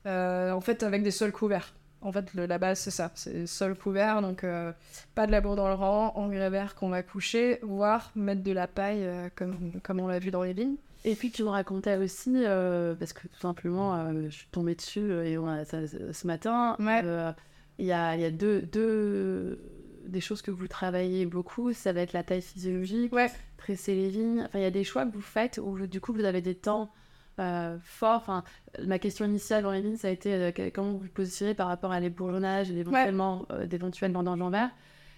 en 0.05 0.61
fait, 0.61 0.83
avec 0.83 1.03
des 1.03 1.11
sols 1.11 1.31
couverts. 1.31 1.73
En 2.03 2.11
fait, 2.11 2.33
le, 2.33 2.47
la 2.47 2.57
base, 2.57 2.79
c'est 2.79 2.91
ça. 2.91 3.11
C'est 3.13 3.45
sol 3.45 3.75
couvert, 3.75 4.21
donc 4.21 4.43
euh, 4.43 4.71
pas 5.13 5.27
de 5.27 5.31
labour 5.31 5.55
dans 5.55 5.67
le 5.67 5.75
rang, 5.75 6.13
engrais 6.15 6.49
vert 6.49 6.73
qu'on 6.73 6.89
va 6.89 7.03
coucher, 7.03 7.59
voire 7.61 8.11
mettre 8.15 8.41
de 8.41 8.51
la 8.51 8.67
paille, 8.67 9.05
euh, 9.05 9.29
comme, 9.35 9.79
comme 9.83 9.99
on 9.99 10.07
l'a 10.07 10.17
vu 10.17 10.31
dans 10.31 10.41
les 10.41 10.53
vignes. 10.53 10.77
Et 11.05 11.15
puis 11.15 11.31
tu 11.31 11.43
nous 11.43 11.49
racontais 11.49 11.97
aussi, 11.97 12.33
euh, 12.35 12.95
parce 12.95 13.13
que 13.13 13.27
tout 13.27 13.39
simplement, 13.39 14.11
je 14.23 14.29
suis 14.29 14.47
tombée 14.51 14.75
dessus 14.75 15.11
et 15.25 15.37
on 15.37 15.47
a, 15.47 15.65
ce 15.65 16.27
matin, 16.27 16.75
il 16.79 17.85
y 17.85 17.91
a, 17.91 18.15
y 18.15 18.25
a 18.25 18.31
deux, 18.31 18.61
deux, 18.61 19.59
des 20.07 20.21
choses 20.21 20.41
que 20.41 20.51
vous 20.51 20.67
travaillez 20.67 21.25
beaucoup, 21.25 21.73
ça 21.73 21.93
va 21.93 22.01
être 22.01 22.13
la 22.13 22.23
taille 22.23 22.41
physiologique, 22.41 23.13
ouais. 23.13 23.31
tresser 23.57 23.95
les 23.95 24.09
vignes. 24.09 24.43
Enfin, 24.45 24.59
il 24.59 24.63
y 24.63 24.65
a 24.65 24.71
des 24.71 24.83
choix 24.83 25.05
que 25.05 25.11
vous 25.11 25.21
faites 25.21 25.59
où 25.61 25.87
du 25.87 26.01
coup 26.01 26.13
vous 26.13 26.25
avez 26.25 26.41
des 26.41 26.55
temps 26.55 26.91
euh, 27.39 27.77
fort. 27.83 28.21
Enfin, 28.21 28.43
ma 28.85 28.99
question 28.99 29.25
initiale 29.25 29.63
dans 29.63 29.71
les 29.71 29.97
ça 29.97 30.07
a 30.07 30.11
été 30.11 30.33
euh, 30.33 30.51
comment 30.73 30.91
vous 30.91 30.99
vous 30.99 31.07
positionnez 31.07 31.53
par 31.53 31.67
rapport 31.67 31.91
à 31.91 31.99
l'ébourgeonnage 31.99 32.71
et 32.71 32.77
éventuellement 32.77 33.41
ouais. 33.49 33.55
euh, 33.57 33.65
d'éventuels 33.67 34.11
vendanges 34.11 34.41
en 34.41 34.49
verre. 34.49 34.69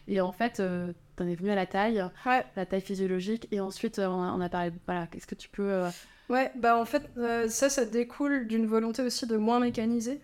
Et 0.07 0.19
en 0.19 0.31
fait, 0.31 0.59
euh, 0.59 0.91
t'en 1.15 1.27
es 1.27 1.35
venu 1.35 1.49
à 1.49 1.55
la 1.55 1.65
taille, 1.65 2.03
la 2.25 2.65
taille 2.65 2.81
physiologique, 2.81 3.47
et 3.51 3.61
ensuite 3.61 3.99
on 3.99 4.41
a, 4.41 4.49
parlé. 4.49 4.71
Voilà, 4.85 5.07
qu'est-ce 5.07 5.27
que 5.27 5.35
tu 5.35 5.49
peux. 5.49 5.85
Ouais, 6.29 6.51
bah 6.57 6.77
en 6.77 6.85
fait, 6.85 7.09
ça, 7.47 7.69
ça 7.69 7.85
découle 7.85 8.47
d'une 8.47 8.65
volonté 8.65 9.01
aussi 9.01 9.27
de 9.27 9.37
moins 9.37 9.61
mécaniser. 9.61 10.19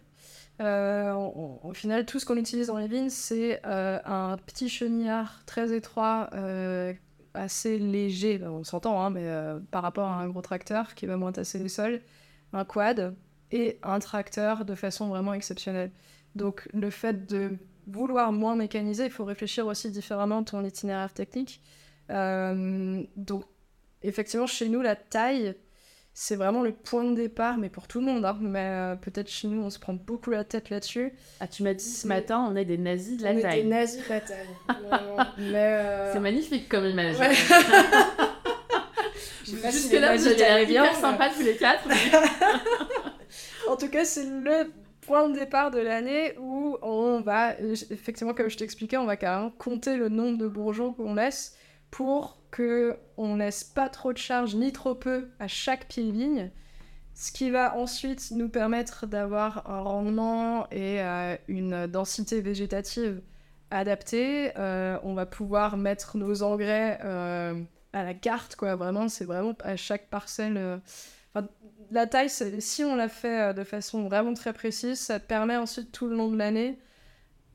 Au 0.60 1.74
final, 1.74 2.06
tout 2.06 2.19
ce 2.19 2.26
qu'on 2.26 2.38
utilise 2.38 2.67
dans 2.67 2.78
les 2.78 2.88
vignes, 2.88 3.10
c'est 3.10 3.62
un 3.65 4.38
petit 4.45 4.69
chenillard 4.69 5.43
très 5.45 5.74
étroit 5.74 6.30
assez 7.34 7.80
léger, 7.80 8.41
on 8.43 8.63
s'entend, 8.63 9.02
hein, 9.02 9.10
mais 9.10 9.28
euh, 9.28 9.60
par 9.72 9.84
rapport 9.84 10.08
à 10.08 10.22
un 10.22 10.28
gros 10.28 10.41
tracteur 10.41 10.95
qui 10.95 11.06
va 11.06 11.17
moins 11.17 11.32
tasser 11.32 11.60
les 11.60 11.69
sols, 11.69 12.02
un 12.54 12.65
quad 12.65 13.15
et 13.52 13.80
un 13.84 14.00
tracteur 14.00 14.65
de 14.65 14.76
façon 14.76 15.08
vraiment 15.08 15.34
exceptionnelle. 15.34 15.91
Donc 16.36 16.67
le 16.74 16.89
fait 16.89 17.28
de 17.28 17.58
vouloir 17.88 18.32
moins 18.32 18.56
mécaniser, 18.56 19.06
il 19.06 19.12
faut 19.12 19.26
réfléchir 19.26 19.65
aussi 19.67 19.89
différemment 19.89 20.43
ton 20.43 20.63
itinéraire 20.63 21.13
technique. 21.13 21.62
Euh, 22.12 23.04
donc 23.15 23.45
effectivement, 24.02 24.48
chez 24.48 24.69
nous, 24.69 24.82
la 24.82 24.95
taille, 24.95 25.56
c'est 26.21 26.36
vraiment 26.36 26.63
le 26.63 26.73
point 26.73 27.05
de 27.05 27.15
départ, 27.15 27.58
mais 27.58 27.69
pour 27.69 27.88
tout 27.88 28.01
le 28.01 28.05
monde. 28.05 28.25
Hein. 28.25 28.38
Mais 28.41 28.65
euh, 28.65 28.97
peut-être 28.97 29.29
chez 29.29 29.47
nous, 29.47 29.63
on 29.63 29.69
se 29.69 29.79
prend 29.79 29.93
beaucoup 29.93 30.32
la 30.32 30.43
tête 30.43 30.69
là-dessus. 30.69 31.13
Ah, 31.39 31.47
tu 31.47 31.63
m'as 31.63 31.73
dit 31.73 31.86
ce 31.86 32.05
matin, 32.08 32.45
on 32.51 32.58
est 32.58 32.65
des 32.65 32.77
nazis 32.77 33.17
de 33.17 33.23
la 33.23 33.32
on 33.32 33.39
taille. 33.39 33.60
Est 33.60 33.63
des 33.63 33.69
nazis 33.69 34.03
de 34.03 34.10
la 34.10 34.19
taille. 34.19 34.49
euh... 35.39 36.12
C'est 36.12 36.19
magnifique 36.19 36.67
comme 36.67 36.88
image. 36.88 37.17
Ouais. 37.17 37.34
Jusque-là, 39.45 40.17
vous 40.17 40.27
avez 40.27 40.65
bien 40.65 40.93
sympa 40.93 41.29
tous 41.29 41.41
les 41.41 41.55
quatre. 41.55 41.88
en 43.69 43.77
tout 43.77 43.88
cas, 43.88 44.03
c'est 44.03 44.25
le 44.25 44.73
point 44.99 45.29
de 45.29 45.39
départ 45.39 45.71
de 45.71 45.79
l'année 45.79 46.34
où 46.38 46.75
on 46.82 47.21
va, 47.21 47.58
effectivement, 47.62 48.34
comme 48.34 48.49
je 48.49 48.58
t'expliquais, 48.58 48.97
on 48.97 49.05
va 49.05 49.15
carrément 49.15 49.51
compter 49.51 49.95
le 49.95 50.10
nombre 50.10 50.38
de 50.38 50.49
bourgeons 50.49 50.91
qu'on 50.91 51.15
laisse 51.15 51.55
pour 51.91 52.38
que 52.51 52.97
on 53.17 53.35
laisse 53.35 53.63
pas 53.63 53.89
trop 53.89 54.13
de 54.13 54.17
charge 54.17 54.55
ni 54.55 54.71
trop 54.71 54.95
peu 54.95 55.27
à 55.39 55.47
chaque 55.47 55.88
pied 55.88 56.03
de 56.03 56.12
vigne, 56.12 56.51
ce 57.13 57.31
qui 57.31 57.49
va 57.49 57.75
ensuite 57.77 58.31
nous 58.31 58.49
permettre 58.49 59.05
d'avoir 59.05 59.69
un 59.69 59.81
rendement 59.81 60.69
et 60.71 61.01
euh, 61.01 61.35
une 61.47 61.88
densité 61.88 62.41
végétative 62.41 63.21
adaptée. 63.71 64.51
Euh, 64.57 64.97
on 65.03 65.13
va 65.13 65.25
pouvoir 65.25 65.77
mettre 65.77 66.17
nos 66.17 66.43
engrais 66.43 66.99
euh, 67.03 67.62
à 67.93 68.03
la 68.03 68.13
carte, 68.13 68.55
quoi. 68.55 68.75
Vraiment, 68.75 69.09
c'est 69.09 69.25
vraiment 69.25 69.53
à 69.63 69.75
chaque 69.75 70.09
parcelle. 70.09 70.81
la 71.91 72.07
taille, 72.07 72.29
si 72.29 72.83
on 72.83 72.95
la 72.95 73.09
fait 73.09 73.53
de 73.53 73.63
façon 73.63 74.07
vraiment 74.07 74.33
très 74.33 74.53
précise, 74.53 74.99
ça 74.99 75.19
permet 75.19 75.57
ensuite 75.57 75.91
tout 75.91 76.07
le 76.07 76.15
long 76.15 76.29
de 76.29 76.38
l'année 76.38 76.79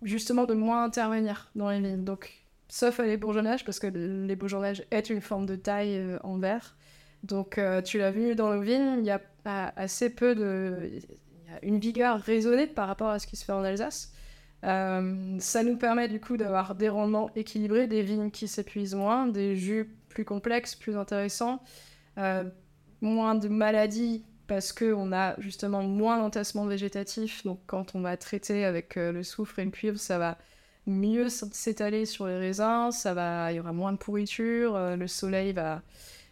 justement 0.04 0.44
de 0.44 0.54
moins 0.54 0.84
intervenir 0.84 1.50
dans 1.54 1.70
les 1.70 1.80
vignes. 1.80 2.04
Donc 2.04 2.43
sauf 2.68 3.00
à 3.00 3.04
l'ébourgeonnage, 3.04 3.64
parce 3.64 3.78
que 3.78 3.86
l'ébourgeonnage 3.86 4.84
est 4.90 5.10
une 5.10 5.20
forme 5.20 5.46
de 5.46 5.56
taille 5.56 5.96
euh, 5.96 6.18
en 6.22 6.38
verre. 6.38 6.76
Donc, 7.22 7.58
euh, 7.58 7.82
tu 7.82 7.98
l'as 7.98 8.10
vu 8.10 8.34
dans 8.34 8.52
nos 8.52 8.60
vignes, 8.60 8.98
il 8.98 9.04
y 9.04 9.10
a 9.10 9.20
assez 9.76 10.10
peu 10.10 10.34
de. 10.34 10.90
Il 10.92 11.50
y 11.50 11.54
a 11.54 11.64
une 11.64 11.78
vigueur 11.78 12.20
raisonnée 12.20 12.66
par 12.66 12.88
rapport 12.88 13.08
à 13.08 13.18
ce 13.18 13.26
qui 13.26 13.36
se 13.36 13.44
fait 13.44 13.52
en 13.52 13.64
Alsace. 13.64 14.12
Euh, 14.64 15.36
ça 15.40 15.62
nous 15.62 15.76
permet 15.76 16.08
du 16.08 16.20
coup 16.20 16.36
d'avoir 16.38 16.74
des 16.74 16.88
rendements 16.88 17.30
équilibrés, 17.36 17.86
des 17.86 18.02
vignes 18.02 18.30
qui 18.30 18.48
s'épuisent 18.48 18.94
moins, 18.94 19.26
des 19.26 19.56
jus 19.56 19.94
plus 20.08 20.24
complexes, 20.24 20.74
plus 20.74 20.96
intéressants, 20.96 21.62
moins 23.02 23.34
de 23.34 23.48
maladies 23.48 24.24
parce 24.46 24.72
qu'on 24.72 25.12
a 25.12 25.38
justement 25.38 25.82
moins 25.82 26.18
d'entassement 26.18 26.64
végétatif. 26.64 27.44
Donc 27.44 27.60
quand 27.66 27.94
on 27.94 28.00
va 28.00 28.16
traiter 28.16 28.64
avec 28.64 28.96
le 28.96 29.22
soufre 29.22 29.58
et 29.58 29.64
le 29.66 29.70
cuivre, 29.70 29.98
ça 29.98 30.16
va 30.16 30.38
mieux 30.86 31.28
s'étaler 31.28 32.06
sur 32.06 32.26
les 32.26 32.38
raisins, 32.38 32.90
ça 32.90 33.14
va, 33.14 33.52
il 33.52 33.56
y 33.56 33.60
aura 33.60 33.72
moins 33.72 33.92
de 33.92 33.96
pourriture, 33.96 34.76
euh, 34.76 34.96
le 34.96 35.08
soleil 35.08 35.52
va, 35.52 35.82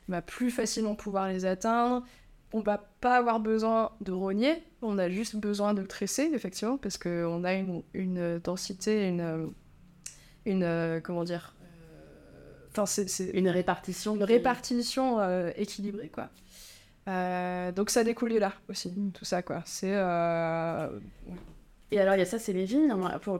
va 0.08 0.22
plus 0.22 0.50
facilement 0.50 0.94
pouvoir 0.94 1.28
les 1.28 1.44
atteindre. 1.44 2.04
On 2.52 2.60
va 2.60 2.78
pas 3.00 3.16
avoir 3.16 3.40
besoin 3.40 3.92
de 4.02 4.12
rogner, 4.12 4.62
on 4.82 4.98
a 4.98 5.08
juste 5.08 5.36
besoin 5.36 5.72
de 5.72 5.82
tresser, 5.82 6.30
effectivement, 6.34 6.76
parce 6.76 6.98
qu'on 6.98 7.44
a 7.44 7.54
une, 7.54 7.82
une, 7.94 8.38
densité, 8.40 9.08
une, 9.08 9.52
une 10.44 10.62
euh, 10.62 11.00
comment 11.00 11.24
dire, 11.24 11.54
euh, 11.62 12.66
enfin 12.70 12.84
c'est 12.84 13.30
une 13.32 13.48
répartition, 13.48 14.16
une 14.16 14.24
répartition 14.24 15.18
équilibrée, 15.56 16.10
quoi. 16.10 16.28
donc 17.72 17.88
ça 17.88 18.04
découle 18.04 18.34
de 18.34 18.38
là 18.38 18.52
aussi, 18.68 18.92
tout 19.14 19.24
ça, 19.24 19.40
quoi. 19.40 19.62
C'est 19.64 19.96
et 21.92 22.00
alors, 22.00 22.14
il 22.14 22.18
y 22.18 22.22
a 22.22 22.26
ça, 22.26 22.38
c'est 22.38 22.52
les 22.52 22.64
vignes. 22.64 22.92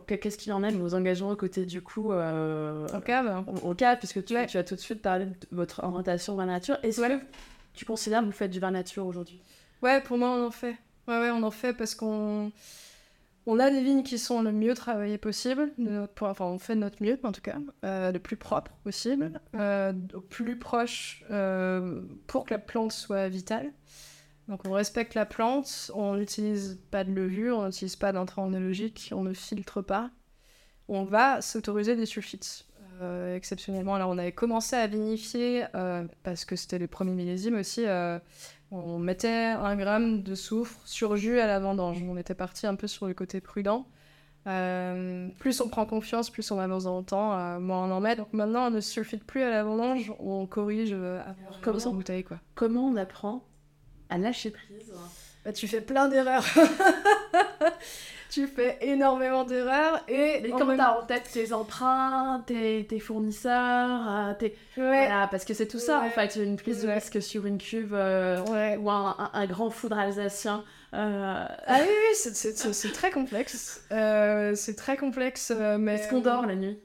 Qu'est-ce 0.07 0.37
qu'il 0.37 0.53
en 0.53 0.63
est 0.63 0.73
de 0.73 0.77
vos 0.77 0.95
engagements 0.95 1.31
au 1.31 1.37
côté 1.37 1.65
du 1.65 1.81
coup 1.81 2.13
euh, 2.13 2.87
Au 2.95 3.01
cave 3.01 3.45
Au 3.63 3.75
cave, 3.75 3.99
puisque 3.99 4.25
tu, 4.25 4.35
tu, 4.47 4.59
as 4.59 4.65
tout 4.65 4.75
de 4.75 4.81
suite 4.81 5.01
parlé 5.01 5.25
de 5.25 5.35
votre 5.51 5.83
orientation 5.83 6.37
vers 6.37 6.47
la 6.47 6.53
nature. 6.53 6.77
Est-ce 6.83 7.01
que 7.01 7.19
tu 7.73 7.85
considères 7.85 8.21
que 8.21 8.27
vous 8.27 8.33
faites 8.33 8.51
du 8.51 8.61
vin 8.61 8.71
nature 8.71 9.07
aujourd'hui? 9.07 9.41
Ouais, 9.83 10.01
pour 10.03 10.19
moi, 10.19 10.29
on 10.29 10.47
en 10.47 10.51
fait. 10.51 10.77
Ouais, 11.09 11.19
ouais, 11.19 11.31
on 11.31 11.43
en 11.43 11.51
fait 11.51 11.73
parce 11.73 11.95
qu'on 11.95 12.53
on 13.47 13.59
a 13.59 13.71
des 13.71 13.83
vignes 13.83 14.03
qui 14.03 14.19
sont 14.19 14.43
le 14.43 14.53
mieux 14.53 14.75
travaillées 14.75 15.19
possible. 15.19 15.73
Enfin, 16.21 16.45
on 16.45 16.59
fait 16.59 16.75
de 16.75 16.81
notre 16.81 17.03
mieux, 17.03 17.19
en 17.23 17.33
tout 17.33 17.41
cas. 17.41 17.57
Euh, 17.85 18.13
le 18.13 18.19
plus 18.19 18.37
propre 18.37 18.71
possible. 18.85 19.41
Euh, 19.57 19.93
au 20.15 20.21
plus 20.21 20.59
proche 20.59 21.25
euh, 21.31 22.03
pour 22.27 22.45
que 22.45 22.55
la 22.55 22.59
plante 22.59 22.93
soit 22.93 23.29
vitale. 23.29 23.73
Donc 24.49 24.61
on 24.67 24.73
respecte 24.73 25.15
la 25.15 25.25
plante, 25.25 25.91
on 25.95 26.15
n'utilise 26.17 26.81
pas 26.91 27.05
de 27.05 27.13
levure, 27.13 27.59
on 27.59 27.67
n'utilise 27.67 27.97
pas 27.97 28.13
d'intrants 28.13 28.47
analogiques, 28.47 29.11
on 29.15 29.23
ne 29.23 29.33
filtre 29.33 29.83
pas. 29.83 30.11
on 30.89 31.05
va 31.05 31.41
s'autoriser 31.41 31.97
des 31.97 32.07
sulfites. 32.07 32.67
Euh, 33.01 33.35
exceptionnellement, 33.37 33.95
alors 33.95 34.11
on 34.11 34.19
avait 34.19 34.33
commencé 34.33 34.77
à 34.77 34.87
vinifier 34.87 35.65
euh, 35.75 36.05
parce 36.23 36.45
que 36.45 36.55
c'était 36.57 36.79
les 36.79 36.87
premiers 36.87 37.15
millésimes 37.15 37.57
aussi. 37.57 37.85
euh, 37.87 38.19
on 38.71 38.99
mettait 38.99 39.29
un 39.29 39.77
gramme 39.77 40.23
de 40.23 40.35
soufre 40.35 40.81
sur 40.87 41.17
jus 41.17 41.39
à 41.41 41.47
la 41.47 41.59
vendange. 41.59 42.03
On 42.09 42.17
était 42.17 42.35
parti 42.35 42.67
un 42.67 42.75
peu 42.75 42.87
sur 42.87 43.07
le 43.07 43.15
côté 43.15 43.41
prudent. 43.41 43.87
Euh, 44.47 45.29
plus 45.39 45.61
on 45.61 45.69
prend 45.69 45.87
confiance, 45.87 46.31
plus 46.31 46.51
on 46.51 46.59
avance 46.59 46.85
dans 46.85 46.99
le 46.99 47.05
temps, 47.05 47.33
euh, 47.39 47.61
moins 47.61 47.87
on 47.89 47.93
en 47.93 48.01
met. 48.01 48.17
Donc 48.17 48.33
maintenant, 48.33 48.67
on 48.67 48.71
ne 48.71 48.81
sulfite 48.81 49.25
plus 49.25 49.43
à 49.43 49.51
la 49.51 49.63
vendange, 49.63 50.13
on 50.19 50.47
corrige 50.47 50.91
euh, 50.93 51.21
Comme 51.61 51.75
de 51.75 51.81
ça. 51.81 51.91
en 51.91 51.95
bouteille. 51.95 52.25
Quoi. 52.25 52.39
Comment 52.55 52.87
on 52.89 52.97
apprend 52.97 53.45
à 54.13 54.19
lâcher 54.19 54.51
prise 54.51 54.93
Bah, 55.45 55.53
tu 55.53 55.67
fais 55.69 55.81
plein 55.81 56.09
d'erreurs. 56.09 56.45
tu 58.31 58.47
fais 58.47 58.79
énormément 58.81 59.45
d'erreurs 59.45 60.03
et 60.09 60.41
Mais 60.43 60.51
comme 60.51 60.69
même- 60.69 60.77
t'as 60.79 60.99
en 60.99 61.03
tête 61.05 61.29
tes 61.33 61.53
emprunts, 61.53 62.43
tes, 62.47 62.87
tes 62.89 62.99
fournisseurs, 62.99 64.01
euh, 64.09 64.33
tes... 64.35 64.57
Ouais. 64.79 65.07
Voilà, 65.07 65.29
parce 65.31 65.45
que 65.45 65.53
c'est 65.53 65.67
tout 65.69 65.79
ça 65.79 66.01
en 66.01 66.09
fait, 66.11 66.37
une 66.37 66.57
prise 66.57 66.83
de 66.83 66.89
Ouais. 66.89 66.95
risque 66.95 67.21
sur 67.21 67.45
une 67.45 67.59
cuve 67.59 67.93
euh, 67.95 68.77
ou 68.79 68.91
un, 68.91 69.15
un- 69.19 69.31
un 69.35 69.47
grand 69.47 69.69
foudre 69.71 69.99
alsacien. 69.99 70.65
euh, 70.95 71.45
Ah 71.67 71.79
oui, 71.81 71.87
oui, 71.89 72.15
c'est- 72.15 72.93
très 72.93 73.11
complexe. 73.11 73.83
Euh, 73.93 74.55
c'est 74.55 74.77
très 74.77 74.97
complexe, 74.97 75.53
mais... 75.79 75.97
Est-ce 75.97 76.09
qu'on 76.09 76.21
dort 76.21 76.47
la 76.47 76.55
nuit? 76.55 76.79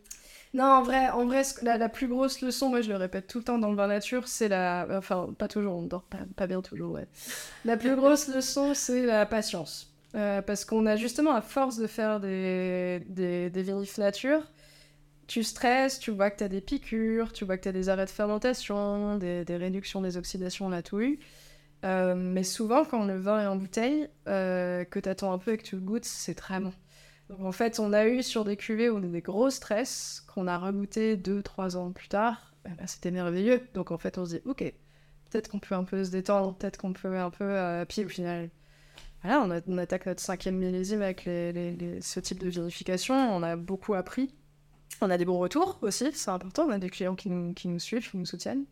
Non, 0.53 0.63
en 0.65 0.83
vrai, 0.83 1.09
en 1.09 1.25
vrai 1.25 1.43
la, 1.61 1.77
la 1.77 1.89
plus 1.89 2.07
grosse 2.07 2.41
leçon, 2.41 2.69
moi 2.69 2.81
je 2.81 2.89
le 2.89 2.95
répète 2.95 3.27
tout 3.27 3.39
le 3.39 3.43
temps 3.43 3.57
dans 3.57 3.69
le 3.69 3.75
vin 3.75 3.87
nature, 3.87 4.27
c'est 4.27 4.47
la... 4.47 4.87
Enfin, 4.91 5.29
pas 5.37 5.47
toujours, 5.47 5.75
on 5.75 5.83
dort 5.83 6.05
pas, 6.35 6.47
bien 6.47 6.61
toujours, 6.61 6.93
ouais. 6.93 7.07
La 7.65 7.77
plus 7.77 7.95
grosse 7.95 8.27
leçon, 8.27 8.73
c'est 8.73 9.05
la 9.05 9.25
patience. 9.25 9.93
Euh, 10.15 10.41
parce 10.41 10.65
qu'on 10.65 10.85
a 10.85 10.95
justement, 10.95 11.33
à 11.35 11.41
force 11.41 11.77
de 11.77 11.85
faire 11.85 12.19
des, 12.19 13.01
des, 13.09 13.49
des 13.49 13.65
nature, 13.97 14.41
tu 15.27 15.43
stresses, 15.43 15.99
tu 15.99 16.11
vois 16.11 16.31
que 16.31 16.37
tu 16.37 16.43
as 16.45 16.47
des 16.49 16.61
piqûres, 16.61 17.33
tu 17.33 17.45
vois 17.45 17.57
que 17.57 17.63
tu 17.63 17.69
as 17.69 17.73
des 17.73 17.89
arrêts 17.89 18.05
de 18.05 18.09
fermentation, 18.09 19.17
des, 19.17 19.43
des 19.43 19.57
réductions 19.57 20.01
des 20.01 20.17
oxydations, 20.17 20.65
on 20.67 20.71
a 20.71 20.81
tout 20.81 21.01
eu. 21.01 21.19
Euh, 21.85 22.15
mais 22.15 22.43
souvent, 22.43 22.85
quand 22.85 23.05
le 23.05 23.17
vin 23.17 23.43
est 23.43 23.47
en 23.47 23.57
bouteille, 23.57 24.09
euh, 24.27 24.85
que 24.85 24.99
tu 24.99 25.09
attends 25.09 25.33
un 25.33 25.37
peu 25.37 25.53
et 25.53 25.57
que 25.57 25.63
tu 25.63 25.75
le 25.75 25.81
goûtes, 25.81 26.05
c'est 26.05 26.35
très 26.35 26.59
bon. 26.59 26.73
Donc 27.29 27.41
en 27.41 27.51
fait, 27.51 27.79
on 27.79 27.91
a 27.93 28.07
eu 28.07 28.23
sur 28.23 28.45
des 28.45 28.55
cuvées 28.57 28.89
où 28.89 28.97
on 28.97 29.03
a 29.03 29.07
des 29.07 29.21
gros 29.21 29.49
stress, 29.49 30.23
qu'on 30.33 30.47
a 30.47 30.57
regoûté 30.57 31.17
2-3 31.17 31.75
ans 31.75 31.91
plus 31.91 32.07
tard, 32.07 32.53
eh 32.65 32.69
ben, 32.69 32.87
c'était 32.87 33.11
merveilleux. 33.11 33.61
Donc 33.73 33.91
en 33.91 33.97
fait, 33.97 34.17
on 34.17 34.25
se 34.25 34.35
dit, 34.35 34.41
ok, 34.45 34.59
peut-être 35.29 35.49
qu'on 35.49 35.59
peut 35.59 35.75
un 35.75 35.83
peu 35.83 36.03
se 36.05 36.11
détendre, 36.11 36.55
peut-être 36.55 36.77
qu'on 36.77 36.93
peut 36.93 37.17
un 37.17 37.29
peu... 37.29 37.43
euh, 37.43 37.85
puis 37.85 38.05
au 38.05 38.09
final, 38.09 38.49
voilà, 39.23 39.41
on, 39.41 39.51
a- 39.51 39.81
attaque 39.81 40.05
notre 40.07 40.21
cinquième 40.21 40.57
millésime 40.57 41.01
avec 41.01 41.25
les- 41.25 42.01
ce 42.01 42.19
type 42.19 42.39
de 42.39 42.49
vinification, 42.49 43.15
on 43.15 43.43
a 43.43 43.55
beaucoup 43.57 43.93
appris. 43.95 44.33
On 45.01 45.09
a 45.11 45.17
des 45.17 45.25
bons 45.25 45.39
retours 45.39 45.79
aussi, 45.83 46.05
c'est 46.13 46.31
important, 46.31 46.65
on 46.67 46.71
a 46.71 46.79
des 46.79 46.89
clients 46.89 47.15
qui 47.15 47.29
nous, 47.29 47.53
qui 47.53 47.67
nous 47.69 47.79
suivent, 47.79 48.09
qui 48.09 48.17
nous 48.17 48.25
soutiennent. 48.25 48.65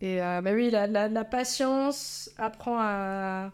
Et 0.00 0.22
euh, 0.22 0.42
bah 0.42 0.52
oui, 0.54 0.70
la- 0.70 0.86
la 1.08 1.24
patience 1.24 2.30
apprend 2.38 2.78
à, 2.80 3.52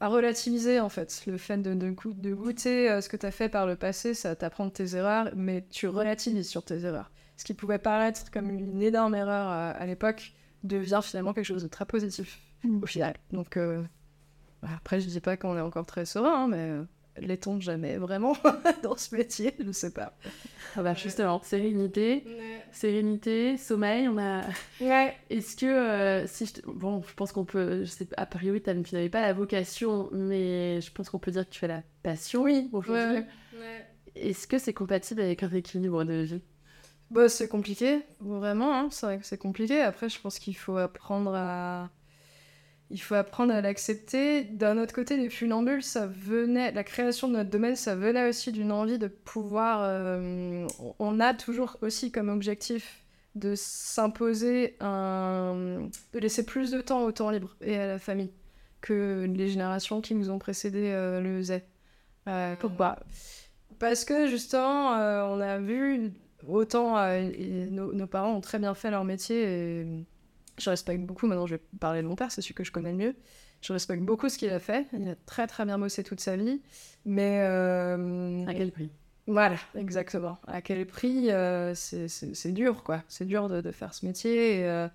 à 0.00 0.08
relativiser 0.08 0.80
en 0.80 0.88
fait. 0.88 1.22
Le 1.26 1.38
fait 1.38 1.58
de, 1.58 1.74
de, 1.74 1.90
goût- 1.90 2.14
de 2.14 2.34
goûter 2.34 2.90
euh, 2.90 3.00
ce 3.00 3.08
que 3.08 3.16
tu 3.16 3.26
as 3.26 3.30
fait 3.30 3.48
par 3.48 3.66
le 3.66 3.76
passé, 3.76 4.14
ça 4.14 4.34
t'apprend 4.36 4.66
de 4.66 4.70
tes 4.70 4.96
erreurs, 4.96 5.30
mais 5.36 5.64
tu 5.70 5.88
relativises 5.88 6.48
sur 6.48 6.64
tes 6.64 6.84
erreurs. 6.84 7.10
Ce 7.36 7.44
qui 7.44 7.54
pouvait 7.54 7.78
paraître 7.78 8.30
comme 8.30 8.50
une 8.50 8.82
énorme 8.82 9.14
erreur 9.14 9.50
euh, 9.50 9.72
à 9.76 9.86
l'époque 9.86 10.32
devient 10.62 11.00
finalement 11.02 11.32
quelque 11.32 11.44
chose 11.44 11.62
de 11.62 11.68
très 11.68 11.84
positif 11.86 12.40
au 12.82 12.86
final. 12.86 13.14
Donc 13.32 13.56
euh, 13.56 13.82
après, 14.62 15.00
je 15.00 15.08
dis 15.08 15.20
pas 15.20 15.36
qu'on 15.36 15.56
est 15.56 15.60
encore 15.60 15.84
très 15.86 16.06
serein, 16.06 16.44
hein, 16.44 16.48
mais 16.48 16.70
l'est-on 17.18 17.60
jamais 17.60 17.96
vraiment 17.96 18.36
dans 18.82 18.96
ce 18.96 19.14
métier 19.14 19.54
Je 19.64 19.72
sais 19.72 19.92
pas. 19.92 20.16
Ah 20.76 20.82
bah 20.82 20.94
justement, 20.94 21.40
sérénité, 21.42 22.24
sérénité, 22.72 23.56
sommeil, 23.56 24.08
on 24.08 24.18
a... 24.18 24.42
Ouais. 24.80 25.14
Est-ce 25.30 25.56
que, 25.56 25.66
euh, 25.66 26.26
si 26.26 26.46
je 26.46 26.52
Bon, 26.66 27.02
je 27.02 27.14
pense 27.14 27.32
qu'on 27.32 27.44
peut... 27.44 27.80
Je 27.84 27.90
sais, 27.90 28.08
a 28.16 28.26
priori, 28.26 28.60
tu 28.62 28.70
n'avais 28.70 29.08
pas 29.08 29.20
la 29.22 29.32
vocation, 29.32 30.08
mais 30.12 30.80
je 30.80 30.90
pense 30.92 31.10
qu'on 31.10 31.18
peut 31.18 31.30
dire 31.30 31.44
que 31.46 31.50
tu 31.50 31.60
fais 31.60 31.68
la 31.68 31.82
passion 32.02 32.42
Oui, 32.42 32.68
aujourd'hui. 32.72 33.18
ouais, 33.18 33.26
ouais. 33.58 33.86
Est-ce 34.16 34.46
que 34.46 34.58
c'est 34.58 34.72
compatible 34.72 35.20
avec 35.20 35.42
un 35.42 35.50
équilibre 35.50 36.04
de 36.04 36.22
vie? 36.22 36.42
Bah, 37.10 37.28
c'est 37.28 37.48
compliqué, 37.48 38.00
vraiment, 38.20 38.74
hein, 38.74 38.88
c'est 38.90 39.06
vrai 39.06 39.18
que 39.18 39.26
c'est 39.26 39.38
compliqué. 39.38 39.80
Après, 39.80 40.08
je 40.08 40.20
pense 40.20 40.38
qu'il 40.38 40.56
faut 40.56 40.76
apprendre 40.76 41.32
à... 41.34 41.90
Il 42.94 43.00
faut 43.00 43.16
apprendre 43.16 43.52
à 43.52 43.60
l'accepter. 43.60 44.44
D'un 44.44 44.78
autre 44.78 44.94
côté, 44.94 45.16
les 45.16 45.28
funambules, 45.28 45.82
ça 45.82 46.06
venait... 46.06 46.70
La 46.70 46.84
création 46.84 47.26
de 47.26 47.32
notre 47.32 47.50
domaine, 47.50 47.74
ça 47.74 47.96
venait 47.96 48.28
aussi 48.28 48.52
d'une 48.52 48.70
envie 48.70 49.00
de 49.00 49.08
pouvoir... 49.08 49.80
euh, 49.82 50.64
On 51.00 51.18
a 51.18 51.34
toujours 51.34 51.76
aussi 51.82 52.12
comme 52.12 52.28
objectif 52.28 53.02
de 53.34 53.56
s'imposer 53.56 54.76
un... 54.78 55.88
de 56.12 56.18
laisser 56.20 56.46
plus 56.46 56.70
de 56.70 56.80
temps 56.80 57.02
au 57.02 57.10
temps 57.10 57.30
libre 57.30 57.56
et 57.60 57.76
à 57.76 57.88
la 57.88 57.98
famille 57.98 58.30
que 58.80 59.26
les 59.28 59.48
générations 59.48 60.00
qui 60.00 60.14
nous 60.14 60.30
ont 60.30 60.38
précédés 60.38 60.92
euh, 60.92 61.20
le 61.20 61.38
faisaient. 61.38 61.66
Euh, 62.28 62.54
pourquoi? 62.60 63.00
Parce 63.80 64.04
que 64.04 64.28
justement, 64.28 64.90
on 64.92 65.40
a 65.40 65.58
vu 65.58 66.12
autant 66.46 66.94
nos, 67.72 67.92
nos 67.92 68.06
parents 68.06 68.34
ont 68.36 68.40
très 68.40 68.60
bien 68.60 68.74
fait 68.74 68.92
leur 68.92 69.02
métier 69.02 69.42
et 69.42 69.86
je 70.58 70.70
respecte 70.70 71.02
beaucoup. 71.04 71.26
Maintenant, 71.26 71.46
je 71.46 71.56
vais 71.56 71.62
parler 71.80 72.02
de 72.02 72.06
mon 72.06 72.16
père, 72.16 72.30
c'est 72.32 72.42
celui 72.42 72.54
que 72.54 72.64
je 72.64 72.72
connais 72.72 72.90
le 72.92 72.98
mieux. 72.98 73.16
Je 73.62 73.72
respecte 73.72 74.02
beaucoup 74.02 74.28
ce 74.28 74.38
qu'il 74.38 74.50
a 74.50 74.58
fait. 74.58 74.86
Il 74.92 75.08
a 75.08 75.14
très 75.26 75.46
très 75.46 75.64
bien 75.64 75.78
bossé 75.78 76.04
toute 76.04 76.20
sa 76.20 76.36
vie, 76.36 76.60
mais 77.06 77.40
euh, 77.42 78.44
À 78.46 78.54
quel 78.54 78.70
prix? 78.72 78.90
Voilà, 79.26 79.56
exactement. 79.74 80.38
À 80.46 80.60
quel 80.60 80.86
prix 80.86 81.30
euh, 81.30 81.74
c'est- 81.74 82.52
dur, 82.52 82.84
quoi. 82.84 83.02
C'est 83.08 83.24
dur 83.24 83.48
de, 83.48 83.60
de 83.62 83.70
faire 83.72 83.94
ce 83.94 84.04
métier. 84.04 84.64
euh, 84.66 84.86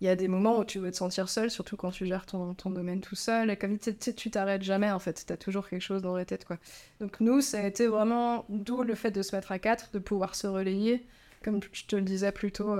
Il 0.00 0.06
y 0.06 0.08
a 0.08 0.16
des 0.16 0.28
moments 0.28 0.58
où 0.58 0.64
tu 0.64 0.78
veux 0.78 0.90
te 0.90 0.96
sentir 0.96 1.28
seul, 1.28 1.50
surtout 1.50 1.76
quand 1.76 1.90
tu 1.90 2.06
gères 2.06 2.24
ton, 2.24 2.54
ton 2.54 2.70
domaine 2.70 3.02
tout 3.02 3.16
seul. 3.16 3.50
Et 3.50 3.56
comme 3.56 3.78
tu 3.78 4.30
t'arrêtes 4.30 4.62
jamais, 4.62 4.90
en 4.90 4.98
fait. 4.98 5.24
Tu 5.26 5.32
as 5.32 5.36
toujours 5.36 5.68
quelque 5.68 5.82
chose 5.82 6.00
dans 6.00 6.16
la 6.16 6.24
tête, 6.24 6.46
quoi. 6.46 6.56
Donc 7.00 7.20
nous, 7.20 7.42
ça 7.42 7.60
a 7.60 7.66
été 7.66 7.86
vraiment... 7.86 8.46
D'où 8.48 8.82
le 8.82 8.94
fait 8.94 9.10
de 9.10 9.20
se 9.22 9.36
mettre 9.36 9.52
à 9.52 9.58
quatre, 9.58 9.90
de 9.92 9.98
pouvoir 9.98 10.34
se 10.36 10.46
relayer. 10.46 11.06
Comme 11.44 11.60
je 11.72 11.84
te 11.86 11.96
le 11.96 12.02
disais 12.02 12.32
plus 12.32 12.52
tôt 12.52 12.76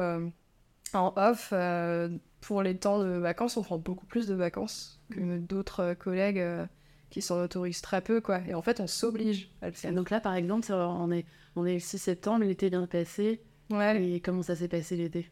en 0.99 1.12
off, 1.16 1.51
euh, 1.53 2.09
pour 2.41 2.62
les 2.62 2.76
temps 2.78 2.99
de 3.03 3.09
vacances, 3.18 3.57
on 3.57 3.62
prend 3.62 3.78
beaucoup 3.78 4.07
plus 4.07 4.26
de 4.26 4.34
vacances 4.34 5.01
que 5.11 5.38
d'autres 5.38 5.80
euh, 5.80 5.95
collègues 5.95 6.38
euh, 6.41 6.66
qui 7.11 7.22
s'en 7.22 7.43
autorisent 7.43 7.82
très 7.82 8.01
peu, 8.01 8.20
quoi. 8.20 8.41
Et 8.49 8.55
en 8.55 8.62
fait, 8.62 8.80
on 8.80 8.86
s'oblige 8.86 9.51
à 9.62 9.66
le 9.68 9.72
faire. 9.74 9.93
Donc 9.93 10.11
là, 10.11 10.20
par 10.20 10.34
exemple, 10.34 10.70
on 10.72 11.11
est, 11.11 11.26
on 11.57 11.66
est 11.66 11.74
le 11.74 11.80
6 11.80 11.99
septembre, 11.99 12.45
l'été 12.45 12.68
vient 12.70 12.82
de 12.82 12.86
passer. 12.86 13.43
Ouais, 13.70 14.03
Et 14.03 14.20
comment 14.20 14.43
ça 14.43 14.57
s'est 14.57 14.68
passé 14.68 14.97
l'été? 14.97 15.30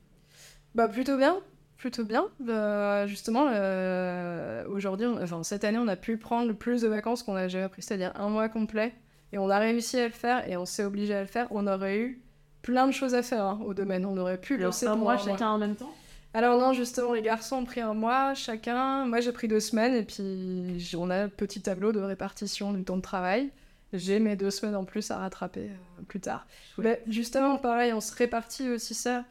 Bah 0.74 0.88
plutôt 0.88 1.16
bien, 1.16 1.40
plutôt 1.76 2.04
bien. 2.04 2.26
Euh, 2.48 3.06
justement, 3.06 3.48
euh, 3.52 4.64
aujourd'hui, 4.68 5.06
on- 5.06 5.20
enfin 5.22 5.42
cette 5.42 5.64
année, 5.64 5.78
on 5.78 5.88
a 5.88 5.96
pu 5.96 6.16
prendre 6.18 6.48
le 6.48 6.54
plus 6.54 6.82
de 6.82 6.88
vacances 6.88 7.22
qu'on 7.22 7.34
a 7.36 7.48
jamais 7.48 7.68
pris, 7.68 7.82
c'est-à-dire 7.82 8.12
un 8.16 8.28
mois 8.28 8.48
complet. 8.48 8.94
Et 9.32 9.38
on 9.38 9.50
a 9.50 9.59
réussi 9.59 9.98
à 9.98 10.06
le 10.06 10.12
faire 10.12 10.48
et 10.48 10.56
on 10.56 10.64
s'est 10.64 10.84
obligé 10.84 11.14
à 11.14 11.20
le 11.20 11.26
faire. 11.26 11.48
On 11.50 11.66
aurait 11.66 11.98
eu 11.98 12.22
plein 12.62 12.86
de 12.86 12.92
choses 12.92 13.14
à 13.14 13.22
faire 13.22 13.44
hein, 13.44 13.61
au 13.64 13.74
domaine. 13.74 14.04
On 14.04 14.16
aurait 14.16 14.40
pu 14.40 14.62
un 14.64 14.70
pour 14.70 14.96
mois 14.96 15.14
un 15.14 15.18
chacun 15.18 15.50
en 15.50 15.59
même 15.59 15.74
temps? 15.74 15.92
Alors 16.34 16.61
non, 16.61 16.72
justement, 16.72 17.14
les 17.14 17.22
garçons 17.22 17.56
ont 17.56 17.64
pris 17.64 17.80
un 17.80 17.94
mois 17.94 18.34
chacun. 18.34 19.06
Moi, 19.06 19.20
j'ai 19.20 19.32
pris 19.32 19.48
deux 19.48 19.61
semaines 19.61 19.94
et 19.94 20.02
puis 20.02 20.94
on 20.96 21.11
a 21.11 21.24
un 21.24 21.28
petit 21.28 21.62
tableau 21.62 21.92
de 21.92 22.00
répartition 22.00 22.72
du 22.72 22.84
temps 22.84 22.96
de 22.96 23.02
travail. 23.02 23.50
J'ai 23.94 24.18
mes 24.18 24.36
deux 24.36 24.50
semaines 24.50 24.76
en 24.76 24.84
plus 24.84 25.11
à 25.11 25.16
rattraper 25.16 25.70
euh, 25.70 26.02
plus 26.06 26.20
tard. 26.20 26.46
Mais 26.76 27.02
justement, 27.09 27.56
pareil, 27.56 27.94
on 27.94 28.00
se 28.00 28.14
répartit 28.14 28.68
aussi 28.68 28.92
ça 28.92 29.24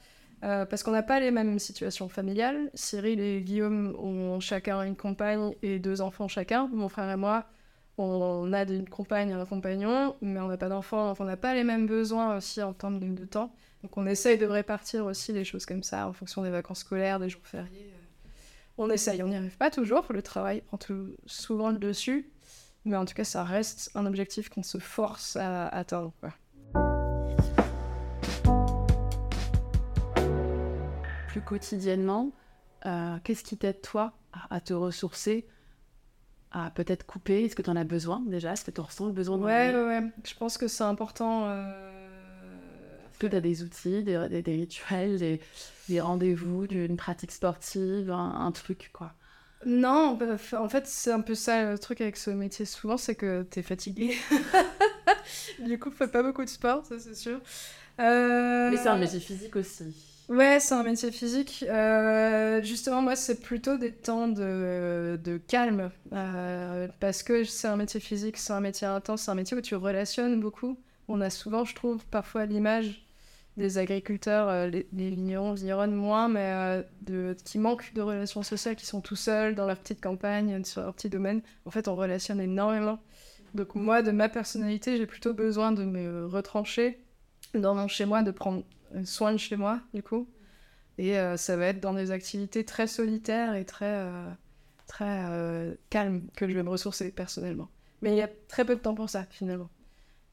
euh, 0.44 0.66
parce 0.66 0.82
qu'on 0.82 0.92
n'a 0.92 1.04
pas 1.04 1.20
les 1.20 1.30
mêmes 1.30 1.60
situations 1.60 2.10
familiales. 2.10 2.72
Cyril 2.74 3.20
et 3.20 3.42
Guillaume 3.42 3.96
ont 4.00 4.40
chacun 4.40 4.82
une 4.82 4.96
compagne 4.96 5.54
et 5.62 5.78
deux 5.78 6.02
enfants 6.02 6.28
chacun. 6.28 6.68
Mon 6.74 6.90
frère 6.90 7.10
et 7.12 7.16
moi, 7.16 7.46
on 7.98 8.54
a 8.54 8.64
une 8.64 8.88
compagne 8.88 9.34
un 9.34 9.46
compagnon, 9.46 10.16
mais 10.22 10.40
on 10.40 10.48
n'a 10.48 10.58
pas 10.58 10.70
d'enfants, 10.70 11.08
donc 11.08 11.20
on 11.20 11.26
n'a 11.26 11.38
pas 11.38 11.56
les 11.56 11.64
mêmes 11.64 11.88
besoins 11.88 12.38
aussi 12.38 12.62
en 12.62 12.74
termes 12.74 13.00
de, 13.00 13.08
de 13.08 13.26
temps. 13.26 13.52
Donc 13.82 13.98
on 13.98 14.06
essaye 14.06 14.38
de 14.38 14.46
répartir 14.46 15.06
aussi 15.06 15.34
les 15.34 15.44
choses 15.44 15.66
comme 15.66 15.84
ça 15.84 16.08
en 16.08 16.14
fonction 16.14 16.44
des 16.44 16.50
vacances 16.50 16.80
scolaires, 16.80 17.20
des 17.20 17.30
jours 17.30 17.46
fériés. 17.46 17.92
euh. 17.92 18.30
On 18.78 18.90
essaye, 18.92 19.24
on 19.24 19.28
n'y 19.28 19.36
arrive 19.36 19.58
pas 19.58 19.72
toujours, 19.72 20.06
le 20.10 20.22
travail 20.22 20.62
prend 20.62 20.78
souvent 21.26 21.72
le 21.72 21.80
dessus, 21.80 22.30
mais 22.86 22.96
en 22.96 23.06
tout 23.06 23.16
cas 23.16 23.24
ça 23.24 23.44
reste 23.44 23.90
un 23.96 24.06
objectif 24.06 24.50
qu'on 24.50 24.62
se 24.64 24.78
force 24.78 25.36
à 25.36 25.68
atteindre. 25.68 26.14
Plus 31.28 31.42
quotidiennement, 31.42 32.32
euh, 32.86 33.18
qu'est-ce 33.24 33.44
qui 33.44 33.58
t'aide, 33.58 33.82
toi, 33.82 34.14
à 34.52 34.62
te 34.62 34.74
ressourcer, 34.74 35.48
à 36.58 36.72
peut-être 36.72 37.06
couper 37.06 37.46
Est-ce 37.46 37.56
que 37.56 37.62
tu 37.62 37.70
en 37.70 37.76
as 37.76 37.84
besoin 37.84 38.22
déjà? 38.28 38.54
Est-ce 38.54 38.66
que 38.66 38.72
tu 38.72 38.82
ressens 38.82 39.08
le 39.08 39.14
besoin 39.14 39.38
de 39.38 39.44
Ouais, 39.44 39.74
ouais, 39.74 39.84
ouais. 39.86 40.12
Je 40.26 40.34
pense 40.36 40.58
que 40.58 40.68
c'est 40.68 40.84
important. 40.84 41.48
euh, 41.50 41.92
Est-ce 43.12 43.20
que 43.20 43.28
tu 43.28 43.36
as 43.36 43.42
des 43.42 43.64
outils, 43.64 44.04
des, 44.04 44.28
des- 44.30 44.42
des 44.42 44.56
rituels, 44.56 45.18
des, 45.20 45.42
des 45.90 46.02
rendez-vous, 46.02 46.68
d'une 46.68 46.98
pratique 46.98 47.32
sportive, 47.32 48.12
un, 48.12 48.36
un 48.46 48.52
truc, 48.52 48.90
quoi? 48.94 49.14
Non, 49.66 50.14
bah, 50.16 50.38
en 50.60 50.70
fait, 50.70 50.86
c'est 50.88 51.12
un 51.12 51.22
peu 51.22 51.34
ça 51.36 51.72
le 51.72 51.80
truc 51.80 52.00
avec 52.02 52.16
ce 52.16 52.30
métier 52.30 52.64
souvent, 52.66 52.96
c'est 52.98 53.16
que 53.16 53.42
t'es 53.44 53.64
fatigué. 53.64 54.16
du 55.60 55.80
coup, 55.80 55.92
fais 55.92 56.08
pas 56.08 56.22
beaucoup 56.24 56.44
de 56.44 56.50
sport, 56.50 56.86
ça 56.86 57.00
c'est 57.00 57.16
sûr. 57.16 57.42
Euh, 58.00 58.70
Mais 58.70 58.78
c'est 58.78 58.90
un 58.90 58.98
métier 58.98 59.20
physique 59.20 59.56
aussi. 59.56 60.07
Ouais, 60.30 60.60
c'est 60.60 60.74
un 60.76 60.84
métier 60.84 61.12
physique. 61.12 61.64
Euh, 61.70 62.62
justement, 62.62 63.02
moi, 63.02 63.16
c'est 63.16 63.40
plutôt 63.40 63.78
des 63.78 63.94
temps 63.94 64.28
de, 64.28 65.42
calme. 65.48 65.90
euh, 66.12 66.88
parce 67.00 67.24
que 67.24 67.46
c'est 67.46 67.68
un 67.70 67.78
métier 67.78 68.02
physique, 68.02 68.38
c'est 68.38 68.52
un 68.52 68.60
métier 68.60 68.88
intense, 68.88 69.22
c'est 69.24 69.32
un 69.32 69.36
métier 69.36 69.56
où 69.56 69.62
tu 69.62 69.76
relationnes 69.76 70.42
beaucoup. 70.42 70.78
On 71.08 71.22
a 71.22 71.30
souvent, 71.30 71.64
je 71.64 71.74
trouve, 71.76 72.06
parfois 72.08 72.46
l'image 72.46 73.06
des 73.56 73.78
agriculteurs, 73.78 74.50
euh, 74.50 74.68
les, 74.68 74.88
les 74.92 75.10
vignerons, 75.12 75.56
moins, 75.88 76.28
mais 76.28 76.84
euh, 77.10 77.34
qui 77.46 77.58
manquent 77.58 77.94
de 77.94 78.02
relations 78.02 78.44
sociales, 78.44 78.76
qui 78.76 78.86
sont 78.86 79.00
tout 79.02 79.16
seuls 79.16 79.56
dans 79.56 79.66
leur 79.66 79.78
petite 79.80 80.02
campagne, 80.02 80.64
sur 80.66 80.82
leur 80.82 80.94
petit 80.94 81.10
domaine. 81.10 81.42
En 81.66 81.72
fait, 81.72 81.88
on 81.88 81.96
relationne 81.96 82.42
énormément. 82.42 83.00
Donc 83.54 83.76
moi, 83.76 84.02
de 84.02 84.12
ma 84.12 84.28
personnalité, 84.30 84.98
j'ai 84.98 85.06
plutôt 85.08 85.34
besoin 85.34 85.72
de 85.72 85.86
me 85.86 86.26
retrancher 86.26 87.00
dans 87.54 87.76
mon 87.76 87.88
chez 87.88 88.06
moi, 88.06 88.24
de 88.24 88.32
prendre 88.32 88.64
soin 89.04 89.32
de 89.32 89.38
chez 89.38 89.56
moi, 89.56 89.80
du 89.94 90.04
coup. 90.04 90.28
Et 90.98 91.18
euh, 91.18 91.38
ça 91.38 91.56
va 91.58 91.68
être 91.68 91.80
dans 91.80 91.94
des 91.94 92.12
activités 92.12 92.66
très 92.66 92.88
solitaires 92.88 93.56
et 93.56 93.66
très, 93.66 93.86
euh, 93.86 94.30
très 94.88 95.26
euh, 95.30 95.74
calmes 95.90 96.24
que 96.36 96.48
je 96.48 96.54
vais 96.54 96.64
me 96.64 96.70
ressourcer 96.70 97.12
personnellement. 97.12 97.70
Mais 98.02 98.12
il 98.12 98.18
y 98.18 98.22
a 98.22 98.30
très 98.48 98.66
peu 98.66 98.76
de 98.76 98.80
temps 98.80 98.96
pour 98.96 99.10
ça, 99.10 99.26
finalement. 99.30 99.70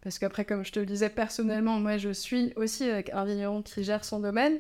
Parce 0.03 0.19
qu'après, 0.19 0.45
comme 0.45 0.65
je 0.65 0.73
te 0.73 0.81
le 0.81 0.87
disais, 0.87 1.09
personnellement, 1.09 1.81
moi, 1.81 1.97
je 1.97 2.11
suis 2.11 2.53
aussi 2.57 2.89
avec 2.89 3.11
un 3.15 3.25
vigneron 3.25 3.63
qui 3.63 3.85
gère 3.85 4.05
son 4.05 4.21
domaine. 4.21 4.59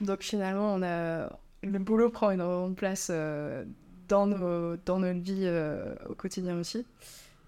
Donc 0.00 0.22
finalement, 0.22 0.74
on 0.74 0.82
a... 0.82 1.30
le 1.62 1.78
boulot 1.78 2.10
prend 2.10 2.30
une 2.30 2.74
place 2.74 3.08
euh, 3.10 3.64
dans, 4.08 4.26
nos... 4.26 4.76
dans 4.76 4.98
notre 4.98 5.20
vie 5.20 5.44
euh, 5.44 5.94
au 6.08 6.14
quotidien 6.14 6.58
aussi. 6.58 6.86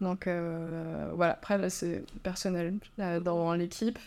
Donc 0.02 0.26
euh, 0.26 1.10
voilà, 1.14 1.32
après, 1.32 1.56
là, 1.56 1.70
c'est 1.70 2.04
personnel. 2.22 2.74
Dans 2.98 3.54
l'équipe, 3.54 3.98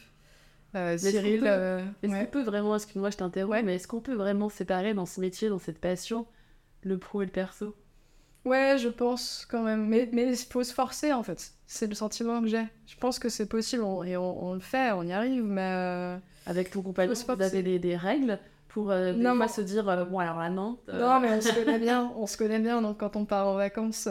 euh, 0.76 0.94
est-ce 0.94 1.06
qu'on 1.06 1.12
Cyril... 1.12 1.40
peut- 1.42 1.46
euh, 1.48 1.80
Est-ce 2.04 2.12
ouais. 2.12 2.20
qu'on 2.26 2.32
peut 2.32 2.44
vraiment, 2.44 2.76
excuse-moi, 2.76 3.10
je 3.10 3.18
t'interromps, 3.18 3.64
mais 3.64 3.76
est-ce 3.76 3.88
qu'on 3.88 4.02
peut 4.02 4.14
vraiment 4.16 4.50
séparer 4.50 4.94
dans 4.94 5.06
ce 5.06 5.20
métier, 5.22 5.50
dans 5.50 5.60
cette 5.60 5.80
passion, 5.80 6.26
le 6.84 6.98
pro 6.98 7.22
et 7.22 7.26
le 7.26 7.32
perso? 7.32 7.76
Ouais, 8.46 8.78
je 8.80 8.88
pense 8.90 9.46
quand 9.50 9.62
même. 9.62 9.86
Mais 9.88 10.10
mais 10.12 10.28
il 10.32 10.36
faut 10.36 10.64
se 10.64 10.74
forcer 10.74 11.14
en 11.14 11.22
fait. 11.22 11.52
C'est 11.68 11.86
le 11.88 11.94
sentiment 11.94 12.42
que 12.42 12.48
j'ai. 12.48 12.64
Je 12.88 12.96
pense 12.98 13.20
que 13.20 13.30
c'est 13.30 13.46
possible 13.46 13.84
on- 13.84 14.04
et 14.04 14.18
on, 14.18 14.46
on 14.48 14.54
le 14.56 14.60
fait, 14.60 14.92
on 14.94 15.04
y 15.04 15.14
arrive, 15.14 15.44
mais. 15.44 15.62
euh, 15.62 16.18
Avec 16.48 16.72
ton 16.72 16.82
compagnon, 16.82 17.14
vous 17.14 17.42
avez 17.44 17.62
des, 17.62 17.78
des 17.78 17.96
règles 17.96 18.40
pour 18.70 18.90
euh, 18.90 19.14
Non, 19.14 19.36
mais- 19.36 19.48
se 19.48 19.62
dire, 19.62 19.88
euh, 19.90 20.06
bon 20.06 20.18
alors 20.18 20.40
là 20.40 20.50
non. 20.50 20.80
euh, 20.90 21.00
Non, 21.00 21.20
mais 21.20 21.30
on 21.34 21.42
se 21.42 21.54
connaît 21.54 21.78
bien. 21.78 22.12
On 22.18 22.26
se 22.26 22.36
connaît 22.38 22.60
bien. 22.60 22.82
Donc 22.82 22.98
quand 23.00 23.16
on 23.16 23.26
part 23.26 23.48
en 23.48 23.54
vacances, 23.56 24.08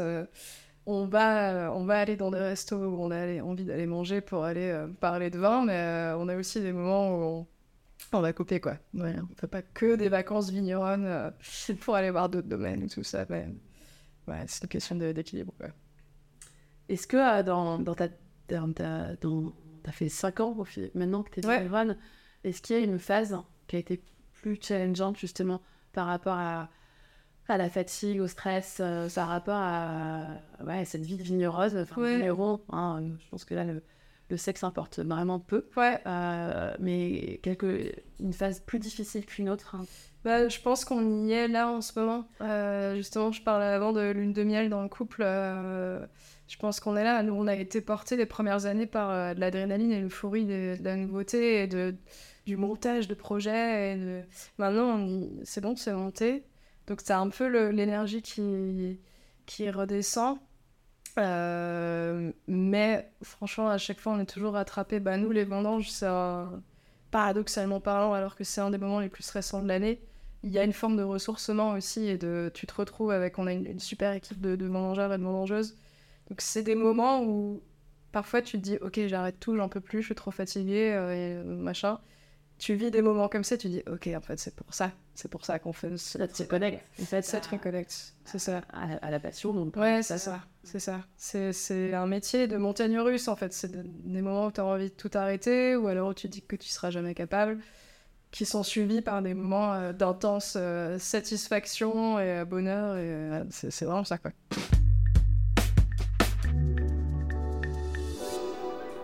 on, 0.93 1.07
va, 1.07 1.51
euh, 1.53 1.69
on 1.71 1.85
va 1.85 1.99
aller 1.99 2.17
dans 2.17 2.31
des 2.31 2.39
restos 2.39 2.77
où 2.77 3.03
on 3.03 3.11
a 3.11 3.41
envie 3.43 3.65
d'aller 3.65 3.87
manger 3.87 4.21
pour 4.21 4.45
aller 4.45 4.71
euh, 4.71 4.89
parler 4.89 5.31
de 5.31 5.39
vin, 5.39 5.65
mais 5.65 5.77
euh, 5.77 6.17
on 6.19 6.29
a 6.29 6.37
aussi 6.37 6.61
des 6.61 6.73
moments 6.73 7.11
où 7.11 7.23
on, 7.23 7.47
on 8.13 8.21
va 8.21 8.33
couper 8.33 8.61
quoi. 8.61 8.77
Ouais, 8.95 9.15
on 9.21 9.35
fait 9.37 9.47
pas 9.47 9.63
que 9.63 9.97
des 9.97 10.09
vacances 10.09 10.51
vigneronnes 10.51 11.05
euh, 11.07 11.31
pour 11.81 11.95
aller 11.97 12.11
voir 12.11 12.29
d'autres 12.29 12.49
domaines 12.49 12.83
ou 12.85 12.89
tout 12.89 13.03
ça. 13.05 13.27
Mais 13.29 13.49
ouais, 14.29 14.45
c'est 14.47 14.63
une 14.63 14.69
question 14.69 14.97
d'équilibre. 14.97 15.53
Est-ce 16.89 17.07
que 17.07 17.43
dans, 17.43 17.79
dans 17.79 17.95
ta... 17.95 18.09
Dans 18.49 18.73
ta 18.73 19.15
dans... 19.17 19.53
T'as 19.83 19.93
fait 19.93 20.09
5 20.11 20.41
ans 20.41 20.57
maintenant 20.95 21.23
que 21.23 21.31
t'es 21.31 21.47
Ouais. 21.47 21.59
vigneronne, 21.61 21.97
est-ce 22.45 22.61
qu'il 22.61 22.77
y 22.77 22.79
a 22.79 22.83
une 22.83 22.99
phase 22.99 23.35
qui 23.67 23.77
a 23.77 23.79
été 23.79 24.03
plus 24.35 24.59
challengeante 24.61 25.17
justement 25.19 25.63
par 25.93 26.07
rapport 26.07 26.37
à, 26.37 26.69
à 27.51 27.57
la 27.59 27.69
fatigue, 27.69 28.21
au 28.21 28.27
stress, 28.27 28.79
euh, 28.81 29.09
par 29.15 29.29
rapport 29.29 29.57
à 29.59 30.27
ouais, 30.67 30.85
cette 30.85 31.03
vie 31.05 31.17
de 31.17 31.23
vigneronne, 31.23 31.77
enfin 31.79 32.01
Ouais. 32.01 32.17
vigneron, 32.17 32.61
hein, 32.71 33.01
euh, 33.03 33.09
je 33.19 33.29
pense 33.31 33.45
que 33.45 33.55
là 33.55 33.65
le, 33.65 33.83
le 34.29 34.37
sexe 34.37 34.63
importe 34.65 35.01
vraiment 35.01 35.41
peu, 35.41 35.67
Ouais, 35.77 35.99
Euh, 36.07 36.75
mais 36.79 37.41
quelque, 37.43 37.93
une 38.21 38.33
phase 38.33 38.61
plus 38.61 38.79
difficile 38.79 39.27
qu'une 39.27 39.49
autre. 39.51 39.75
hein. 39.75 39.85
Bah, 40.25 40.49
je 40.49 40.61
pense 40.61 40.85
qu'on 40.85 41.27
y 41.27 41.33
est 41.33 41.49
là 41.49 41.69
en 41.71 41.81
ce 41.81 41.99
moment. 41.99 42.27
Euh, 42.43 42.95
justement, 42.97 43.33
je 43.33 43.43
parlais 43.43 43.65
avant 43.67 43.93
de 43.93 44.11
lune 44.11 44.33
de 44.35 44.45
miel 44.45 44.69
dans 44.69 44.83
le 44.83 44.89
couple. 44.89 45.23
je 46.47 46.57
pense 46.59 46.79
qu'on 46.81 46.97
est 46.97 47.05
là. 47.05 47.23
Nous, 47.23 47.33
on 47.33 47.47
a 47.47 47.55
été 47.55 47.81
portés 47.81 48.17
les 48.17 48.27
premières 48.27 48.67
années 48.67 48.87
par 48.87 49.35
de 49.35 49.41
l'adrénaline 49.41 49.93
et 49.93 50.01
l'euphorie 50.01 50.45
de, 50.45 50.77
de 50.79 50.85
la 50.85 50.97
nouveauté 50.97 51.63
et 51.63 51.67
de, 51.67 51.95
du 52.47 52.57
montage 52.59 53.09
de 53.09 53.15
projets. 53.15 53.93
Et 53.93 53.97
de... 53.97 54.21
Maintenant, 54.59 54.99
on 54.99 55.31
c'est 55.45 55.61
bon, 55.63 55.75
c'est 55.77 55.93
monté. 55.95 56.45
Donc, 56.91 57.01
c'est 57.03 57.15
un 57.15 57.31
peu 57.31 57.47
l'énergie 57.71 58.21
qui, 58.21 59.01
qui 59.47 59.71
redescend. 59.71 60.39
Euh, 61.19 62.33
mais 62.47 63.11
franchement, 63.23 63.69
à 63.69 63.79
chaque 63.79 64.01
fois, 64.01 64.13
on 64.13 64.21
est 64.21 64.27
toujours 64.27 64.53
rattrapé. 64.53 65.01
Bah, 65.01 65.17
nous, 65.17 65.31
les 65.31 65.45
vendanges, 65.45 65.91
c'est 65.91 66.09
paradoxalement 67.11 67.81
parlant, 67.81 68.13
alors 68.13 68.37
que 68.37 68.45
c'est 68.45 68.61
un 68.61 68.71
des 68.71 68.79
moments 68.79 69.01
les 69.01 69.09
plus 69.09 69.23
stressants 69.23 69.63
de 69.63 69.69
l'année 69.69 70.03
il 70.43 70.51
y 70.51 70.59
a 70.59 70.65
une 70.65 70.73
forme 70.73 70.97
de 70.97 71.03
ressourcement 71.03 71.73
aussi 71.73 72.07
et 72.07 72.17
de 72.17 72.51
tu 72.55 72.67
te 72.67 72.75
retrouves 72.75 73.11
avec 73.11 73.39
on 73.39 73.47
a 73.47 73.53
une, 73.53 73.79
super 73.79 74.13
équipe 74.13 74.41
de, 74.41 74.57
de 74.57 74.67
vendangeurs 74.67 75.13
et 75.13 75.19
de 75.19 75.23
vendangeuses 75.23 75.77
donc 76.29 76.41
c'est 76.41 76.63
des 76.63 76.75
moments 76.75 77.23
où 77.23 77.63
parfois 78.13 78.41
tu 78.43 78.59
te 78.59 78.63
dis 78.63 78.79
ok 78.81 79.01
j'arrête 79.07 79.39
tout 79.39 79.57
j'en 79.57 79.69
peux 79.69 79.81
plus 79.81 80.01
je 80.01 80.07
suis 80.07 80.15
trop 80.15 80.31
fatiguée 80.31 80.93
euh, 80.93 81.13
et 81.13 81.35
euh, 81.37 81.45
machin 81.45 82.01
tu 82.61 82.75
vis 82.75 82.91
des 82.93 83.03
moments 83.03 83.29
comme 83.29 83.43
ça 83.43 83.57
tu 83.57 83.69
dis 83.69 83.83
ok 83.91 84.09
en 84.17 84.21
fait 84.21 84.39
c'est 84.39 84.55
pour 84.55 84.73
ça 84.73 84.93
c'est 85.17 85.29
pour 85.29 85.45
ça 85.45 85.59
qu'on 85.59 85.73
fait 85.73 85.97
ce- 85.97 86.19
Ça 86.19 86.29
te 86.29 86.43
reconnecte, 86.43 86.83
en 87.01 87.05
fait, 87.05 87.23
ça 87.23 87.41
te 87.41 87.49
reconnecte 87.51 88.15
c'est 88.25 88.39
ça 88.39 88.63
à, 88.73 88.87
la- 88.87 88.97
à 88.99 89.11
la 89.11 89.19
passion. 89.21 89.53
Donc, 89.53 89.75
Ouais, 89.77 90.03
c'est 90.03 90.17
ça, 90.19 90.41
c'est 90.63 90.79
ça. 90.79 91.01
C'est, 91.19 91.93
un 91.93 92.07
métier 92.07 92.47
de 92.47 92.57
montagne 92.57 92.97
russe, 92.99 93.27
en 93.29 93.35
fait. 93.37 93.53
C'est 93.53 93.71
de- 93.73 93.83
des 93.85 94.23
moments 94.23 94.47
où 94.47 94.53
tu 94.53 94.61
as 94.61 94.65
envie 94.65 94.89
de 94.89 94.95
tout 94.95 95.11
arrêter, 95.15 95.75
ou 95.77 95.89
alors 95.89 96.11
où 96.11 96.15
tu 96.15 96.29
dis 96.29 96.41
que 96.41 96.57
tu 96.57 96.69
seras 96.71 96.91
jamais 96.91 97.13
capable, 97.15 97.59
qui 98.31 98.47
sont 98.47 98.63
suivis 98.63 99.03
par 99.03 99.21
des 99.21 99.35
moments 99.35 99.75
euh, 99.75 99.93
d'intense 99.93 100.55
euh, 100.57 100.99
satisfaction 100.99 102.19
et 102.21 102.39
euh, 102.41 102.45
bonheur, 102.47 102.97
et 102.97 103.43
c'est 103.51 103.85
vraiment 103.85 104.05
ça, 104.05 104.17
quoi. 104.17 104.31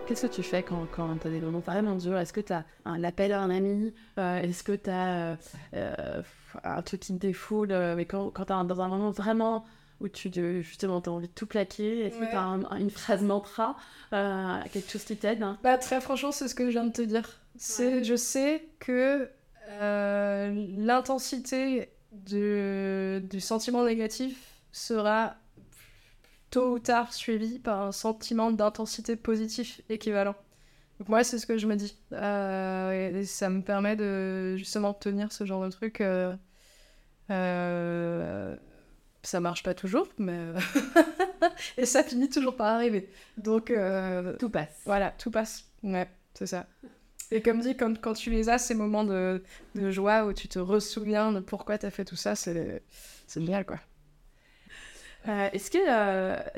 Qu'est-ce 0.07 0.27
que 0.27 0.31
tu 0.33 0.43
fais 0.43 0.63
quand, 0.63 0.85
quand 0.95 1.17
tu 1.17 1.27
as 1.27 1.31
des 1.31 1.41
moments 1.41 1.59
vraiment 1.59 1.95
durs? 1.95 2.17
Est-ce 2.17 2.31
que 2.33 2.39
tu 2.41 2.53
as 2.53 2.63
un 2.85 3.03
appel 3.03 3.33
à 3.33 3.41
un 3.41 3.49
ami? 3.49 3.93
Euh, 4.17 4.41
Est-ce 4.41 4.63
que 4.63 4.71
tu 4.73 4.89
as 4.89 5.37
un 6.63 6.81
truc 6.81 7.01
qui 7.01 7.13
te 7.13 7.19
défoule? 7.19 7.71
Euh, 7.71 7.95
Mais 7.95 8.05
quand, 8.05 8.29
quand 8.31 8.45
tu 8.45 8.53
es 8.53 8.63
dans 8.65 8.81
un 8.81 8.87
moment 8.87 9.11
vraiment 9.11 9.65
où 9.99 10.07
tu 10.07 10.29
te- 10.31 10.61
justement 10.61 10.99
as 10.99 11.09
envie 11.09 11.27
de 11.27 11.33
tout 11.33 11.45
plaquer, 11.47 12.01
est-ce 12.05 12.17
que 12.19 12.25
tu 12.25 12.35
as 12.35 12.77
une 12.79 12.89
phrase 12.89 13.21
mantra 13.21 13.75
euh, 14.13 14.59
Quelque 14.71 14.89
chose 14.91 15.03
qui 15.03 15.17
t'aide 15.17 15.43
hein? 15.43 15.57
Bah, 15.63 15.77
très 15.77 15.99
franchement, 15.99 16.31
c'est 16.31 16.47
ce 16.47 16.55
que 16.55 16.65
je 16.67 16.71
viens 16.71 16.85
de 16.85 16.91
te 16.93 17.01
dire. 17.01 17.27
C'est, 17.57 18.03
Je 18.03 18.15
sais 18.15 18.63
que 18.79 19.29
euh, 19.69 20.67
l'intensité 20.77 21.89
du 22.13 23.41
sentiment 23.41 23.83
négatif 23.83 24.53
sera 24.71 25.35
tôt 26.49 26.73
ou 26.73 26.79
tard 26.79 27.13
suivie 27.13 27.59
par 27.59 27.81
un 27.81 27.91
sentiment 27.91 28.51
d'intensité 28.51 29.15
positive 29.15 29.81
équivalent. 29.89 30.35
Donc 30.99 31.09
moi, 31.09 31.23
c'est 31.23 31.37
ce 31.39 31.45
que 31.45 31.57
je 31.57 31.67
me 31.67 31.75
dis. 31.75 31.95
Euh, 32.13 33.19
et 33.19 33.25
ça 33.25 33.49
me 33.49 33.61
permet 33.61 33.95
de 33.95 34.55
justement 34.57 34.93
tenir 34.93 35.31
ce 35.31 35.45
genre 35.45 35.63
de 35.63 35.69
truc. 35.69 36.01
euh, 36.01 36.35
euh, 37.29 38.55
ça 39.23 39.39
marche 39.39 39.63
pas 39.63 39.73
toujours, 39.73 40.07
mais... 40.17 40.53
et 41.77 41.85
ça 41.85 42.03
finit 42.03 42.29
toujours 42.29 42.55
par 42.55 42.67
arriver. 42.67 43.09
Donc... 43.37 43.73
Tout 44.39 44.49
passe. 44.49 44.81
voilà, 44.85 45.11
tout 45.11 45.31
passe. 45.31 45.65
Ouais, 45.83 46.07
c'est 46.33 46.47
ça. 46.47 46.65
Et 47.29 47.41
comme 47.41 47.59
dit, 47.59 47.75
quand, 47.75 47.99
quand 47.99 48.13
tu 48.13 48.29
les 48.29 48.47
as, 48.49 48.57
ces 48.57 48.73
moments 48.73 49.03
de, 49.03 49.43
de 49.75 49.91
joie 49.91 50.25
où 50.25 50.33
tu 50.33 50.47
te 50.47 50.59
ressouviens 50.59 51.33
de 51.33 51.41
pourquoi 51.41 51.77
t'as 51.77 51.89
fait 51.89 52.05
tout 52.05 52.15
ça, 52.15 52.35
c'est 52.35 52.83
c'est 53.27 53.41
génial, 53.41 53.65
quoi. 53.65 53.79
Euh, 55.27 55.49
Est-ce 55.51 55.69
que 55.71 55.77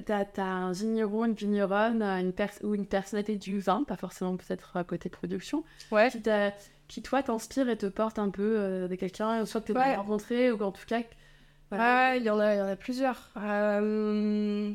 tu 0.03 0.11
as, 0.11 0.43
un 0.43 0.71
vigneron, 0.71 1.25
une 1.25 1.33
vigneronne 1.33 2.01
euh, 2.01 2.19
une 2.19 2.33
ou 2.63 2.75
une 2.75 2.85
personnalité 2.85 3.35
du 3.35 3.59
vin, 3.59 3.83
pas 3.83 3.95
forcément 3.97 4.37
peut-être 4.37 4.77
à 4.77 4.83
côté 4.83 5.09
de 5.09 5.13
production, 5.15 5.63
Ouais. 5.91 6.09
qui, 6.87 7.01
toi 7.01 7.23
t'inspire 7.23 7.69
et 7.69 7.77
te 7.77 7.87
porte 7.87 8.19
un 8.19 8.29
peu 8.29 8.55
euh, 8.57 8.87
de 8.87 8.95
quelqu'un, 8.95 9.45
soit 9.45 9.61
que 9.61 9.73
tu 9.73 9.77
as 9.77 9.81
Ouais. 9.81 9.95
rencontré 9.95 10.51
ou 10.51 10.61
en 10.61 10.71
tout 10.71 10.85
cas. 10.87 11.01
Ouais, 11.71 12.17
il 12.17 12.23
y 12.23 12.29
en 12.29 12.39
a, 12.39 12.53
il 12.55 12.57
y 12.57 12.61
en 12.61 12.67
a 12.67 12.75
plusieurs. 12.75 13.29
Euh, 13.37 14.71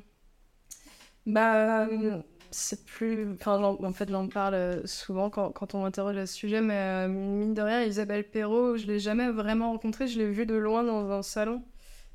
Bah, 1.27 1.87
euh, 1.87 2.21
c'est 2.51 2.85
plus. 2.85 3.33
Enfin, 3.33 3.61
en 3.63 3.93
fait, 3.93 4.09
j'en 4.11 4.29
parle 4.29 4.55
euh, 4.55 4.87
souvent 4.87 5.31
quand, 5.31 5.51
quand 5.51 5.75
on 5.75 5.83
m'interroge 5.83 6.17
à 6.17 6.27
ce 6.27 6.35
sujet, 6.35 6.61
mais 6.61 6.77
euh, 6.77 7.09
mine 7.09 7.55
de 7.55 7.63
rien, 7.63 7.83
Isabelle 7.83 8.25
Perrault, 8.31 8.77
je 8.77 8.87
l'ai 8.87 8.99
jamais 9.01 9.31
vraiment 9.31 9.73
rencontrée, 9.73 10.07
je 10.07 10.19
l'ai 10.19 10.31
vue 10.31 10.47
de 10.47 10.55
loin 10.55 10.85
dans 10.85 11.11
un 11.11 11.23
salon. 11.23 11.63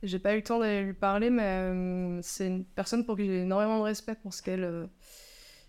J'ai 0.02 0.20
pas 0.20 0.34
eu 0.34 0.38
le 0.38 0.44
temps 0.44 0.60
d'aller 0.60 0.84
lui 0.84 0.94
parler, 0.94 1.30
mais 1.30 1.44
euh, 1.44 2.20
c'est 2.22 2.48
une 2.48 2.64
personne 2.64 3.06
pour 3.06 3.18
qui 3.18 3.26
j'ai 3.26 3.42
énormément 3.42 3.80
de 3.80 3.84
respect 3.84 4.16
pour 4.16 4.34
ce 4.34 4.42
qu'elle. 4.42 4.64
euh, 4.64 4.86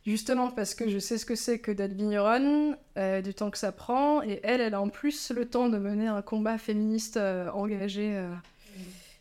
Justement 0.07 0.51
parce 0.51 0.75
que 0.75 0.89
je 0.89 0.99
sais 0.99 1.19
ce 1.19 1.27
que 1.27 1.35
c'est 1.35 1.59
que 1.59 1.71
d'être 1.71 1.93
vigneronne, 1.93 2.79
euh, 2.97 3.21
du 3.21 3.35
temps 3.35 3.51
que 3.51 3.59
ça 3.59 3.71
prend, 3.71 4.23
et 4.23 4.41
elle, 4.45 4.63
elle 4.63 4.73
a 4.73 4.81
en 4.81 4.89
plus 4.89 5.31
le 5.31 5.45
temps 5.47 5.69
de 5.69 5.77
mener 5.77 6.07
un 6.09 6.23
combat 6.23 6.57
féministe 6.57 7.19
engagé. 7.19 8.19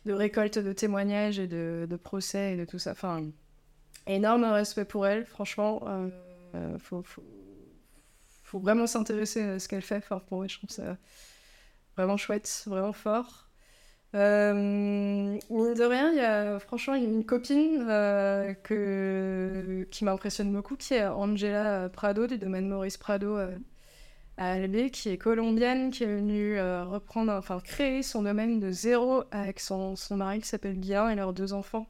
de 0.06 0.12
récolte 0.14 0.58
de 0.58 0.72
témoignages 0.72 1.38
et 1.38 1.46
de, 1.46 1.98
procès 2.02 2.54
et 2.54 2.56
de 2.56 2.64
tout 2.64 2.78
ça. 2.78 2.92
Enfin, 2.92 3.26
énorme 4.06 4.44
respect 4.44 4.86
pour 4.86 5.06
elle, 5.06 5.26
franchement. 5.26 5.82
faut, 6.78 7.02
faut, 7.02 7.24
faut 8.42 8.58
vraiment 8.58 8.86
s'intéresser 8.86 9.42
à 9.42 9.58
ce 9.58 9.68
qu'elle 9.68 9.82
fait. 9.82 9.96
Enfin, 9.96 10.18
pour 10.20 10.38
moi, 10.38 10.46
je 10.46 10.56
trouve 10.56 10.70
ça 10.70 10.96
vraiment 11.94 12.16
chouette, 12.16 12.64
vraiment 12.66 12.94
fort. 12.94 13.49
Euh, 14.14 14.52
mine 14.54 15.74
de 15.74 15.84
rien, 15.84 16.10
il 16.10 16.16
y 16.16 16.20
a 16.20 16.58
franchement 16.58 16.94
une 16.96 17.24
copine 17.24 17.86
euh, 17.88 18.54
que, 18.54 19.86
qui 19.90 20.04
m'impressionne 20.04 20.52
beaucoup, 20.52 20.76
qui 20.76 20.94
est 20.94 21.06
Angela 21.06 21.88
Prado, 21.88 22.26
du 22.26 22.36
domaine 22.36 22.68
Maurice 22.68 22.96
Prado 22.96 23.36
euh, 23.38 23.56
à 24.36 24.52
Albi, 24.52 24.90
qui 24.90 25.10
est 25.10 25.18
colombienne, 25.18 25.90
qui 25.92 26.04
est 26.04 26.06
venue 26.14 26.58
euh, 26.58 26.84
reprendre, 26.84 27.32
enfin 27.32 27.60
créer 27.60 28.02
son 28.02 28.22
domaine 28.22 28.58
de 28.60 28.70
zéro 28.72 29.24
avec 29.30 29.60
son, 29.60 29.94
mari 30.10 30.40
qui 30.40 30.48
s'appelle 30.48 30.78
Guillain 30.80 31.10
et 31.10 31.14
leurs 31.16 31.32
deux 31.32 31.52
enfants. 31.52 31.86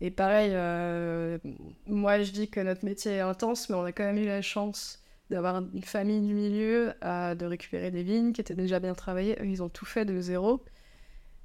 Et 0.00 0.10
pareil, 0.10 0.52
euh, 0.54 1.38
moi 1.86 2.22
je 2.22 2.32
dis 2.32 2.48
que 2.50 2.60
notre 2.60 2.84
métier 2.84 3.12
est 3.14 3.20
intense, 3.20 3.68
mais 3.70 3.76
on 3.76 3.84
a 3.84 3.92
quand 3.92 4.04
même 4.04 4.18
eu 4.18 4.26
la 4.26 4.42
chance 4.42 5.02
d'avoir 5.30 5.56
une 5.74 5.82
famille 5.84 6.20
du 6.20 6.34
milieu, 6.34 6.94
de 7.02 7.44
récupérer 7.46 7.90
des 7.90 8.02
vignes 8.02 8.32
qui 8.32 8.40
étaient 8.40 8.54
déjà 8.54 8.80
bien 8.80 8.94
travaillées. 8.94 9.38
Ils 9.44 9.62
ont 9.62 9.68
tout 9.68 9.86
fait 9.86 10.04
de 10.04 10.20
zéro. 10.20 10.64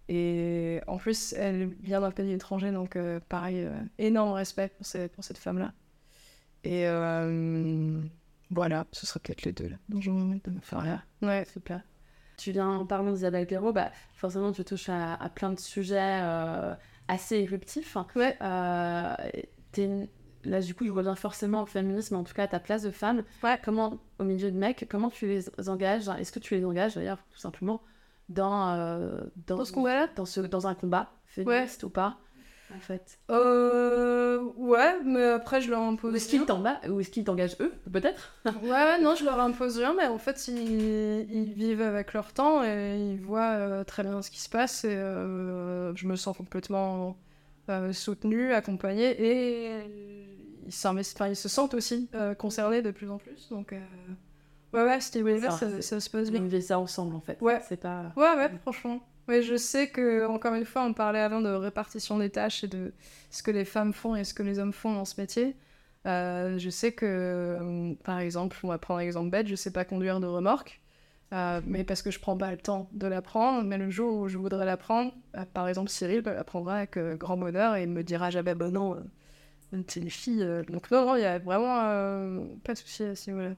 Et 0.07 0.81
en 0.87 0.97
plus, 0.97 1.33
elle 1.33 1.69
vient 1.81 2.01
d'un 2.01 2.11
pays 2.11 2.31
étranger, 2.31 2.71
donc 2.71 2.95
euh, 2.95 3.19
pareil, 3.27 3.61
euh, 3.63 3.73
énorme 3.97 4.33
respect 4.33 4.69
pour, 4.77 4.85
ces- 4.85 5.07
pour 5.07 5.23
cette 5.23 5.37
femme-là. 5.37 5.73
Et 6.63 6.87
euh, 6.87 8.01
voilà, 8.51 8.85
ce 8.91 9.05
serait 9.05 9.19
peut-être 9.19 9.43
les 9.43 9.51
deux 9.51 9.67
là 9.69 9.77
dont 9.89 10.01
j'ai 10.01 10.11
envie 10.11 10.41
de 10.43 10.51
me 10.51 10.59
faire 10.61 10.83
là. 10.83 11.03
Ouais, 11.21 11.45
super. 11.45 11.81
Tu 12.37 12.51
viens 12.51 12.69
en 12.69 12.85
parlant 12.85 13.11
d'Isabelle 13.11 13.47
Perrault, 13.47 13.71
bah, 13.73 13.91
forcément 14.13 14.51
tu 14.51 14.63
touches 14.63 14.89
à, 14.89 15.13
à 15.15 15.29
plein 15.29 15.51
de 15.51 15.59
sujets 15.59 16.21
assez 17.07 17.37
éruptifs. 17.37 17.97
Ouais. 18.15 18.37
Une- 19.77 20.07
Là, 20.43 20.61
du 20.61 20.75
coup, 20.75 20.85
je 20.85 20.91
reviens 20.91 21.15
forcément 21.15 21.63
au 21.63 21.65
féminisme, 21.65 22.15
en 22.17 22.23
tout 22.23 22.35
cas 22.35 22.43
à 22.43 22.47
ta 22.47 22.59
place 22.59 22.83
de 22.83 22.91
femme. 22.91 23.23
Ouais. 23.43 23.59
Comment, 23.65 23.97
au 24.19 24.23
milieu 24.23 24.51
de 24.51 24.55
mecs, 24.57 24.85
comment 24.87 25.09
tu 25.09 25.25
les 25.25 25.49
engages? 25.69 26.07
Est-ce 26.07 26.31
que 26.31 26.37
tu 26.37 26.53
les 26.55 26.63
engages, 26.63 26.93
d'ailleurs, 26.93 27.17
tout 27.31 27.39
simplement, 27.39 27.81
dans, 28.29 28.73
euh, 28.73 29.21
dans, 29.47 29.57
Dans 29.57 29.65
ce 29.65 29.73
dans, 30.15 30.25
ce, 30.25 30.41
dans 30.41 30.67
un 30.67 30.75
combat 30.75 31.11
féministe 31.25 31.83
ou 31.83 31.89
pas, 31.89 32.17
en 32.75 32.79
fait 32.79 33.19
Euh, 33.29 34.41
ouais, 34.57 35.03
mais 35.03 35.23
après 35.23 35.61
je 35.61 35.69
leur 35.69 35.81
impose. 35.81 36.13
Ou 36.13 36.15
est-ce 36.15 36.29
qu'ils 36.29 36.41
est-ce 36.99 37.09
qu'ils 37.11 37.23
t'engagent 37.23 37.57
eux, 37.59 37.73
peut-être? 37.91 38.33
Ouais, 38.45 38.69
ouais, 38.69 39.01
non, 39.01 39.15
je 39.15 39.25
leur 39.25 39.39
impose 39.39 39.77
rien, 39.77 39.93
mais 39.95 40.07
en 40.07 40.17
fait, 40.17 40.47
ils, 40.47 41.29
ils 41.31 41.53
vivent 41.53 41.81
avec 41.81 42.13
leur 42.13 42.33
temps 42.33 42.63
et 42.63 42.97
ils 43.13 43.21
voient 43.21 43.51
euh, 43.51 43.83
très 43.83 44.03
bien 44.03 44.21
ce 44.21 44.31
qui 44.31 44.39
se 44.39 44.49
passe 44.49 44.83
et 44.85 44.95
euh, 44.95 45.95
je 45.95 46.07
me 46.07 46.15
sens 46.15 46.35
complètement 46.35 47.17
soutenue, 47.93 48.53
accompagnée 48.53 49.11
et 49.19 49.81
ils, 50.67 50.71
ils 51.27 51.35
se 51.35 51.49
sentent 51.49 51.73
aussi 51.73 52.09
concernés 52.37 52.81
de 52.81 52.91
plus 52.91 53.09
en 53.09 53.17
plus. 53.17 53.49
Donc, 53.49 53.73
ouais, 54.75 54.83
ouais, 54.83 55.01
c'était 55.01 55.39
Ça, 55.39 55.51
ça, 55.51 55.81
ça 55.81 55.99
se 55.99 56.09
passe 56.09 56.29
bien. 56.29 56.41
Ils 56.41 56.47
vivent 56.47 56.61
ça 56.61 56.77
ensemble, 56.77 57.15
en 57.15 57.21
fait. 57.21 57.41
Ouais. 57.41 57.61
C'est 57.67 57.79
pas... 57.79 58.11
Ouais, 58.15 58.35
ouais, 58.35 58.51
franchement. 58.61 58.99
Ouais, 59.27 59.41
je 59.41 59.55
sais 59.55 59.89
que, 59.89 60.27
encore 60.27 60.53
une 60.53 60.65
fois, 60.65 60.83
on 60.83 60.93
parlait 60.93 61.19
avant 61.19 61.41
de 61.41 61.49
répartition 61.49 62.19
des 62.19 62.29
tâches 62.29 62.63
et 62.63 62.67
de 62.67 62.93
ce 63.31 63.41
que 63.41 63.49
les 63.49 63.65
femmes 63.65 63.93
font 63.93 64.15
et 64.15 64.23
ce 64.23 64.35
que 64.35 64.43
les 64.43 64.59
hommes 64.59 64.73
font 64.73 64.93
dans 64.93 65.05
ce 65.05 65.19
métier. 65.19 65.55
Euh, 66.05 66.59
je 66.59 66.69
sais 66.69 66.91
que, 66.91 67.05
euh, 67.07 67.93
par 68.03 68.19
exemple, 68.19 68.55
on 68.61 68.67
va 68.67 68.77
prendre 68.77 68.99
un 68.99 69.03
exemple 69.03 69.31
bête, 69.31 69.47
je 69.47 69.55
sais 69.55 69.71
pas 69.71 69.83
conduire 69.85 70.19
de 70.19 70.27
remorque, 70.27 70.79
euh, 71.33 71.59
mais 71.65 71.83
parce 71.83 72.03
que 72.03 72.11
je 72.11 72.19
prends 72.19 72.37
pas 72.37 72.51
le 72.51 72.57
temps 72.57 72.87
de 72.91 73.07
l'apprendre. 73.07 73.63
Mais 73.63 73.79
le 73.79 73.89
jour 73.89 74.15
où 74.15 74.27
je 74.27 74.37
voudrais 74.37 74.65
l'apprendre, 74.65 75.11
par 75.55 75.67
exemple, 75.67 75.89
Cyril 75.89 76.21
l'apprendra 76.23 76.75
avec 76.75 76.99
grand 77.17 77.37
bonheur 77.37 77.75
et 77.75 77.87
me 77.87 78.03
dira 78.03 78.29
jamais, 78.29 78.53
bah 78.53 78.69
non, 78.69 79.03
t'es 79.87 79.99
une 79.99 80.11
fille. 80.11 80.47
Donc, 80.69 80.91
non, 80.91 81.07
non, 81.07 81.15
il 81.15 81.21
y 81.21 81.25
a 81.25 81.39
vraiment 81.39 82.45
pas 82.63 82.73
de 82.73 82.77
souci 82.77 83.03
à 83.03 83.15
ce 83.15 83.31
niveau-là. 83.31 83.55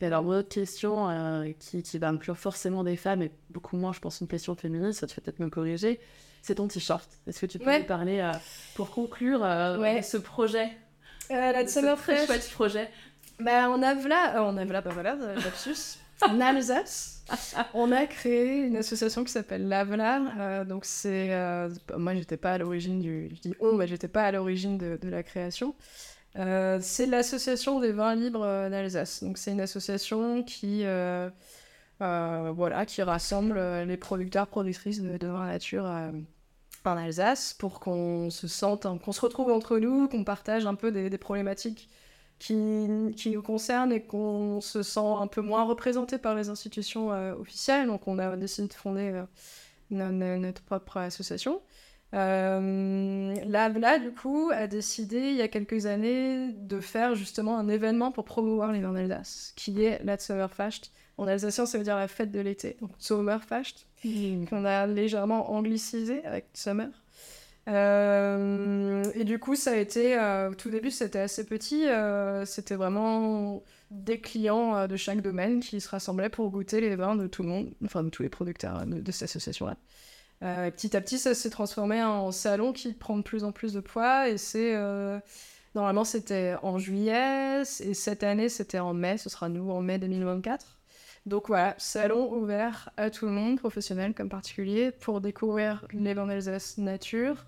Et 0.00 0.06
alors, 0.06 0.22
mon 0.22 0.32
autre 0.38 0.48
question, 0.48 1.08
euh, 1.08 1.50
qui, 1.58 1.82
qui 1.82 1.98
va 1.98 2.08
inclure 2.08 2.36
forcément 2.36 2.84
des 2.84 2.96
femmes, 2.96 3.22
et 3.22 3.30
beaucoup 3.50 3.76
moins, 3.76 3.92
je 3.92 4.00
pense, 4.00 4.20
une 4.20 4.26
question 4.28 4.54
féministe, 4.54 5.00
ça 5.00 5.06
te 5.06 5.12
fait 5.12 5.20
peut-être 5.20 5.38
me 5.38 5.48
corriger, 5.48 6.00
c'est 6.42 6.56
ton 6.56 6.68
t-shirt. 6.68 7.08
Est-ce 7.26 7.40
que 7.40 7.46
tu 7.46 7.58
peux 7.58 7.66
Ouais. 7.66 7.80
nous 7.80 7.86
parler, 7.86 8.18
euh, 8.20 8.32
pour 8.74 8.90
conclure, 8.90 9.42
euh, 9.44 9.78
Ouais. 9.78 10.02
ce 10.02 10.16
projet? 10.16 10.68
Euh, 11.30 11.52
la 11.52 11.64
de 11.64 11.68
ce 11.68 11.96
très 11.96 12.26
chouette 12.26 12.50
projet 12.52 12.90
Bah, 13.40 13.70
en 13.70 13.82
Avla, 13.82 14.36
euh, 14.36 14.40
en 14.44 14.56
Avla, 14.58 14.80
bah 14.82 14.90
voilà, 14.92 15.14
lapsus. 15.16 15.98
En 16.22 16.40
Alsace, 16.40 17.24
on 17.74 17.90
a 17.90 18.06
créé 18.06 18.58
une 18.66 18.76
association 18.76 19.24
qui 19.24 19.32
s'appelle 19.32 19.66
l'Avla. 19.68 20.22
euh, 20.38 20.64
donc, 20.64 20.84
c'est. 20.84 21.32
euh, 21.32 21.68
moi, 21.98 22.14
j'étais 22.14 22.36
pas 22.36 22.52
à 22.52 22.58
l'origine 22.58 23.00
du. 23.00 23.30
Je 23.34 23.40
dis 23.40 23.54
on, 23.58 23.72
mais 23.72 23.88
j'étais 23.88 24.06
pas 24.08 24.22
à 24.22 24.30
l'origine 24.32 24.78
de, 24.78 24.96
de 25.02 25.08
la 25.08 25.24
création. 25.24 25.74
Euh, 26.36 26.78
c'est 26.82 27.06
l'association 27.06 27.78
des 27.80 27.92
vins 27.92 28.14
libres 28.14 28.42
euh, 28.44 28.68
d'Alsace. 28.68 29.22
Donc, 29.22 29.38
c'est 29.38 29.52
une 29.52 29.60
association 29.60 30.42
qui. 30.42 30.82
euh, 30.84 31.30
voilà, 32.00 32.86
qui 32.86 33.02
rassemble 33.02 33.58
les 33.86 33.96
producteurs, 33.96 34.46
productrices 34.48 35.00
de, 35.00 35.16
de 35.16 35.26
vins 35.28 35.46
nature 35.46 35.84
en 36.84 36.96
Alsace 36.96 37.54
pour 37.54 37.80
qu'on 37.80 38.30
se 38.30 38.48
sente, 38.48 38.86
qu'on 39.02 39.12
se 39.12 39.20
retrouve 39.20 39.50
entre 39.50 39.78
nous, 39.78 40.08
qu'on 40.08 40.24
partage 40.24 40.66
un 40.66 40.74
peu 40.74 40.92
des, 40.92 41.16
problématiques 41.18 41.88
qui, 42.38 42.54
qui 43.16 43.30
nous 43.30 43.42
concernent 43.42 43.92
et 43.92 44.02
qu'on 44.02 44.60
se 44.60 44.82
sent 44.82 45.00
un 45.00 45.26
peu 45.28 45.40
moins 45.40 45.64
représenté 45.64 46.18
par 46.18 46.34
les 46.34 46.48
institutions 46.50 47.08
officielles. 47.40 47.86
Donc 47.86 48.06
on 48.08 48.18
a 48.18 48.36
décidé 48.36 48.68
de 48.68 48.74
fonder 48.74 49.22
no- 49.90 50.12
no- 50.12 50.38
notre 50.38 50.62
propre 50.62 50.98
association. 50.98 51.62
Euh, 52.14 53.34
L'AVLA, 53.46 53.98
du 53.98 54.12
coup, 54.12 54.50
a 54.52 54.66
décidé 54.66 55.18
il 55.18 55.36
y 55.36 55.42
a 55.42 55.48
quelques 55.48 55.86
années 55.86 56.52
de 56.52 56.80
faire 56.80 57.14
justement 57.14 57.58
un 57.58 57.68
événement 57.68 58.12
pour 58.12 58.24
promouvoir 58.24 58.72
les 58.72 58.80
vins 58.80 58.92
d'Alsace, 58.92 59.52
qui 59.56 59.82
est 59.84 60.02
la 60.04 60.18
Sommerfest. 60.18 60.92
En 61.16 61.26
alsacien, 61.26 61.66
ça 61.66 61.78
veut 61.78 61.84
dire 61.84 61.96
la 61.96 62.08
fête 62.08 62.32
de 62.32 62.40
l'été, 62.40 62.76
donc 62.80 62.90
Sommerfest, 62.98 63.86
qu'on 64.02 64.64
a 64.64 64.86
légèrement 64.86 65.52
anglicisé 65.52 66.24
avec 66.24 66.46
Summer. 66.54 66.88
Euh, 67.68 69.04
et 69.14 69.24
du 69.24 69.38
coup, 69.38 69.54
ça 69.56 69.72
a 69.72 69.76
été, 69.76 70.18
euh, 70.18 70.50
au 70.50 70.54
tout 70.54 70.70
début, 70.70 70.90
c'était 70.90 71.20
assez 71.20 71.46
petit. 71.46 71.88
euh, 71.88 72.44
c'était 72.44 72.74
vraiment 72.74 73.62
des 73.90 74.20
clients 74.20 74.86
de 74.86 74.96
chaque 74.96 75.20
domaine 75.22 75.60
qui 75.60 75.80
se 75.80 75.88
rassemblaient 75.88 76.28
pour 76.28 76.50
goûter 76.50 76.80
les 76.80 76.96
vins 76.96 77.16
de 77.16 77.26
tout 77.26 77.42
le 77.42 77.48
monde, 77.48 77.72
enfin 77.84 78.02
de 78.02 78.10
tous 78.10 78.22
les 78.22 78.28
producteurs 78.28 78.84
de, 78.86 79.00
de 79.00 79.12
cette 79.12 79.30
association-là. 79.30 79.76
Euh, 80.44 80.70
petit 80.70 80.96
à 80.96 81.00
petit, 81.00 81.18
ça 81.18 81.34
s'est 81.34 81.50
transformé 81.50 82.02
en 82.02 82.30
salon 82.30 82.72
qui 82.72 82.92
prend 82.92 83.16
de 83.16 83.22
plus 83.22 83.44
en 83.44 83.52
plus 83.52 83.72
de 83.72 83.80
poids. 83.80 84.28
Et 84.28 84.36
c'est. 84.36 84.74
euh, 84.74 85.18
normalement, 85.74 86.04
c'était 86.04 86.54
en 86.62 86.78
juillet. 86.78 87.62
Et 87.80 87.94
cette 87.94 88.22
année, 88.22 88.48
c'était 88.48 88.78
en 88.78 88.94
mai. 88.94 89.16
Ce 89.18 89.30
sera 89.30 89.48
nous 89.48 89.70
en 89.70 89.80
mai 89.80 89.98
2024. 89.98 90.78
Donc 91.26 91.48
voilà, 91.48 91.74
salon 91.78 92.30
ouvert 92.34 92.90
à 92.98 93.08
tout 93.08 93.24
le 93.24 93.32
monde, 93.32 93.58
professionnel 93.58 94.12
comme 94.12 94.28
particulier, 94.28 94.90
pour 94.90 95.22
découvrir 95.22 95.86
les 95.92 96.12
vins 96.12 96.26
d'Alsace 96.26 96.76
nature. 96.76 97.46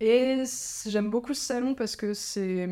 Et 0.00 0.44
j'aime 0.86 1.10
beaucoup 1.10 1.34
ce 1.34 1.44
salon 1.44 1.74
parce 1.74 1.96
que 1.96 2.14
c'est. 2.14 2.68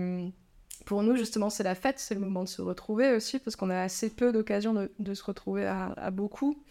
Pour 0.84 1.02
nous, 1.02 1.16
justement, 1.16 1.50
c'est 1.50 1.64
la 1.64 1.74
fête, 1.74 1.98
c'est 1.98 2.14
le 2.14 2.20
moment 2.20 2.44
de 2.44 2.48
se 2.48 2.62
retrouver 2.62 3.12
aussi, 3.12 3.40
parce 3.40 3.56
qu'on 3.56 3.70
a 3.70 3.80
assez 3.80 4.08
peu 4.08 4.32
d'occasions 4.32 4.88
de, 5.00 5.14
se 5.14 5.24
retrouver 5.24 5.66
à, 5.66 6.10
beaucoup. 6.12 6.62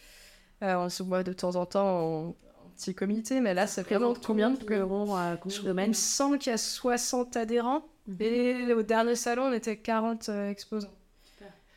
Euh, 0.64 0.78
on 0.78 0.88
se 0.88 1.04
voit 1.04 1.24
de 1.24 1.34
temps 1.34 1.58
en 1.58 1.66
temps 1.66 2.34
petit 2.76 2.94
comité, 2.96 3.40
mais 3.40 3.54
là, 3.54 3.68
c'est 3.68 3.84
vraiment 3.84 4.14
combien 4.14 4.52
de 4.52 4.64
cohérents 4.64 5.16
à 5.16 5.38
combien 5.38 5.74
de 5.74 5.82
Il 5.82 5.88
me 5.90 5.94
semble 5.94 6.38
qu'il 6.38 6.52
y 6.52 6.54
a 6.54 6.58
60 6.58 7.36
adhérents, 7.38 7.86
et 8.20 8.72
au 8.74 8.84
dernier 8.84 9.16
salon, 9.16 9.46
on 9.46 9.54
était 9.54 9.78
40 9.78 10.30
euh, 10.30 10.50
exposants. 10.50 10.90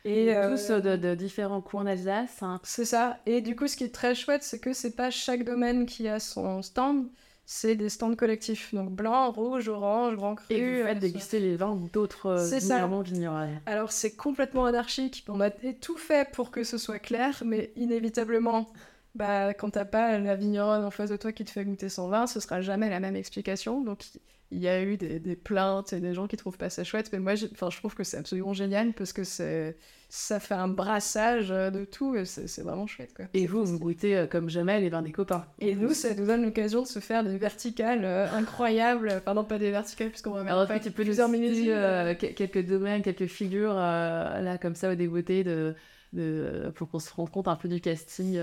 Et 0.05 0.33
euh, 0.35 0.51
tous 0.51 0.69
euh, 0.69 0.79
de, 0.79 0.95
de 0.95 1.15
différents 1.15 1.61
coins 1.61 1.83
d'Alsace. 1.83 2.41
hein. 2.41 2.59
c'est 2.63 2.85
ça. 2.85 3.17
Et 3.25 3.41
du 3.41 3.55
coup, 3.55 3.67
ce 3.67 3.75
qui 3.75 3.83
est 3.83 3.93
très 3.93 4.15
chouette, 4.15 4.43
c'est 4.43 4.59
que 4.59 4.71
c'est 4.73 4.95
pas 4.95 5.11
chaque 5.11 5.43
domaine 5.43 5.85
qui 5.85 6.07
a 6.07 6.19
son 6.19 6.61
stand, 6.61 7.07
c'est 7.45 7.75
des 7.75 7.89
stands 7.89 8.15
collectifs. 8.15 8.73
Donc 8.73 8.91
blanc, 8.91 9.31
rouge, 9.31 9.67
orange, 9.67 10.15
grand 10.15 10.35
cru. 10.35 10.53
Et 10.53 10.61
vous 10.61 10.81
euh, 10.81 10.85
faites 10.85 10.99
déguster 10.99 11.39
les 11.39 11.55
vins 11.57 11.75
d'autres 11.91 12.27
euh, 12.27 12.59
vignerons 12.59 13.01
vignerons. 13.01 13.49
Alors 13.65 13.91
c'est 13.91 14.11
complètement 14.15 14.65
anarchique. 14.65 15.25
On 15.27 15.41
a 15.41 15.49
tout 15.49 15.97
fait 15.97 16.31
pour 16.31 16.51
que 16.51 16.63
ce 16.63 16.77
soit 16.77 16.99
clair, 16.99 17.41
mais 17.45 17.73
inévitablement, 17.75 18.67
bah, 19.15 19.53
quand 19.53 19.71
t'as 19.71 19.85
pas 19.85 20.17
la 20.19 20.35
vigneronne 20.35 20.83
en 20.85 20.91
face 20.91 21.09
de 21.09 21.17
toi 21.17 21.31
qui 21.31 21.45
te 21.45 21.51
fait 21.51 21.65
goûter 21.65 21.89
son 21.89 22.09
vin, 22.09 22.27
ce 22.27 22.39
sera 22.39 22.61
jamais 22.61 22.89
la 22.89 22.99
même 22.99 23.15
explication. 23.15 23.81
Donc 23.83 24.03
il 24.51 24.59
y 24.59 24.67
a 24.67 24.81
eu 24.81 24.97
des, 24.97 25.19
des 25.19 25.35
plaintes 25.35 25.93
et 25.93 25.99
des 25.99 26.13
gens 26.15 26.27
qui 26.27 26.35
trouvent 26.35 26.57
pas 26.57 26.71
ça 26.71 26.83
chouette, 26.83 27.09
mais 27.13 27.19
moi 27.19 27.33
enfin, 27.51 27.69
je 27.69 27.77
trouve 27.77 27.93
que 27.93 28.03
c'est 28.03 28.17
absolument 28.17 28.53
génial 28.53 28.93
parce 28.93 29.13
que 29.13 29.23
c'est 29.23 29.77
ça 30.09 30.39
fait 30.39 30.55
un 30.55 30.67
brassage 30.67 31.49
de 31.49 31.85
tout 31.85 32.15
c'est 32.25 32.47
c'est 32.47 32.63
vraiment 32.63 32.87
chouette 32.87 33.13
quoi. 33.13 33.25
Et 33.35 33.45
vous, 33.45 33.63
vous 33.63 33.77
goûtez 33.77 34.17
euh, 34.17 34.25
comme 34.25 34.49
jamais 34.49 34.79
les 34.81 34.89
vins 34.89 35.03
des 35.03 35.11
copains. 35.11 35.45
Et 35.59 35.75
nous, 35.75 35.93
ça 35.93 36.15
nous 36.15 36.25
donne 36.25 36.43
l'occasion 36.43 36.81
de 36.81 36.87
se 36.87 36.97
faire 36.99 37.23
des 37.23 37.37
verticales 37.37 38.03
euh, 38.05 38.27
incroyables. 38.31 39.11
Enfin, 39.17 39.35
non, 39.35 39.43
pas 39.43 39.59
des 39.59 39.69
verticales, 39.69 40.09
puisqu'on 40.09 40.31
va 40.31 40.65
que 40.79 40.83
tu 40.83 40.91
peux 40.91 41.03
plusieurs 41.03 41.29
millésimes. 41.29 41.69
euh, 41.69 42.15
que- 42.15 42.25
quelques 42.27 42.65
domaines, 42.65 43.03
quelques 43.03 43.27
figures, 43.27 43.75
euh, 43.77 44.41
là, 44.41 44.57
comme 44.57 44.73
ça, 44.75 44.91
au 44.91 44.95
dégoûté, 44.95 45.43
de, 45.43 45.75
de, 46.13 46.71
pour 46.75 46.89
qu'on 46.89 46.99
se 46.99 47.13
rende 47.13 47.29
compte 47.29 47.47
un 47.47 47.55
peu 47.55 47.67
du 47.67 47.79
casting 47.81 48.41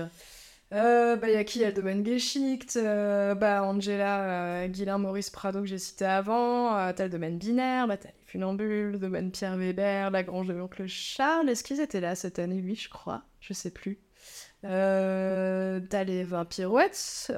euh. 0.73 1.15
Bah, 1.15 1.29
il 1.29 1.33
y 1.33 1.37
a 1.37 1.43
qui? 1.43 1.59
Il 1.59 1.61
y 1.61 1.65
a 1.65 1.71
domaine 1.71 2.05
Geschicht, 2.05 2.75
euh, 2.77 3.35
bah, 3.35 3.63
Angela, 3.63 4.63
euh, 4.63 4.67
Guilain, 4.67 4.97
Maurice 4.97 5.29
Prado 5.29 5.61
que 5.61 5.65
j'ai 5.65 5.77
cité 5.77 6.05
avant, 6.05 6.77
euh, 6.77 6.91
t'as 6.95 7.05
le 7.05 7.09
domaine 7.09 7.37
binaire, 7.37 7.87
bah, 7.87 7.97
t'as 7.97 8.09
les 8.09 8.15
funambules, 8.25 8.91
le 8.91 8.99
domaine 8.99 9.31
Pierre 9.31 9.57
Weber, 9.57 10.11
la 10.11 10.23
grange 10.23 10.47
de 10.47 10.53
l'oncle 10.53 10.85
Charles. 10.87 11.49
Est-ce 11.49 11.63
qu'ils 11.63 11.79
étaient 11.81 12.01
là 12.01 12.15
cette 12.15 12.39
année? 12.39 12.61
Oui, 12.63 12.75
je 12.75 12.89
crois, 12.89 13.23
je 13.39 13.53
sais 13.53 13.71
plus. 13.71 13.99
Euh, 14.65 15.79
t'as 15.89 16.03
les 16.03 16.23
20 16.23 16.45
pirouettes, 16.45 17.31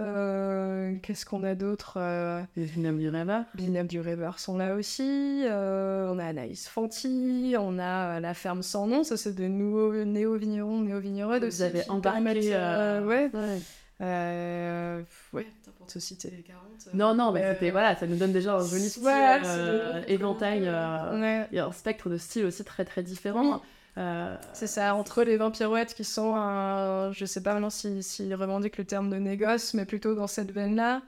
euh, 0.96 1.00
qu'est-ce 1.02 1.26
qu'on 1.26 1.44
a 1.44 1.56
d'autre 1.56 1.94
euh, 1.98 2.42
Les 2.56 2.66
Vignobles 2.66 3.00
du 3.00 3.10
Rêveur. 3.10 3.44
Vignobles 3.56 3.88
du 3.88 4.00
Rêveur 4.00 4.40
sont 4.40 4.58
là 4.58 4.76
aussi. 4.76 5.44
Euh, 5.46 6.10
on 6.12 6.20
a 6.20 6.26
Anaïs 6.26 6.68
Fanti, 6.68 7.56
on 7.60 7.80
a 7.80 8.18
euh, 8.18 8.20
la 8.20 8.34
ferme 8.34 8.64
sans 8.64 8.88
nom, 8.88 9.04
ça 9.04 9.18
c'est 9.18 9.34
des 9.36 9.50
nouveaux 9.50 9.94
néo-vignerons, 10.06 10.82
néo-vignereuses. 10.82 11.44
Vous 11.44 11.62
avez 11.62 11.90
embarqué, 11.90 12.52
euh, 12.54 13.06
ouais. 13.06 13.30
Ouais. 13.34 13.60
Euh, 14.02 15.02
ouais, 15.34 15.44
putain, 15.44 15.72
pour 15.78 15.88
te 15.88 16.00
citer 16.00 16.30
les 16.32 16.42
40. 16.42 16.62
euh, 16.88 16.90
Non, 16.94 17.14
non, 17.14 17.32
mais 17.34 17.44
euh, 17.44 17.54
c'était, 17.54 17.72
voilà, 17.72 17.96
ça 17.98 18.08
nous 18.08 18.16
donne 18.16 18.32
déjà 18.32 18.56
un 18.56 18.66
joli 18.66 18.90
euh, 19.06 20.02
c'est- 20.06 20.12
éventail. 20.14 20.64
euh, 20.66 21.20
Ouais, 21.20 21.48
Il 21.52 21.56
y 21.58 21.60
a 21.60 21.66
un 21.66 21.72
spectre 21.74 22.10
de 22.10 22.18
styles 22.18 22.46
aussi 22.46 22.64
très 22.64 22.86
très 22.86 23.04
différent. 23.04 23.62
Euh, 23.98 24.38
c'est 24.54 24.68
ça, 24.68 24.96
entre 24.96 25.24
les 25.24 25.38
20 25.38 25.52
pirouettes 25.52 25.94
qui 25.94 26.04
sont, 26.04 26.36
un- 26.36 27.12
je 27.12 27.26
sais 27.26 27.42
pas 27.42 27.54
maintenant 27.54 27.70
s'ils 27.70 28.04
si, 28.04 28.34
revendiquent 28.34 28.78
le 28.78 28.86
terme 28.86 29.10
de 29.10 29.18
négoce, 29.18 29.74
mais 29.74 29.86
plutôt 29.86 30.16
dans 30.16 30.28
cette 30.28 30.52
veine-là. 30.52 31.02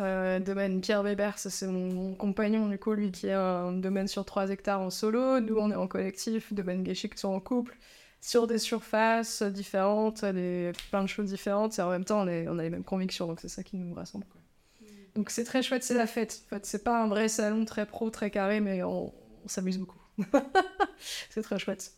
Euh, 0.00 0.40
domaine 0.40 0.80
Pierre 0.80 1.02
Weber, 1.02 1.38
c'est 1.38 1.66
mon, 1.68 2.14
compagnon, 2.14 2.68
du 2.68 2.78
coup, 2.78 2.92
lui 2.92 3.12
qui 3.12 3.30
a 3.30 3.40
un 3.40 3.72
domaine 3.72 4.08
sur 4.08 4.24
3 4.24 4.50
hectares 4.50 4.80
en 4.80 4.90
solo. 4.90 5.40
Nous, 5.40 5.56
on 5.56 5.70
est 5.70 5.76
en 5.76 5.86
collectif, 5.86 6.52
domaine 6.52 6.84
Geschick 6.84 7.16
sont 7.18 7.28
en 7.28 7.40
couple, 7.40 7.76
sur 8.20 8.46
des 8.46 8.58
surfaces 8.58 9.42
différentes, 9.42 10.24
des, 10.24 10.72
plein 10.90 11.02
de 11.02 11.08
choses 11.08 11.30
différentes, 11.30 11.78
et 11.78 11.82
en 11.82 11.90
même 11.90 12.04
temps, 12.04 12.20
on, 12.26 12.58
a 12.58 12.62
les 12.62 12.70
mêmes 12.70 12.84
convictions, 12.84 13.26
donc 13.28 13.40
c'est 13.40 13.48
ça 13.48 13.62
qui 13.62 13.76
nous 13.76 13.94
rassemble. 13.94 14.26
Donc 15.14 15.30
c'est 15.30 15.44
très 15.44 15.62
chouette, 15.62 15.84
c'est 15.84 15.94
la 15.94 16.08
fête. 16.08 16.42
En 16.46 16.56
fait, 16.56 16.66
c'est 16.66 16.82
pas 16.82 17.00
un 17.00 17.06
vrai 17.06 17.28
salon 17.28 17.64
très 17.64 17.86
pro, 17.86 18.10
très 18.10 18.30
carré, 18.30 18.60
mais 18.60 18.82
on 18.82 19.12
s'amuse 19.46 19.78
beaucoup. 19.78 20.00
c'est 21.30 21.42
très 21.42 21.58
chouette. 21.58 21.92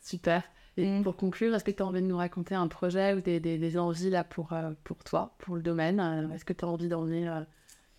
Super. 0.00 0.42
Et 0.76 0.86
Mm. 0.86 1.02
pour 1.02 1.16
conclure, 1.16 1.54
est-ce 1.54 1.64
que 1.64 1.70
tu 1.72 1.82
as 1.82 1.86
envie 1.86 2.00
de 2.00 2.06
nous 2.06 2.16
raconter 2.16 2.54
un 2.54 2.68
projet 2.68 3.12
ou 3.14 3.20
des, 3.20 3.40
des, 3.40 3.58
des 3.58 3.76
envies 3.78 4.08
là 4.10 4.24
pour, 4.24 4.52
euh, 4.52 4.70
pour 4.84 5.02
toi, 5.04 5.34
pour 5.38 5.56
le 5.56 5.62
domaine? 5.62 6.00
Euh, 6.00 6.34
Est-ce 6.34 6.44
que 6.44 6.52
tu 6.52 6.64
as 6.64 6.68
envie 6.68 6.88
d'emmener 6.88 7.28
euh, 7.28 7.40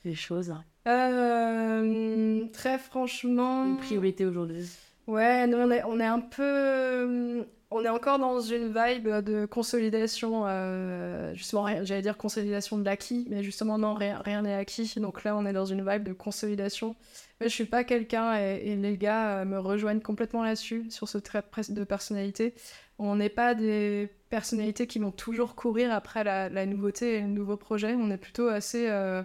les 0.05 0.15
choses? 0.15 0.53
Euh, 0.87 2.45
très 2.53 2.77
franchement. 2.79 3.65
Une 3.65 3.77
priorité 3.77 4.25
aujourd'hui 4.25 4.69
Ouais, 5.07 5.45
nous, 5.47 5.57
on 5.57 5.69
est, 5.71 5.83
on 5.83 5.99
est 5.99 6.05
un 6.05 6.19
peu. 6.21 7.45
On 7.73 7.83
est 7.85 7.89
encore 7.89 8.19
dans 8.19 8.39
une 8.41 8.67
vibe 8.67 9.07
de 9.23 9.45
consolidation. 9.45 10.45
justement, 11.33 11.67
j'allais 11.83 12.01
dire 12.01 12.17
consolidation 12.17 12.77
de 12.77 12.83
l'acquis, 12.85 13.25
mais 13.29 13.43
justement, 13.43 13.77
non, 13.77 13.93
rien 13.95 14.41
n'est 14.41 14.53
acquis. 14.53 14.93
Donc 14.97 15.23
là, 15.23 15.35
on 15.35 15.45
est 15.45 15.53
dans 15.53 15.65
une 15.65 15.87
vibe 15.89 16.03
de 16.03 16.13
consolidation. 16.13 16.95
Mais 17.41 17.49
je 17.49 17.55
suis 17.55 17.65
pas 17.65 17.83
quelqu'un, 17.83 18.35
et, 18.35 18.75
les 18.75 18.97
gars 18.97 19.39
euh, 19.39 19.45
me 19.45 19.57
rejoignent 19.57 19.99
complètement 19.99 20.43
là-dessus, 20.43 20.91
sur 20.91 21.09
ce 21.09 21.17
trait 21.17 21.43
de 21.69 21.83
personnalité. 21.83 22.53
On 22.99 23.15
n'est 23.15 23.29
pas 23.29 23.55
des 23.55 24.09
personnalités 24.29 24.85
qui 24.85 24.99
vont 24.99 25.11
toujours 25.11 25.55
courir 25.55 25.91
après 25.91 26.23
la, 26.23 26.65
nouveauté 26.67 27.15
et 27.15 27.21
le 27.21 27.27
nouveau 27.27 27.57
projet. 27.57 27.95
On 27.95 28.11
est 28.11 28.17
plutôt 28.17 28.47
assez. 28.47 28.87
euh, 28.89 29.23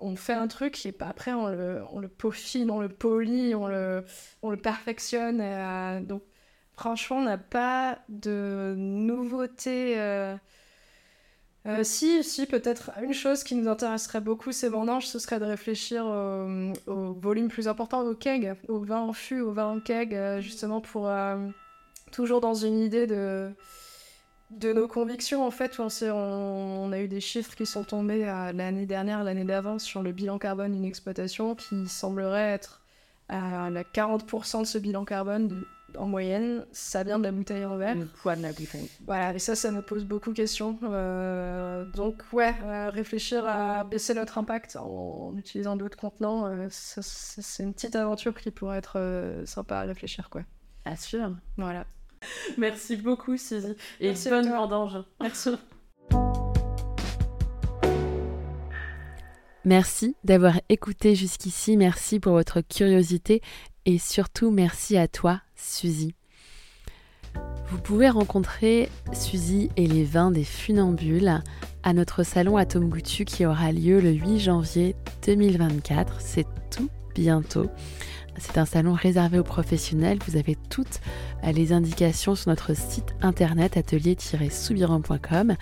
on 0.00 0.16
fait 0.16 0.34
un 0.34 0.48
truc 0.48 0.84
et 0.86 0.94
après 1.00 1.32
on 1.32 1.48
le, 1.48 1.82
on 1.90 1.98
le 1.98 2.08
peaufine, 2.08 2.70
on 2.70 2.80
le 2.80 2.90
polit, 2.90 3.54
on 3.54 3.66
le, 3.66 4.04
on 4.42 4.50
le 4.50 4.58
perfectionne. 4.58 5.40
euh, 5.40 6.00
donc 6.02 6.22
franchement, 6.76 7.18
on 7.18 7.24
n'a 7.24 7.38
pas 7.38 8.00
de 8.10 8.74
nouveauté. 8.76 9.96
Euh, 11.66 11.84
si, 11.84 12.24
si, 12.24 12.46
peut-être 12.46 12.90
une 13.02 13.12
chose 13.12 13.44
qui 13.44 13.54
nous 13.54 13.68
intéresserait 13.68 14.22
beaucoup, 14.22 14.50
ces 14.50 14.70
vendanges, 14.70 15.06
ce 15.06 15.18
serait 15.18 15.38
de 15.38 15.44
réfléchir 15.44 16.06
au, 16.06 16.72
au 16.86 17.12
volume 17.12 17.48
plus 17.48 17.68
important, 17.68 18.00
au 18.00 18.14
keg, 18.14 18.54
au 18.68 18.78
vin 18.80 19.00
en 19.00 19.12
fût, 19.12 19.40
au 19.40 19.52
vin 19.52 19.66
en 19.66 19.80
keg, 19.80 20.14
euh, 20.14 20.40
justement 20.40 20.80
pour 20.80 21.08
euh, 21.08 21.36
toujours 22.12 22.40
dans 22.40 22.54
une 22.54 22.78
idée 22.78 23.06
de, 23.06 23.50
de 24.50 24.72
nos 24.72 24.88
convictions. 24.88 25.46
En 25.46 25.50
fait, 25.50 25.78
on, 25.80 25.88
on, 26.14 26.92
a 26.92 26.98
eu 26.98 27.08
des 27.08 27.20
chiffres 27.20 27.54
qui 27.54 27.66
sont 27.66 27.84
tombés 27.84 28.24
euh, 28.24 28.52
l'année 28.52 28.86
dernière, 28.86 29.22
l'année 29.22 29.44
d'avant, 29.44 29.78
sur 29.78 30.02
le 30.02 30.12
bilan 30.12 30.38
carbone 30.38 30.72
d'une 30.72 30.86
exploitation 30.86 31.54
qui 31.54 31.86
semblerait 31.88 32.52
être 32.52 32.80
à 33.28 33.68
la 33.68 33.84
40% 33.84 34.62
de 34.62 34.66
ce 34.66 34.78
bilan 34.78 35.04
carbone 35.04 35.64
en 35.96 36.06
moyenne, 36.06 36.66
ça 36.72 37.02
vient 37.04 37.18
de 37.18 37.24
la 37.24 37.32
bouteille 37.32 37.64
en 37.64 37.76
verre. 37.76 37.94
Le 37.94 38.06
poids 38.06 38.36
de 38.36 38.42
la 38.42 38.52
bouteille. 38.52 38.88
Voilà, 39.06 39.34
et 39.34 39.38
ça, 39.38 39.54
ça 39.54 39.70
me 39.70 39.82
pose 39.82 40.04
beaucoup 40.04 40.30
de 40.30 40.36
questions. 40.36 40.78
Euh, 40.82 41.84
donc, 41.94 42.22
ouais, 42.32 42.54
euh, 42.64 42.90
réfléchir 42.90 43.46
à 43.46 43.84
baisser 43.84 44.14
notre 44.14 44.38
impact 44.38 44.76
en, 44.76 45.30
en 45.30 45.36
utilisant 45.36 45.76
d'autres 45.76 45.98
contenants, 45.98 46.46
euh, 46.46 46.66
c'est 46.70 47.62
une 47.62 47.74
petite 47.74 47.96
aventure 47.96 48.34
qui 48.34 48.50
pourrait 48.50 48.78
être 48.78 48.98
euh, 48.98 49.44
sympa 49.46 49.78
à 49.78 49.82
réfléchir, 49.82 50.30
quoi. 50.30 50.42
Assure. 50.84 51.36
Voilà. 51.56 51.86
Merci 52.58 52.96
beaucoup, 52.96 53.36
Suzy. 53.36 53.74
Et 54.00 54.08
Merci 54.08 54.28
bonne 54.28 54.48
vendange. 54.48 54.98
Merci. 55.20 55.50
Merci 59.64 60.16
d'avoir 60.24 60.58
écouté 60.70 61.14
jusqu'ici, 61.14 61.76
merci 61.76 62.18
pour 62.18 62.32
votre 62.32 62.62
curiosité 62.62 63.42
et 63.84 63.98
surtout 63.98 64.50
merci 64.50 64.96
à 64.96 65.06
toi, 65.06 65.42
Suzy. 65.60 66.14
Vous 67.68 67.78
pouvez 67.78 68.08
rencontrer 68.08 68.88
Suzy 69.12 69.70
et 69.76 69.86
les 69.86 70.04
vins 70.04 70.30
des 70.30 70.44
funambules 70.44 71.42
à 71.82 71.92
notre 71.92 72.22
salon 72.22 72.56
Atome 72.56 72.88
Goutu 72.88 73.24
qui 73.24 73.46
aura 73.46 73.70
lieu 73.72 74.00
le 74.00 74.10
8 74.10 74.40
janvier 74.40 74.96
2024. 75.26 76.20
C'est 76.20 76.46
tout 76.70 76.88
bientôt. 77.14 77.66
C'est 78.38 78.58
un 78.58 78.64
salon 78.64 78.94
réservé 78.94 79.38
aux 79.38 79.44
professionnels. 79.44 80.18
Vous 80.26 80.36
avez 80.36 80.56
toutes 80.68 81.00
les 81.44 81.72
indications 81.72 82.34
sur 82.34 82.50
notre 82.50 82.74
site 82.74 83.14
internet 83.22 83.76
atelier-soubiran.com 83.76 85.56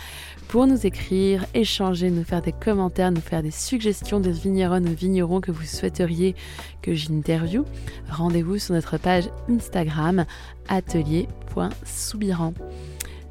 pour 0.48 0.66
nous 0.66 0.86
écrire, 0.86 1.44
échanger, 1.54 2.10
nous 2.10 2.24
faire 2.24 2.42
des 2.42 2.52
commentaires, 2.52 3.10
nous 3.10 3.20
faire 3.20 3.42
des 3.42 3.50
suggestions 3.50 4.20
de 4.20 4.30
vigneronnes 4.30 4.88
ou 4.88 4.94
vignerons 4.94 5.40
que 5.40 5.50
vous 5.50 5.64
souhaiteriez 5.64 6.34
que 6.82 6.94
j'interviewe. 6.94 7.64
Rendez-vous 8.10 8.58
sur 8.58 8.74
notre 8.74 8.98
page 8.98 9.30
Instagram 9.48 10.24
atelier.soubiran. 10.68 12.54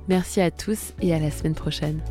Merci 0.07 0.41
à 0.41 0.51
tous 0.51 0.93
et 1.01 1.13
à 1.13 1.19
la 1.19 1.31
semaine 1.31 1.55
prochaine. 1.55 2.01